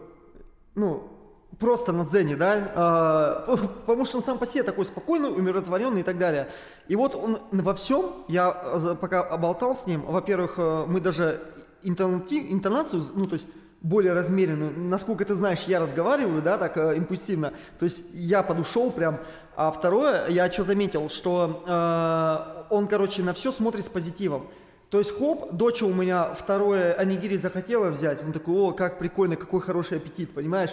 ну, 0.75 1.09
просто 1.57 1.93
на 1.93 2.05
дзене, 2.05 2.35
да, 2.35 2.71
а, 2.75 3.57
потому 3.85 4.05
что 4.05 4.17
он 4.17 4.23
сам 4.23 4.37
по 4.37 4.45
себе 4.45 4.63
такой 4.63 4.85
спокойный, 4.85 5.29
умиротворенный 5.29 6.01
и 6.01 6.03
так 6.03 6.17
далее. 6.17 6.49
И 6.87 6.95
вот 6.95 7.15
он 7.15 7.39
во 7.51 7.73
всем, 7.73 8.11
я 8.27 8.49
а, 8.49 8.95
пока 8.95 9.23
оболтал 9.23 9.77
с 9.77 9.87
ним, 9.87 10.01
во-первых, 10.01 10.55
э, 10.57 10.85
мы 10.87 10.99
даже 10.99 11.41
интонацию, 11.83 13.03
ну, 13.15 13.27
то 13.27 13.33
есть 13.33 13.47
более 13.81 14.13
размеренную, 14.13 14.77
насколько 14.77 15.25
ты 15.25 15.33
знаешь, 15.33 15.63
я 15.67 15.79
разговариваю, 15.79 16.41
да, 16.41 16.57
так 16.57 16.77
э, 16.77 16.97
импульсивно, 16.97 17.51
то 17.79 17.85
есть 17.85 18.01
я 18.13 18.43
подушел 18.43 18.91
прям, 18.91 19.17
а 19.55 19.71
второе, 19.71 20.27
я 20.29 20.51
что 20.51 20.63
заметил, 20.63 21.09
что 21.09 21.63
э, 21.67 22.73
он, 22.73 22.87
короче, 22.87 23.21
на 23.23 23.33
все 23.33 23.51
смотрит 23.51 23.85
с 23.85 23.89
позитивом. 23.89 24.47
То 24.89 24.99
есть, 24.99 25.17
хоп, 25.17 25.53
дочь 25.53 25.81
у 25.83 25.93
меня 25.93 26.33
второе 26.33 26.93
анигири 26.93 27.37
захотела 27.37 27.89
взять. 27.89 28.21
Он 28.23 28.33
такой, 28.33 28.55
о, 28.55 28.71
как 28.71 28.99
прикольно, 28.99 29.35
какой 29.37 29.61
хороший 29.61 29.97
аппетит, 29.97 30.33
понимаешь? 30.33 30.71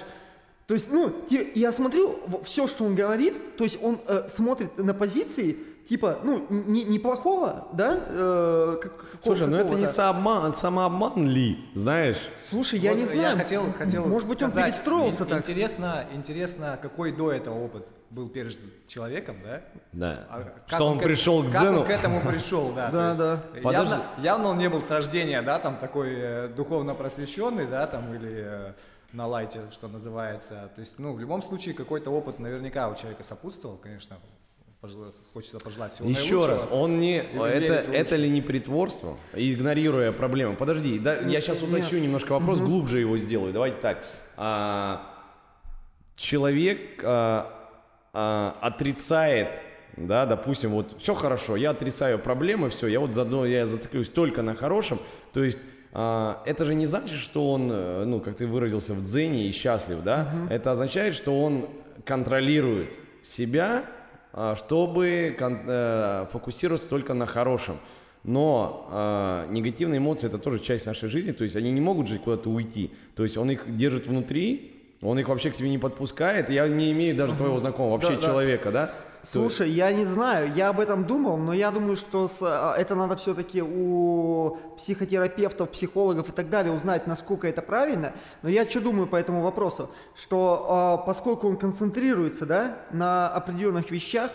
То 0.66 0.74
есть, 0.74 0.90
ну, 0.92 1.12
я 1.54 1.72
смотрю, 1.72 2.18
все, 2.44 2.66
что 2.66 2.84
он 2.84 2.94
говорит, 2.94 3.56
то 3.56 3.64
есть 3.64 3.78
он 3.82 4.00
э, 4.06 4.28
смотрит 4.28 4.76
на 4.76 4.92
позиции, 4.92 5.56
типа, 5.88 6.18
ну, 6.24 6.44
не- 6.50 6.84
неплохого, 6.84 7.68
да? 7.72 8.00
э, 8.06 8.76
как- 8.82 9.06
Слушай, 9.22 9.46
ну 9.46 9.56
это 9.56 9.74
не 9.74 9.86
самообман, 9.86 10.52
самообман 10.52 11.26
ли, 11.26 11.58
знаешь? 11.74 12.18
Слушай, 12.50 12.80
я 12.80 12.90
Вот 12.90 12.98
не 12.98 13.04
знаю. 13.06 13.38
хотел, 13.38 13.62
хотел 13.78 14.06
Может 14.06 14.28
быть, 14.28 14.42
он 14.42 14.50
сказать, 14.50 14.74
перестроился 14.74 15.22
ин- 15.22 15.28
так. 15.30 15.38
Интересно, 15.40 16.04
интересно, 16.14 16.78
какой 16.82 17.12
до 17.12 17.32
этого 17.32 17.64
опыт 17.64 17.86
был 18.10 18.28
пережит 18.28 18.58
человеком, 18.86 19.36
да? 19.44 19.62
Да. 19.92 20.26
А 20.30 20.42
как 20.66 20.76
что 20.76 20.84
он 20.86 20.98
к- 20.98 21.02
пришел 21.02 21.42
к 21.42 21.50
как 21.52 21.60
дзену. 21.62 21.80
он 21.80 21.84
к 21.86 21.90
этому 21.90 22.20
пришел, 22.22 22.72
да. 22.76 22.90
Да, 22.90 23.14
да. 23.14 23.42
Подожди. 23.62 23.92
Явно, 23.94 24.02
явно 24.22 24.48
он 24.48 24.58
не 24.58 24.68
был 24.68 24.80
с 24.82 24.90
рождения, 24.90 25.42
да, 25.42 25.58
там 25.58 25.76
такой 25.76 26.14
э, 26.14 26.48
духовно 26.48 26.94
просвещенный, 26.94 27.66
да, 27.66 27.86
там, 27.86 28.14
или 28.14 28.30
э, 28.44 28.72
на 29.12 29.26
лайте, 29.26 29.60
что 29.72 29.88
называется. 29.88 30.70
То 30.74 30.80
есть, 30.80 30.98
ну, 30.98 31.12
в 31.12 31.20
любом 31.20 31.42
случае, 31.42 31.74
какой-то 31.74 32.10
опыт 32.10 32.38
наверняка 32.38 32.88
у 32.88 32.94
человека 32.94 33.24
сопутствовал, 33.24 33.76
конечно. 33.76 34.16
пожела- 34.80 35.12
хочется 35.34 35.58
пожелать 35.58 35.92
всего 35.92 36.08
Еще 36.08 36.20
наилучшего. 36.36 36.46
раз, 36.54 36.68
он 36.70 37.00
не, 37.00 37.16
это, 37.18 37.74
это 37.92 38.16
ли 38.16 38.30
не 38.30 38.40
притворство, 38.40 39.16
игнорируя 39.34 40.12
проблему? 40.12 40.56
Подожди, 40.56 40.98
да, 40.98 41.16
я 41.20 41.40
сейчас 41.40 41.60
нет. 41.60 41.70
уточню 41.70 41.98
немножко 41.98 42.32
вопрос, 42.32 42.60
глубже 42.60 43.00
его 43.00 43.18
сделаю. 43.18 43.52
Давайте 43.52 43.76
так. 43.80 44.04
А, 44.36 45.02
человек 46.16 47.00
а, 47.04 47.54
а, 48.12 48.56
отрицает, 48.60 49.48
да, 49.96 50.26
допустим, 50.26 50.70
вот 50.70 50.94
все 50.98 51.14
хорошо, 51.14 51.56
я 51.56 51.70
отрицаю 51.70 52.18
проблемы, 52.18 52.70
все, 52.70 52.86
я 52.86 53.00
вот 53.00 53.14
заодно 53.14 53.44
я 53.44 53.66
зациклюсь 53.66 54.08
только 54.08 54.42
на 54.42 54.54
хорошем, 54.54 54.98
то 55.32 55.42
есть 55.42 55.58
а, 55.92 56.42
это 56.44 56.64
же 56.64 56.74
не 56.74 56.86
значит, 56.86 57.18
что 57.18 57.50
он, 57.50 57.70
э, 57.72 58.04
ну, 58.04 58.20
как 58.20 58.36
ты 58.36 58.46
выразился, 58.46 58.94
в 58.94 59.04
дзене 59.04 59.48
и 59.48 59.52
счастлив, 59.52 60.02
да? 60.02 60.32
Это 60.50 60.70
означает, 60.70 61.14
что 61.14 61.42
он 61.42 61.66
контролирует 62.04 62.98
себя, 63.22 63.84
а, 64.32 64.54
чтобы 64.56 65.34
э, 65.38 66.26
фокусироваться 66.30 66.88
только 66.88 67.14
на 67.14 67.26
хорошем. 67.26 67.78
Но 68.24 68.88
а, 68.90 69.46
негативные 69.48 69.98
эмоции 69.98 70.26
это 70.26 70.38
тоже 70.38 70.58
часть 70.58 70.86
нашей 70.86 71.08
жизни, 71.08 71.32
то 71.32 71.44
есть 71.44 71.56
они 71.56 71.72
не 71.72 71.80
могут 71.80 72.08
же 72.08 72.18
куда-то 72.18 72.50
уйти. 72.50 72.92
То 73.16 73.22
есть 73.22 73.36
он 73.36 73.50
их 73.50 73.76
держит 73.76 74.06
внутри, 74.06 74.77
он 75.00 75.18
их 75.18 75.28
вообще 75.28 75.50
к 75.50 75.54
себе 75.54 75.70
не 75.70 75.78
подпускает. 75.78 76.50
Я 76.50 76.66
не 76.66 76.90
имею 76.92 77.16
даже 77.16 77.34
твоего 77.34 77.58
знакомого, 77.58 77.92
вообще 77.92 78.16
Да, 78.16 78.20
да. 78.20 78.26
человека, 78.26 78.72
да? 78.72 78.90
Слушай, 79.22 79.70
я 79.70 79.92
не 79.92 80.04
знаю, 80.04 80.52
я 80.54 80.70
об 80.70 80.80
этом 80.80 81.04
думал, 81.04 81.36
но 81.36 81.52
я 81.52 81.70
думаю, 81.70 81.96
что 81.96 82.28
с, 82.28 82.38
а, 82.42 82.74
это 82.76 82.94
надо 82.94 83.16
все-таки 83.16 83.62
у 83.62 84.56
психотерапевтов, 84.76 85.70
психологов 85.70 86.28
и 86.30 86.32
так 86.32 86.48
далее 86.48 86.72
узнать, 86.72 87.06
насколько 87.06 87.46
это 87.46 87.60
правильно. 87.60 88.12
Но 88.42 88.48
я 88.48 88.68
что 88.68 88.80
думаю 88.80 89.06
по 89.06 89.16
этому 89.16 89.42
вопросу, 89.42 89.90
что 90.16 90.66
а, 90.68 90.96
поскольку 90.98 91.48
он 91.48 91.56
концентрируется 91.56 92.46
да, 92.46 92.78
на 92.90 93.28
определенных 93.28 93.90
вещах, 93.90 94.30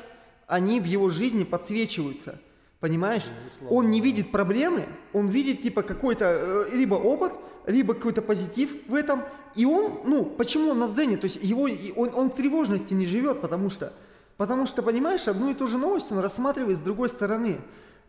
они 0.48 0.80
в 0.80 0.86
его 0.86 1.10
жизни 1.10 1.44
подсвечиваются. 1.44 2.40
Понимаешь? 2.84 3.24
Он 3.70 3.92
не 3.92 4.02
видит 4.02 4.30
проблемы, 4.30 4.86
он 5.14 5.28
видит 5.28 5.62
типа 5.62 5.84
какой-то 5.84 6.26
э, 6.26 6.70
либо 6.74 6.96
опыт, 6.96 7.32
либо 7.66 7.94
какой-то 7.94 8.22
позитив 8.22 8.72
в 8.90 8.94
этом. 8.94 9.24
И 9.56 9.64
он, 9.64 10.02
ну, 10.04 10.26
почему 10.26 10.72
он 10.72 10.80
на 10.80 10.90
дзене? 10.90 11.16
То 11.16 11.24
есть 11.28 11.40
его, 11.42 11.70
он, 11.96 12.14
он 12.14 12.30
в 12.30 12.36
тревожности 12.36 12.94
не 12.94 13.06
живет, 13.06 13.40
потому 13.40 13.70
что, 13.70 13.94
потому 14.36 14.66
что, 14.66 14.84
понимаешь, 14.84 15.30
одну 15.30 15.50
и 15.50 15.54
ту 15.54 15.68
же 15.68 15.78
новость 15.78 16.12
он 16.12 16.20
рассматривает 16.20 16.78
с 16.78 16.82
другой 16.82 17.08
стороны. 17.08 17.62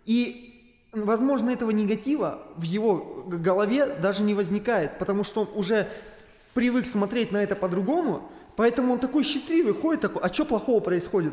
И, 0.06 0.60
возможно, 0.92 1.50
этого 1.50 1.70
негатива 1.70 2.42
в 2.56 2.62
его 2.62 3.26
голове 3.28 3.86
даже 3.86 4.24
не 4.24 4.34
возникает, 4.34 4.98
потому 4.98 5.22
что 5.22 5.42
он 5.42 5.48
уже 5.54 5.86
привык 6.52 6.86
смотреть 6.86 7.30
на 7.30 7.40
это 7.40 7.54
по-другому, 7.54 8.28
поэтому 8.56 8.94
он 8.94 8.98
такой 8.98 9.22
счастливый 9.22 9.72
ходит, 9.72 10.00
такой, 10.00 10.20
а 10.20 10.32
что 10.32 10.44
плохого 10.44 10.80
происходит? 10.80 11.32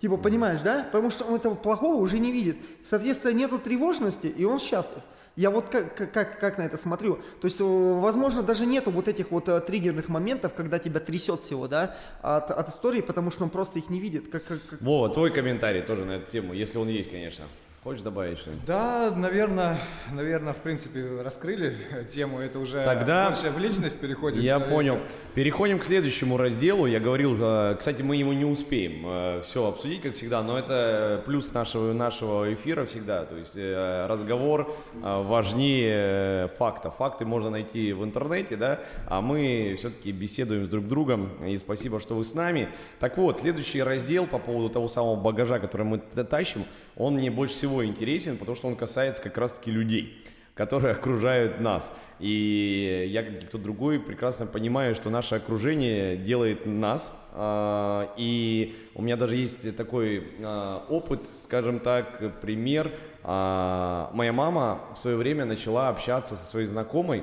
Типа, 0.00 0.16
понимаешь, 0.16 0.60
да? 0.60 0.84
Потому 0.84 1.10
что 1.10 1.24
он 1.24 1.34
этого 1.36 1.54
плохого 1.54 1.96
уже 1.96 2.18
не 2.18 2.30
видит. 2.32 2.56
Соответственно, 2.84 3.32
нету 3.32 3.58
тревожности, 3.58 4.26
и 4.26 4.44
он 4.44 4.58
счастлив. 4.58 5.02
Я 5.34 5.50
вот 5.50 5.68
как, 5.68 5.94
как- 6.12 6.40
как, 6.40 6.58
на 6.58 6.62
это 6.62 6.76
смотрю. 6.76 7.16
То 7.40 7.46
есть, 7.46 7.60
э, 7.60 7.64
возможно, 7.64 8.42
даже 8.42 8.66
нету 8.66 8.90
вот 8.90 9.06
этих 9.06 9.30
вот 9.30 9.48
э, 9.48 9.60
триггерных 9.60 10.08
моментов, 10.08 10.52
когда 10.54 10.78
тебя 10.80 10.98
трясет 10.98 11.42
всего, 11.42 11.68
да, 11.68 11.96
от, 12.22 12.50
от 12.50 12.68
истории, 12.68 13.00
потому 13.02 13.30
что 13.30 13.44
он 13.44 13.50
просто 13.50 13.78
их 13.78 13.88
не 13.88 14.00
видит. 14.00 14.28
Как, 14.30 14.44
как, 14.44 14.58
как- 14.68 14.80
Вова, 14.82 15.10
твой 15.10 15.30
комментарий 15.30 15.82
тоже 15.82 16.04
на 16.04 16.12
эту 16.16 16.30
тему, 16.30 16.54
если 16.54 16.78
он 16.78 16.88
есть, 16.88 17.10
конечно. 17.10 17.44
Хочешь 17.88 18.02
добавить 18.02 18.36
что-нибудь? 18.36 18.66
Да, 18.66 19.10
наверное, 19.16 19.80
наверное, 20.12 20.52
в 20.52 20.58
принципе, 20.58 21.22
раскрыли 21.22 21.74
тему. 22.10 22.38
Это 22.38 22.58
уже 22.58 22.84
Тогда 22.84 23.28
больше 23.28 23.48
в 23.48 23.58
личность 23.58 23.98
переходит. 23.98 24.42
Я 24.42 24.56
человека. 24.56 24.74
понял. 24.74 24.98
Переходим 25.34 25.78
к 25.78 25.84
следующему 25.84 26.36
разделу. 26.36 26.84
Я 26.84 27.00
говорил, 27.00 27.34
э, 27.40 27.76
кстати, 27.78 28.02
мы 28.02 28.16
его 28.16 28.34
не 28.34 28.44
успеем 28.44 29.40
все 29.40 29.66
обсудить, 29.66 30.02
как 30.02 30.16
всегда, 30.16 30.42
но 30.42 30.58
это 30.58 31.22
плюс 31.24 31.54
нашего, 31.54 31.94
нашего 31.94 32.52
эфира 32.52 32.84
всегда. 32.84 33.24
То 33.24 33.36
есть 33.36 33.56
э, 33.56 34.06
разговор 34.06 34.70
э, 34.92 35.22
важнее 35.22 35.94
э, 35.94 36.48
факта. 36.58 36.90
Факты 36.90 37.24
можно 37.24 37.48
найти 37.48 37.94
в 37.94 38.04
интернете, 38.04 38.56
да, 38.56 38.80
а 39.06 39.22
мы 39.22 39.76
все-таки 39.78 40.12
беседуем 40.12 40.66
с 40.66 40.68
друг 40.68 40.86
другом. 40.86 41.42
И 41.42 41.56
спасибо, 41.56 42.00
что 42.00 42.16
вы 42.16 42.24
с 42.24 42.34
нами. 42.34 42.68
Так 43.00 43.16
вот, 43.16 43.38
следующий 43.38 43.82
раздел 43.82 44.26
по 44.26 44.38
поводу 44.38 44.68
того 44.68 44.88
самого 44.88 45.16
багажа, 45.16 45.58
который 45.58 45.86
мы 45.86 45.98
тащим, 45.98 46.66
он 46.94 47.14
мне 47.14 47.30
больше 47.30 47.54
всего 47.54 47.77
всего 47.78 47.86
интересен, 47.86 48.36
потому 48.36 48.56
что 48.56 48.68
он 48.68 48.76
касается 48.76 49.22
как 49.22 49.38
раз-таки 49.38 49.70
людей 49.70 50.24
которые 50.54 50.94
окружают 50.94 51.60
нас. 51.60 51.88
И 52.18 53.06
я, 53.12 53.22
как 53.22 53.42
никто 53.42 53.58
другой, 53.58 54.00
прекрасно 54.00 54.44
понимаю, 54.44 54.96
что 54.96 55.08
наше 55.08 55.36
окружение 55.36 56.16
делает 56.16 56.66
нас. 56.66 57.16
А, 57.32 58.12
и 58.16 58.74
у 58.96 59.02
меня 59.02 59.16
даже 59.16 59.36
есть 59.36 59.76
такой 59.76 60.26
а, 60.42 60.84
опыт, 60.88 61.28
скажем 61.44 61.78
так, 61.78 62.40
пример. 62.40 62.90
А, 63.22 64.10
моя 64.12 64.32
мама 64.32 64.80
в 64.96 64.98
свое 64.98 65.16
время 65.16 65.44
начала 65.44 65.90
общаться 65.90 66.36
со 66.36 66.44
своей 66.44 66.66
знакомой, 66.66 67.22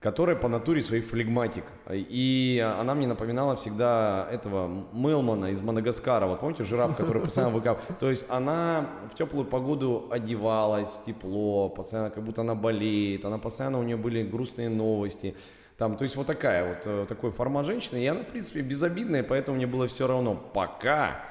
которая 0.00 0.34
по 0.34 0.48
натуре 0.48 0.82
своих 0.82 1.04
флегматик. 1.04 1.64
И 1.90 2.58
она 2.78 2.94
мне 2.94 3.06
напоминала 3.06 3.54
всегда 3.54 4.26
этого 4.32 4.86
Мелмана 4.92 5.46
из 5.46 5.60
Мадагаскара. 5.60 6.26
Вот 6.26 6.40
помните, 6.40 6.64
жираф, 6.64 6.96
который 6.96 7.20
постоянно 7.22 7.52
выкапывал? 7.52 7.96
То 8.00 8.08
есть 8.08 8.24
она 8.30 8.88
в 9.12 9.14
теплую 9.14 9.44
погоду 9.44 10.08
одевалась, 10.10 11.00
тепло, 11.04 11.68
постоянно 11.68 12.08
как 12.08 12.24
будто 12.24 12.40
она 12.40 12.54
болеет, 12.54 13.26
она 13.26 13.36
постоянно, 13.36 13.78
у 13.78 13.82
нее 13.82 13.98
были 13.98 14.22
грустные 14.22 14.70
новости. 14.70 15.36
Там, 15.76 15.96
то 15.96 16.04
есть 16.04 16.16
вот 16.16 16.26
такая 16.26 16.68
вот, 16.68 16.82
э, 16.84 17.06
такой 17.06 17.30
формат 17.30 17.66
женщины. 17.66 18.02
И 18.02 18.06
она, 18.06 18.22
в 18.22 18.28
принципе, 18.28 18.60
безобидная, 18.60 19.22
поэтому 19.22 19.56
мне 19.58 19.66
было 19.66 19.86
все 19.86 20.06
равно. 20.06 20.34
Пока 20.34 21.22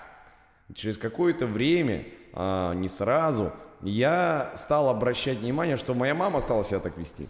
через 0.76 0.98
какое-то 0.98 1.48
время, 1.48 2.06
а, 2.34 2.74
не 2.74 2.88
сразу, 2.88 3.52
я 3.82 4.52
стал 4.56 4.90
обращать 4.90 5.38
внимание, 5.40 5.78
что 5.78 5.94
моя 5.94 6.14
мама 6.14 6.42
стала 6.42 6.64
себя 6.64 6.80
так 6.80 6.98
вести. 6.98 7.28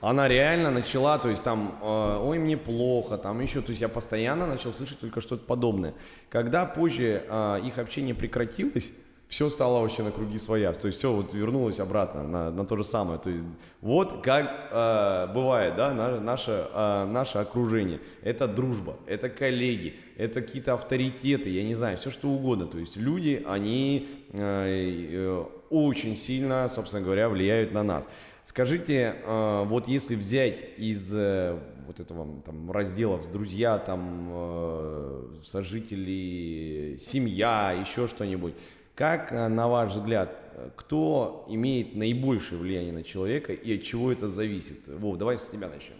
Она 0.00 0.28
реально 0.28 0.70
начала, 0.70 1.18
то 1.18 1.28
есть 1.28 1.42
там, 1.42 1.78
э, 1.82 2.18
ой, 2.22 2.38
мне 2.38 2.56
плохо, 2.56 3.18
там 3.18 3.40
еще, 3.40 3.60
то 3.60 3.70
есть 3.70 3.80
я 3.80 3.88
постоянно 3.88 4.46
начал 4.46 4.72
слышать 4.72 5.00
только 5.00 5.20
что-то 5.20 5.44
подобное. 5.44 5.94
Когда 6.28 6.66
позже 6.66 7.24
э, 7.26 7.60
их 7.64 7.78
общение 7.78 8.14
прекратилось, 8.14 8.90
все 9.28 9.50
стало 9.50 9.80
вообще 9.80 10.02
на 10.02 10.10
круги 10.10 10.38
своя. 10.38 10.72
То 10.72 10.86
есть 10.86 10.98
все 10.98 11.12
вот 11.12 11.34
вернулось 11.34 11.80
обратно 11.80 12.22
на, 12.22 12.50
на 12.50 12.64
то 12.64 12.76
же 12.76 12.84
самое. 12.84 13.18
То 13.18 13.30
есть 13.30 13.44
вот 13.80 14.22
как 14.22 14.68
э, 14.70 15.32
бывает, 15.34 15.76
да, 15.76 15.92
на, 15.92 16.20
наше, 16.20 16.68
э, 16.72 17.04
наше 17.06 17.38
окружение. 17.38 18.00
Это 18.22 18.46
дружба, 18.46 18.96
это 19.06 19.28
коллеги, 19.28 19.94
это 20.16 20.40
какие-то 20.42 20.74
авторитеты, 20.74 21.50
я 21.50 21.64
не 21.64 21.74
знаю, 21.74 21.96
все 21.96 22.10
что 22.10 22.28
угодно. 22.28 22.66
То 22.66 22.78
есть 22.78 22.96
люди, 22.96 23.42
они 23.46 24.08
э, 24.32 24.38
э, 24.38 25.44
очень 25.70 26.16
сильно, 26.16 26.68
собственно 26.68 27.02
говоря, 27.02 27.28
влияют 27.28 27.72
на 27.72 27.82
нас. 27.82 28.08
Скажите, 28.44 29.16
э, 29.24 29.64
вот 29.66 29.88
если 29.88 30.14
взять 30.14 30.58
из 30.76 31.10
э, 31.14 31.58
вот 31.86 31.98
этого 31.98 32.42
там 32.42 32.70
разделов 32.70 33.30
друзья, 33.32 33.78
там 33.78 34.28
э, 34.30 35.22
сожители, 35.44 36.96
семья, 36.98 37.72
еще 37.72 38.06
что-нибудь, 38.06 38.54
как, 38.94 39.32
э, 39.32 39.48
на 39.48 39.68
ваш 39.68 39.92
взгляд, 39.92 40.36
кто 40.76 41.44
имеет 41.48 41.96
наибольшее 41.96 42.58
влияние 42.60 42.92
на 42.92 43.02
человека 43.02 43.52
и 43.52 43.76
от 43.76 43.82
чего 43.82 44.12
это 44.12 44.28
зависит? 44.28 44.86
Вов, 44.86 45.18
давай 45.18 45.38
с 45.38 45.48
тебя 45.48 45.68
начнем. 45.68 45.96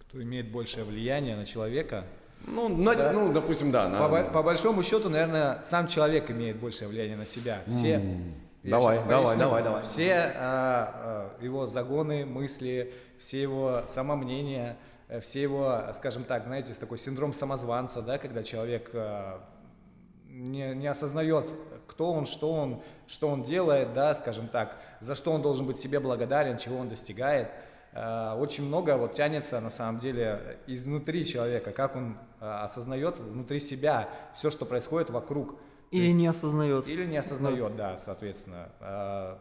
Кто 0.00 0.22
имеет 0.22 0.50
большее 0.50 0.84
влияние 0.84 1.36
на 1.36 1.44
человека? 1.44 2.04
Ну, 2.46 2.68
на, 2.68 2.94
да. 2.94 3.12
ну 3.12 3.32
допустим, 3.32 3.70
да. 3.70 3.88
На... 3.88 4.08
По, 4.08 4.24
по 4.24 4.42
большому 4.42 4.82
счету, 4.82 5.08
наверное, 5.08 5.62
сам 5.64 5.88
человек 5.88 6.30
имеет 6.30 6.56
большее 6.58 6.88
влияние 6.88 7.16
на 7.16 7.26
себя. 7.26 7.60
Все. 7.66 7.96
Mm. 7.96 8.32
Давай, 8.62 8.98
давай, 9.08 9.36
давай, 9.36 9.62
давай. 9.62 9.82
Все 9.82 10.14
а, 10.14 11.30
а, 11.38 11.44
его 11.44 11.66
загоны, 11.66 12.26
мысли, 12.26 12.92
все 13.18 13.40
его 13.40 13.82
самомнения, 13.86 14.76
э, 15.08 15.20
все 15.20 15.42
его, 15.42 15.82
скажем 15.94 16.24
так, 16.24 16.44
знаете, 16.44 16.74
такой 16.74 16.98
синдром 16.98 17.32
самозванца, 17.32 18.02
да, 18.02 18.18
когда 18.18 18.42
человек 18.42 18.90
а, 18.92 19.40
не, 20.28 20.74
не 20.74 20.88
осознает, 20.88 21.46
кто 21.86 22.12
он, 22.12 22.26
что 22.26 22.52
он, 22.52 22.82
что 23.06 23.28
он 23.28 23.42
делает, 23.44 23.94
да, 23.94 24.14
скажем 24.14 24.48
так, 24.48 24.76
за 25.00 25.14
что 25.14 25.32
он 25.32 25.42
должен 25.42 25.66
быть 25.66 25.78
себе 25.78 26.00
благодарен, 26.00 26.58
чего 26.58 26.78
он 26.78 26.88
достигает. 26.88 27.50
Э, 27.92 28.34
очень 28.38 28.64
много 28.66 28.96
вот 28.96 29.12
тянется 29.12 29.60
на 29.60 29.70
самом 29.70 29.98
деле 30.00 30.58
изнутри 30.66 31.24
человека, 31.24 31.72
как 31.72 31.96
он 31.96 32.18
э, 32.40 32.46
осознает 32.46 33.18
внутри 33.18 33.60
себя 33.60 34.08
все, 34.34 34.50
что 34.50 34.66
происходит 34.66 35.10
вокруг. 35.10 35.56
Или 35.90 36.04
есть, 36.04 36.14
не 36.16 36.26
осознает. 36.26 36.88
Или 36.88 37.06
не 37.06 37.16
осознает, 37.16 37.76
да, 37.76 37.98
соответственно. 37.98 38.68
Э, 38.80 39.36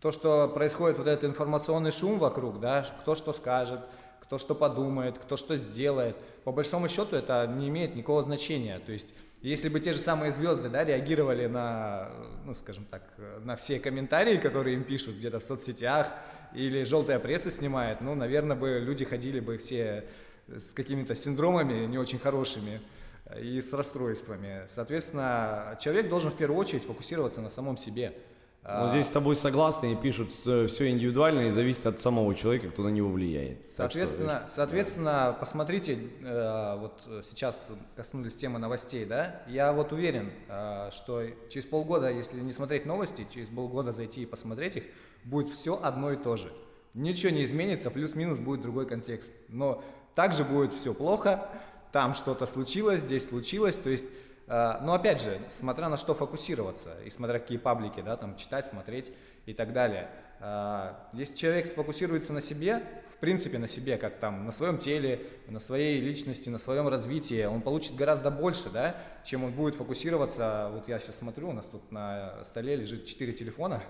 то, 0.00 0.12
что 0.12 0.48
происходит 0.48 0.98
вот 0.98 1.06
этот 1.06 1.24
информационный 1.24 1.90
шум 1.90 2.18
вокруг, 2.18 2.60
да, 2.60 2.86
кто 3.00 3.14
что 3.14 3.32
скажет, 3.32 3.80
кто 4.20 4.36
что 4.36 4.54
подумает, 4.54 5.18
кто 5.18 5.36
что 5.36 5.56
сделает, 5.56 6.16
по 6.44 6.52
большому 6.52 6.88
счету 6.88 7.16
это 7.16 7.46
не 7.46 7.68
имеет 7.68 7.96
никакого 7.96 8.22
значения. 8.22 8.78
То 8.78 8.92
есть 8.92 9.14
если 9.40 9.68
бы 9.68 9.80
те 9.80 9.92
же 9.92 9.98
самые 9.98 10.32
звезды 10.32 10.68
да, 10.68 10.84
реагировали 10.84 11.46
на, 11.46 12.10
ну, 12.44 12.54
скажем 12.54 12.84
так, 12.84 13.02
на 13.44 13.56
все 13.56 13.78
комментарии, 13.78 14.36
которые 14.36 14.76
им 14.76 14.84
пишут 14.84 15.16
где-то 15.16 15.40
в 15.40 15.44
соцсетях, 15.44 16.08
или 16.54 16.82
желтая 16.82 17.18
пресса 17.18 17.50
снимает, 17.50 18.00
ну, 18.00 18.14
наверное, 18.14 18.56
бы 18.56 18.80
люди 18.80 19.04
ходили 19.04 19.40
бы 19.40 19.58
все 19.58 20.04
с 20.48 20.72
какими-то 20.72 21.14
синдромами 21.14 21.86
не 21.86 21.98
очень 21.98 22.18
хорошими 22.18 22.80
и 23.38 23.60
с 23.60 23.72
расстройствами. 23.72 24.62
Соответственно, 24.68 25.78
человек 25.80 26.08
должен 26.08 26.30
в 26.30 26.36
первую 26.36 26.58
очередь 26.58 26.84
фокусироваться 26.84 27.40
на 27.40 27.50
самом 27.50 27.76
себе– 27.76 28.14
ну, 28.70 28.90
здесь 28.90 29.06
с 29.06 29.10
тобой 29.10 29.34
согласны 29.34 29.92
и 29.92 29.96
пишут, 29.96 30.32
что 30.32 30.66
все 30.66 30.90
индивидуально 30.90 31.48
и 31.48 31.50
зависит 31.50 31.86
от 31.86 32.00
самого 32.00 32.34
человека, 32.34 32.68
кто 32.68 32.82
на 32.82 32.88
него 32.88 33.08
влияет. 33.08 33.58
Соответственно, 33.74 34.42
что, 34.46 34.56
соответственно 34.56 35.36
посмотрите, 35.40 35.98
э, 36.22 36.76
вот 36.78 37.24
сейчас 37.30 37.70
коснулись 37.96 38.34
темы 38.34 38.58
новостей, 38.58 39.06
да, 39.06 39.40
я 39.48 39.72
вот 39.72 39.92
уверен, 39.92 40.30
э, 40.48 40.90
что 40.92 41.22
через 41.48 41.64
полгода, 41.64 42.10
если 42.10 42.40
не 42.40 42.52
смотреть 42.52 42.84
новости, 42.84 43.26
через 43.32 43.48
полгода 43.48 43.94
зайти 43.94 44.24
и 44.24 44.26
посмотреть 44.26 44.76
их, 44.76 44.84
будет 45.24 45.48
все 45.48 45.80
одно 45.82 46.12
и 46.12 46.16
то 46.16 46.36
же. 46.36 46.52
Ничего 46.92 47.32
не 47.32 47.44
изменится, 47.44 47.90
плюс-минус 47.90 48.38
будет 48.38 48.60
другой 48.60 48.86
контекст. 48.86 49.32
Но 49.48 49.82
также 50.14 50.44
будет 50.44 50.74
все 50.74 50.92
плохо, 50.92 51.48
там 51.92 52.12
что-то 52.12 52.46
случилось, 52.46 53.00
здесь 53.00 53.28
случилось, 53.28 53.76
то 53.76 53.88
есть 53.88 54.04
но 54.48 54.94
опять 54.94 55.20
же, 55.20 55.38
смотря 55.50 55.88
на 55.88 55.96
что 55.96 56.14
фокусироваться, 56.14 56.96
и 57.04 57.10
смотря 57.10 57.38
какие 57.38 57.58
паблики, 57.58 58.00
да, 58.00 58.16
там 58.16 58.36
читать, 58.36 58.66
смотреть 58.66 59.12
и 59.46 59.52
так 59.54 59.72
далее. 59.72 60.08
Э, 60.40 60.92
если 61.12 61.34
человек 61.34 61.66
сфокусируется 61.66 62.32
на 62.32 62.40
себе, 62.40 62.82
в 63.10 63.16
принципе 63.16 63.58
на 63.58 63.66
себе, 63.66 63.96
как 63.96 64.18
там, 64.18 64.46
на 64.46 64.52
своем 64.52 64.78
теле, 64.78 65.26
на 65.48 65.58
своей 65.58 66.00
личности, 66.00 66.48
на 66.48 66.58
своем 66.58 66.86
развитии, 66.88 67.44
он 67.44 67.62
получит 67.62 67.96
гораздо 67.96 68.30
больше, 68.30 68.70
да, 68.70 68.94
чем 69.24 69.44
он 69.44 69.52
будет 69.52 69.74
фокусироваться. 69.74 70.70
Вот 70.72 70.88
я 70.88 70.98
сейчас 70.98 71.18
смотрю, 71.18 71.48
у 71.48 71.52
нас 71.52 71.66
тут 71.66 71.90
на 71.90 72.44
столе 72.44 72.76
лежит 72.76 73.06
4 73.06 73.32
телефона, 73.32 73.82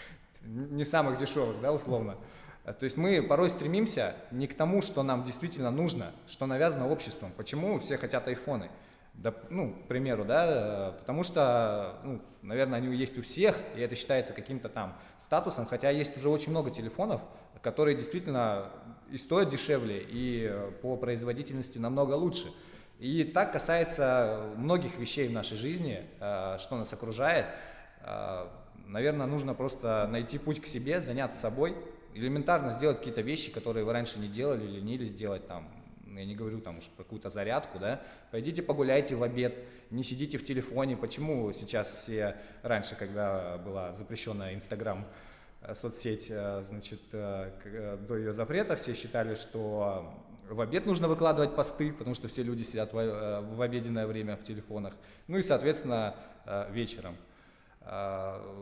не 0.42 0.84
самых 0.84 1.18
дешевых, 1.18 1.60
да, 1.62 1.72
условно. 1.72 2.16
Э, 2.64 2.72
то 2.72 2.84
есть 2.84 2.96
мы 2.96 3.22
порой 3.22 3.48
стремимся 3.48 4.14
не 4.30 4.46
к 4.46 4.54
тому, 4.54 4.82
что 4.82 5.02
нам 5.02 5.24
действительно 5.24 5.70
нужно, 5.70 6.12
что 6.28 6.46
навязано 6.46 6.90
обществом. 6.90 7.30
Почему 7.36 7.78
все 7.78 7.96
хотят 7.96 8.28
айфоны? 8.28 8.70
Да, 9.14 9.32
ну, 9.48 9.72
к 9.72 9.88
примеру, 9.88 10.24
да, 10.24 10.94
потому 10.98 11.22
что, 11.22 11.98
ну, 12.04 12.20
наверное, 12.42 12.78
они 12.78 12.94
есть 12.96 13.16
у 13.16 13.22
всех, 13.22 13.56
и 13.76 13.80
это 13.80 13.94
считается 13.94 14.32
каким-то 14.32 14.68
там 14.68 14.98
статусом, 15.18 15.66
хотя 15.66 15.90
есть 15.90 16.16
уже 16.18 16.28
очень 16.28 16.50
много 16.50 16.70
телефонов, 16.70 17.22
которые 17.62 17.96
действительно 17.96 18.70
и 19.10 19.16
стоят 19.16 19.48
дешевле, 19.50 20.04
и 20.06 20.52
по 20.82 20.96
производительности 20.96 21.78
намного 21.78 22.14
лучше. 22.14 22.48
И 22.98 23.24
так 23.24 23.52
касается 23.52 24.52
многих 24.56 24.98
вещей 24.98 25.28
в 25.28 25.32
нашей 25.32 25.56
жизни, 25.56 26.04
э, 26.20 26.56
что 26.58 26.76
нас 26.76 26.92
окружает. 26.92 27.46
Э, 28.00 28.46
наверное, 28.86 29.26
нужно 29.26 29.54
просто 29.54 30.08
найти 30.10 30.38
путь 30.38 30.60
к 30.60 30.66
себе, 30.66 31.00
заняться 31.00 31.38
собой, 31.38 31.76
элементарно 32.14 32.72
сделать 32.72 32.98
какие-то 32.98 33.20
вещи, 33.20 33.50
которые 33.50 33.84
вы 33.84 33.92
раньше 33.92 34.18
не 34.18 34.28
делали, 34.28 34.64
или 34.64 34.80
ленились 34.80 35.14
делать 35.14 35.46
там, 35.46 35.68
я 36.16 36.24
не 36.24 36.34
говорю 36.34 36.60
там 36.60 36.78
уж 36.78 36.84
про 36.84 37.02
какую-то 37.02 37.30
зарядку, 37.30 37.78
да, 37.78 38.02
пойдите 38.30 38.62
погуляйте 38.62 39.14
в 39.14 39.22
обед, 39.22 39.54
не 39.90 40.02
сидите 40.02 40.38
в 40.38 40.44
телефоне. 40.44 40.96
Почему 40.96 41.52
сейчас 41.52 41.98
все, 42.02 42.36
раньше, 42.62 42.96
когда 42.96 43.58
была 43.58 43.92
запрещенная 43.92 44.54
Инстаграм, 44.54 45.06
э, 45.62 45.74
соцсеть, 45.74 46.28
э, 46.30 46.62
значит, 46.62 47.00
э, 47.12 47.98
до 48.08 48.16
ее 48.16 48.32
запрета 48.32 48.76
все 48.76 48.94
считали, 48.94 49.34
что 49.34 50.12
в 50.48 50.60
обед 50.60 50.86
нужно 50.86 51.08
выкладывать 51.08 51.54
посты, 51.54 51.92
потому 51.92 52.14
что 52.14 52.28
все 52.28 52.42
люди 52.42 52.62
сидят 52.62 52.92
в, 52.92 53.40
в 53.56 53.62
обеденное 53.62 54.06
время 54.06 54.36
в 54.36 54.42
телефонах. 54.42 54.94
Ну 55.26 55.38
и, 55.38 55.42
соответственно, 55.42 56.14
вечером. 56.70 57.16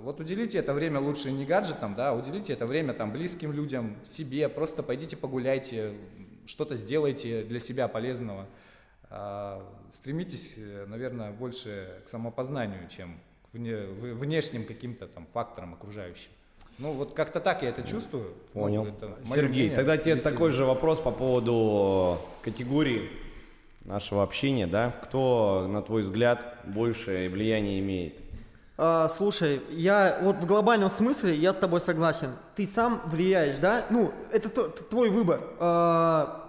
Вот 0.03 0.21
уделите 0.21 0.59
это 0.59 0.73
время 0.73 1.01
лучше 1.01 1.33
не 1.33 1.45
гаджетам, 1.45 1.97
да, 1.97 2.15
уделите 2.15 2.53
это 2.53 2.67
время 2.67 2.95
там 2.95 3.11
близким 3.11 3.53
людям, 3.53 3.97
себе, 4.05 4.49
просто 4.49 4.85
пойдите 4.85 5.17
погуляйте, 5.17 5.95
что-то 6.47 6.77
сделайте 6.77 7.43
для 7.43 7.61
себя 7.61 7.89
полезного. 7.89 8.47
А, 9.11 9.63
стремитесь, 9.91 10.59
наверное, 10.87 11.33
больше 11.33 12.01
к 12.05 12.09
самопознанию, 12.09 12.89
чем 12.89 13.19
к 13.51 13.55
вне, 13.55 13.77
внешним 13.77 14.65
каким-то 14.65 15.07
там 15.07 15.27
факторам 15.27 15.75
окружающим. 15.75 16.31
Ну, 16.79 16.93
вот 16.93 17.13
как-то 17.13 17.41
так 17.41 17.63
я 17.63 17.69
это 17.69 17.83
чувствую. 17.83 18.33
Понял. 18.53 18.87
Это 18.87 19.19
Сергей, 19.25 19.49
мнение, 19.49 19.77
тогда 19.77 19.97
тебе 19.97 20.17
такой 20.17 20.53
же 20.53 20.65
вопрос 20.65 21.01
по 21.01 21.11
поводу 21.11 22.19
категории 22.43 23.11
нашего 23.85 24.23
общения, 24.23 24.67
да? 24.67 24.91
Кто, 25.05 25.67
на 25.69 25.83
твой 25.83 26.03
взгляд, 26.03 26.59
большее 26.65 27.29
влияние 27.29 27.81
имеет? 27.81 28.21
А, 28.79 29.09
слушай, 29.09 29.61
я 29.71 30.19
вот 30.23 30.37
в 30.37 30.47
глобальном 30.47 30.91
смысле 30.91 31.35
я 31.35 31.53
с 31.53 31.57
тобой 31.57 31.81
согласен. 31.81 32.31
Ты 32.57 32.67
сам 32.67 33.03
влияешь, 33.05 33.59
да? 33.59 33.85
Ну, 33.91 34.13
это 34.31 34.49
твой 34.49 35.11
выбор. 35.11 35.41
А, 35.59 36.43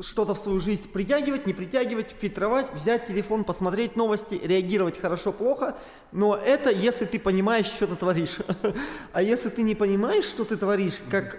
что-то 0.00 0.34
в 0.34 0.38
свою 0.38 0.60
жизнь 0.60 0.90
притягивать, 0.92 1.46
не 1.46 1.52
притягивать, 1.52 2.14
фильтровать, 2.18 2.72
взять 2.72 3.06
телефон, 3.06 3.44
посмотреть 3.44 3.96
новости, 3.96 4.40
реагировать 4.42 5.00
хорошо-плохо. 5.00 5.76
Но 6.12 6.36
это 6.36 6.70
если 6.70 7.04
ты 7.04 7.18
понимаешь, 7.18 7.66
что 7.66 7.86
ты 7.86 7.96
творишь. 7.96 8.36
А 9.12 9.22
если 9.22 9.48
ты 9.48 9.62
не 9.62 9.74
понимаешь, 9.74 10.24
что 10.24 10.44
ты 10.44 10.56
творишь, 10.56 10.98
как 11.10 11.38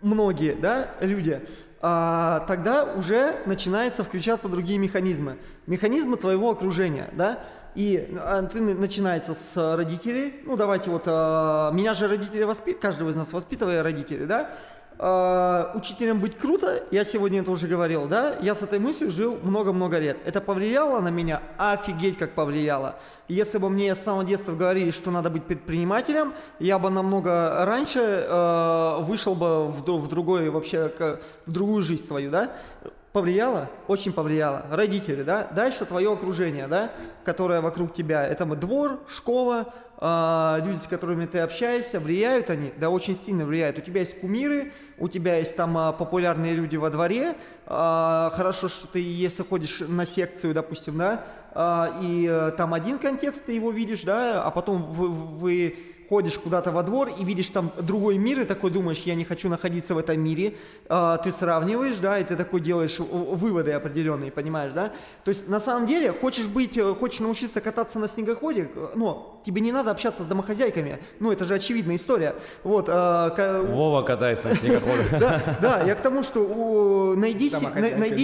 многие 0.00 0.54
да, 0.54 0.94
люди, 1.00 1.42
а, 1.80 2.40
тогда 2.48 2.84
уже 2.94 3.42
начинаются 3.44 4.04
включаться 4.04 4.48
другие 4.48 4.78
механизмы. 4.78 5.36
Механизмы 5.66 6.16
твоего 6.16 6.50
окружения, 6.50 7.10
да? 7.12 7.44
И 7.76 8.08
а, 8.18 8.40
начинается 8.40 9.34
с 9.34 9.76
родителей. 9.76 10.40
Ну, 10.46 10.56
давайте 10.56 10.88
вот, 10.88 11.02
а, 11.04 11.70
меня 11.72 11.92
же 11.92 12.08
родители 12.08 12.42
воспитывают, 12.44 12.80
каждого 12.80 13.10
из 13.10 13.16
нас 13.16 13.34
воспитывая 13.34 13.82
родители, 13.82 14.24
да? 14.24 14.50
А, 14.98 15.72
учителем 15.74 16.20
быть 16.20 16.38
круто, 16.38 16.84
я 16.90 17.04
сегодня 17.04 17.42
это 17.42 17.50
уже 17.50 17.66
говорил, 17.66 18.06
да? 18.06 18.36
Я 18.40 18.54
с 18.54 18.62
этой 18.62 18.78
мыслью 18.78 19.10
жил 19.10 19.36
много-много 19.42 19.98
лет. 19.98 20.16
Это 20.24 20.40
повлияло 20.40 21.00
на 21.00 21.08
меня? 21.08 21.42
Офигеть, 21.58 22.16
как 22.16 22.30
повлияло. 22.30 22.96
Если 23.28 23.58
бы 23.58 23.68
мне 23.68 23.94
с 23.94 23.98
самого 23.98 24.24
детства 24.24 24.54
говорили, 24.54 24.90
что 24.90 25.10
надо 25.10 25.28
быть 25.28 25.44
предпринимателем, 25.44 26.32
я 26.58 26.78
бы 26.78 26.88
намного 26.88 27.62
раньше 27.66 28.26
вышел 29.02 29.34
бы 29.34 29.66
в, 29.66 29.82
в 29.82 30.08
другой 30.08 30.48
вообще, 30.48 30.90
в 31.44 31.52
другую 31.52 31.82
жизнь 31.82 32.06
свою, 32.06 32.30
да? 32.30 32.52
Повлияло? 33.16 33.70
Очень 33.88 34.12
повлияло. 34.12 34.66
Родители, 34.70 35.22
да? 35.22 35.48
Дальше 35.56 35.86
твое 35.86 36.12
окружение, 36.12 36.68
да? 36.68 36.92
Которое 37.24 37.62
вокруг 37.62 37.94
тебя. 37.94 38.26
Это 38.26 38.44
двор, 38.44 39.00
школа, 39.08 39.72
а, 39.96 40.60
люди, 40.62 40.80
с 40.84 40.86
которыми 40.86 41.24
ты 41.24 41.38
общаешься, 41.38 41.98
влияют 41.98 42.50
они? 42.50 42.74
Да, 42.76 42.90
очень 42.90 43.16
сильно 43.16 43.46
влияют. 43.46 43.78
У 43.78 43.80
тебя 43.80 44.00
есть 44.00 44.20
кумиры, 44.20 44.74
у 44.98 45.08
тебя 45.08 45.36
есть 45.36 45.56
там 45.56 45.78
а, 45.78 45.92
популярные 45.92 46.52
люди 46.52 46.76
во 46.76 46.90
дворе. 46.90 47.36
А, 47.64 48.34
хорошо, 48.36 48.68
что 48.68 48.86
ты, 48.86 49.00
если 49.00 49.42
ходишь 49.42 49.80
на 49.80 50.04
секцию, 50.04 50.52
допустим, 50.52 50.98
да, 50.98 51.24
а, 51.54 51.98
и 52.02 52.28
э, 52.30 52.52
там 52.58 52.74
один 52.74 52.98
контекст 52.98 53.46
ты 53.46 53.52
его 53.52 53.70
видишь, 53.70 54.02
да, 54.02 54.42
а 54.42 54.50
потом 54.50 54.82
вы, 54.82 55.08
вы 55.08 55.95
ходишь 56.08 56.38
куда-то 56.38 56.70
во 56.72 56.82
двор 56.82 57.10
и 57.18 57.24
видишь 57.24 57.48
там 57.48 57.70
другой 57.80 58.18
мир, 58.18 58.40
и 58.40 58.44
такой 58.44 58.70
думаешь, 58.70 59.02
я 59.04 59.14
не 59.14 59.24
хочу 59.24 59.48
находиться 59.48 59.94
в 59.94 59.98
этом 59.98 60.20
мире, 60.20 60.54
А, 60.88 61.18
ты 61.18 61.32
сравниваешь, 61.32 61.96
да, 61.96 62.18
и 62.18 62.24
ты 62.24 62.36
такой 62.36 62.60
делаешь 62.60 62.98
выводы 62.98 63.72
определенные, 63.72 64.30
понимаешь, 64.30 64.72
да? 64.72 64.92
То 65.24 65.30
есть 65.30 65.48
на 65.48 65.60
самом 65.60 65.86
деле 65.86 66.12
хочешь 66.12 66.46
быть, 66.46 66.76
э, 66.76 66.94
хочешь 66.94 67.20
научиться 67.20 67.60
кататься 67.60 67.98
на 67.98 68.08
снегоходе, 68.08 68.70
э, 68.74 68.88
но 68.94 69.40
тебе 69.44 69.60
не 69.60 69.72
надо 69.72 69.90
общаться 69.90 70.22
с 70.22 70.26
домохозяйками, 70.26 70.98
ну 71.18 71.32
это 71.32 71.44
же 71.44 71.54
очевидная 71.54 71.96
история. 71.96 72.34
Вот, 72.62 72.86
а, 72.88 73.62
Вова 73.62 74.02
катается 74.02 74.48
на 74.48 74.54
снегоходе. 74.54 75.04
да, 75.60 75.82
я 75.84 75.94
к 75.94 76.00
тому, 76.00 76.22
что 76.22 77.14
найди, 77.16 77.50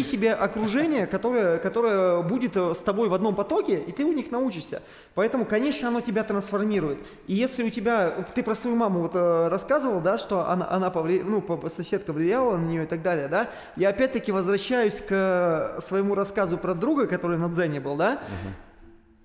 себе 0.03 0.33
окружение, 0.33 1.07
которое, 1.07 1.59
которое 1.59 2.23
будет 2.23 2.57
э, 2.57 2.75
с 2.75 2.79
тобой 2.79 3.09
в 3.09 3.15
одном 3.15 3.35
потоке, 3.35 3.81
и 3.81 3.93
ты 3.93 4.05
у 4.05 4.13
них 4.13 4.31
научишься. 4.31 4.83
Поэтому, 5.15 5.45
конечно, 5.45 5.89
оно 5.89 6.01
тебя 6.01 6.23
трансформирует. 6.25 6.99
И 7.27 7.35
если 7.35 7.65
у 7.65 7.71
тебя, 7.73 8.11
ты 8.35 8.43
про 8.43 8.55
свою 8.55 8.77
маму 8.77 9.01
вот 9.01 9.13
э, 9.15 9.49
рассказывал, 9.49 10.01
да, 10.01 10.19
что 10.19 10.49
она, 10.49 10.69
она 10.71 10.89
повли- 10.89 11.25
ну, 11.25 11.45
соседка 11.69 12.13
влияла 12.13 12.57
на 12.57 12.67
нее 12.67 12.85
и 12.85 12.87
так 12.87 13.03
далее, 13.03 13.29
да, 13.29 13.49
я 13.77 13.89
опять-таки 13.89 14.31
возвращаюсь 14.31 15.01
к 15.01 15.79
своему 15.85 16.15
рассказу 16.15 16.59
про 16.59 16.75
друга, 16.75 17.07
который 17.07 17.39
на 17.39 17.49
Дзене 17.49 17.81
был, 17.81 17.97
да, 17.97 18.21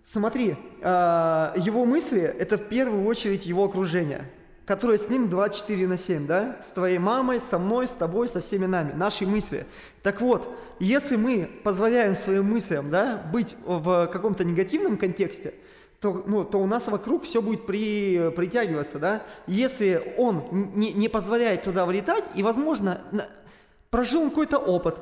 Смотри, 0.09 0.55
а, 0.83 1.53
его 1.57 1.83
мысли– 1.83 2.21
это 2.39 2.57
в 2.57 2.63
первую 2.63 3.05
очередь 3.05 3.45
его 3.45 3.65
окружение, 3.65 4.23
которое 4.65 4.97
с 4.97 5.09
ним 5.09 5.29
24 5.29 5.85
на 5.85 5.97
7, 5.97 6.25
да? 6.25 6.55
С 6.65 6.71
твоей 6.71 6.97
мамой, 6.97 7.41
со 7.41 7.59
мной, 7.59 7.89
с 7.89 7.91
тобой, 7.91 8.29
со 8.29 8.39
всеми 8.39 8.67
нами. 8.67 8.93
Наши 8.93 9.27
мысли. 9.27 9.65
Так 10.03 10.21
вот, 10.21 10.57
если 10.79 11.17
мы 11.17 11.49
позволяем 11.61 12.15
своим 12.15 12.45
мыслям, 12.45 12.89
да, 12.89 13.21
быть 13.33 13.57
в 13.65 14.07
каком-то 14.07 14.45
негативном 14.45 14.95
контексте, 14.95 15.55
то, 15.99 16.23
ну, 16.27 16.43
то 16.43 16.59
у 16.59 16.67
нас 16.67 16.87
вокруг 16.87 17.23
все 17.23 17.41
будет 17.41 17.65
при, 17.65 18.29
притягиваться, 18.35 18.99
да? 18.99 19.23
Если 19.47 20.13
он 20.17 20.43
не, 20.75 20.93
не 20.93 21.09
позволяет 21.09 21.63
туда 21.63 21.85
влетать, 21.85 22.23
и, 22.35 22.43
возможно, 22.43 23.01
на- 23.11 23.27
прожил 23.89 24.21
он 24.21 24.29
какой-то 24.29 24.59
опыт, 24.59 24.97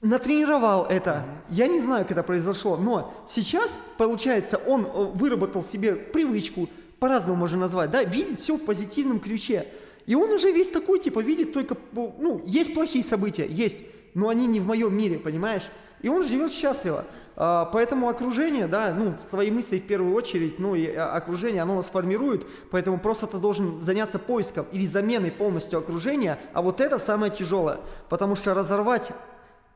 натренировал 0.00 0.84
это. 0.86 1.24
Я 1.48 1.66
не 1.68 1.80
знаю, 1.80 2.04
как 2.04 2.12
это 2.12 2.22
произошло, 2.22 2.76
но 2.76 3.14
сейчас, 3.28 3.72
получается, 3.96 4.60
он 4.66 4.84
э, 4.84 5.04
выработал 5.14 5.62
себе 5.62 5.94
привычку, 5.94 6.68
по-разному 6.98 7.36
можно 7.36 7.58
назвать, 7.58 7.90
да, 7.90 8.02
видеть 8.02 8.40
все 8.40 8.56
в 8.56 8.64
позитивном 8.64 9.20
ключе. 9.20 9.64
И 10.06 10.14
он 10.14 10.30
уже 10.30 10.50
весь 10.50 10.70
такой, 10.70 10.98
типа, 10.98 11.20
видит 11.20 11.52
только, 11.52 11.76
ну, 11.92 12.14
ну, 12.18 12.42
есть 12.46 12.74
плохие 12.74 13.04
события, 13.04 13.46
есть, 13.46 13.78
но 14.14 14.28
они 14.28 14.46
не 14.46 14.58
в 14.58 14.66
моем 14.66 14.96
мире, 14.96 15.18
понимаешь? 15.18 15.68
И 16.00 16.08
он 16.08 16.24
живет 16.24 16.52
счастливо. 16.52 17.04
А, 17.40 17.66
Поэтому 17.66 18.08
окружение, 18.08 18.66
да, 18.66 18.92
ну, 18.92 19.14
свои 19.30 19.52
мысли 19.52 19.78
в 19.78 19.86
первую 19.86 20.12
очередь, 20.12 20.58
ну, 20.58 20.74
и 20.74 20.88
а, 20.88 21.12
окружение, 21.12 21.62
оно 21.62 21.76
нас 21.76 21.86
формирует, 21.86 22.44
поэтому 22.72 22.98
просто 22.98 23.28
ты 23.28 23.38
должен 23.38 23.80
заняться 23.80 24.18
поиском 24.18 24.66
или 24.72 24.88
заменой 24.88 25.30
полностью 25.30 25.78
окружения, 25.78 26.36
а 26.52 26.62
вот 26.62 26.80
это 26.80 26.98
самое 26.98 27.30
тяжелое, 27.30 27.78
потому 28.08 28.34
что 28.34 28.54
разорвать 28.54 29.12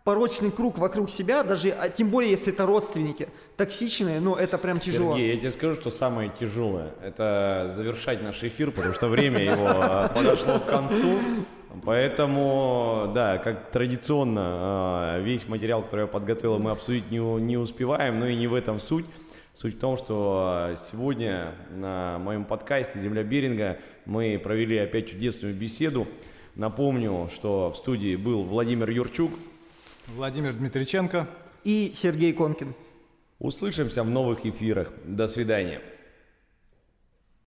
порочный 0.03 0.51
круг 0.51 0.77
вокруг 0.77 1.09
себя, 1.09 1.45
даже, 1.45 1.71
а 1.71 1.89
тем 1.89 2.11
более, 2.11 2.33
если 2.33 2.53
это 2.53 2.67
родственники, 2.67 3.29
токсичные, 3.57 4.19
ну, 4.19 4.35
это 4.35 4.59
прям 4.59 4.81
тяжело. 4.81 5.15
Сергей, 5.15 5.33
я 5.33 5.41
тебе 5.41 5.53
скажу, 5.53 5.81
что 5.81 5.91
самое 5.91 6.33
тяжелое– 6.41 6.93
это 7.01 7.73
завершать 7.77 8.25
наш 8.25 8.43
эфир, 8.43 8.73
потому 8.73 8.93
что 8.93 9.07
время 9.07 9.39
его 9.39 9.69
а, 9.69 10.09
подошло 10.09 10.59
к 10.59 10.67
концу. 10.67 11.17
Поэтому, 11.85 13.11
да, 13.15 13.39
как 13.39 13.71
традиционно, 13.71 14.43
а, 14.45 15.19
весь 15.21 15.49
материал, 15.49 15.83
который 15.83 16.03
я 16.03 16.07
подготовил, 16.07 16.59
мы 16.59 16.71
обсудить 16.71 17.11
не, 17.11 17.19
не 17.19 17.57
успеваем, 17.57 18.21
но 18.21 18.27
и 18.27 18.37
не 18.37 18.47
в 18.47 18.55
этом 18.55 18.79
суть. 18.79 19.07
Суть 19.55 19.77
в 19.77 19.79
том, 19.79 19.97
что 19.97 20.43
а, 20.45 20.77
сегодня 20.77 21.55
на 21.71 22.19
моем 22.19 22.45
подкасте 22.45 22.99
«Земля 23.01 23.23
Беринга» 23.23 23.79
мы 24.05 24.39
провели 24.43 24.77
опять 24.77 25.11
чудесную 25.11 25.55
беседу. 25.55 26.07
Напомню, 26.57 27.29
что 27.35 27.71
в 27.71 27.77
студии 27.77 28.17
был 28.17 28.43
Владимир 28.43 28.91
Юрчук. 28.91 29.31
Владимир 30.09 30.53
Дмитриченко. 30.53 31.27
И 31.65 31.93
Сергей 31.95 32.33
Конкин. 32.33 32.75
Услышимся 33.39 34.03
в 34.03 34.11
новых 34.11 34.45
эфирах. 34.45 34.93
До 35.05 35.27
свидания. 35.29 35.81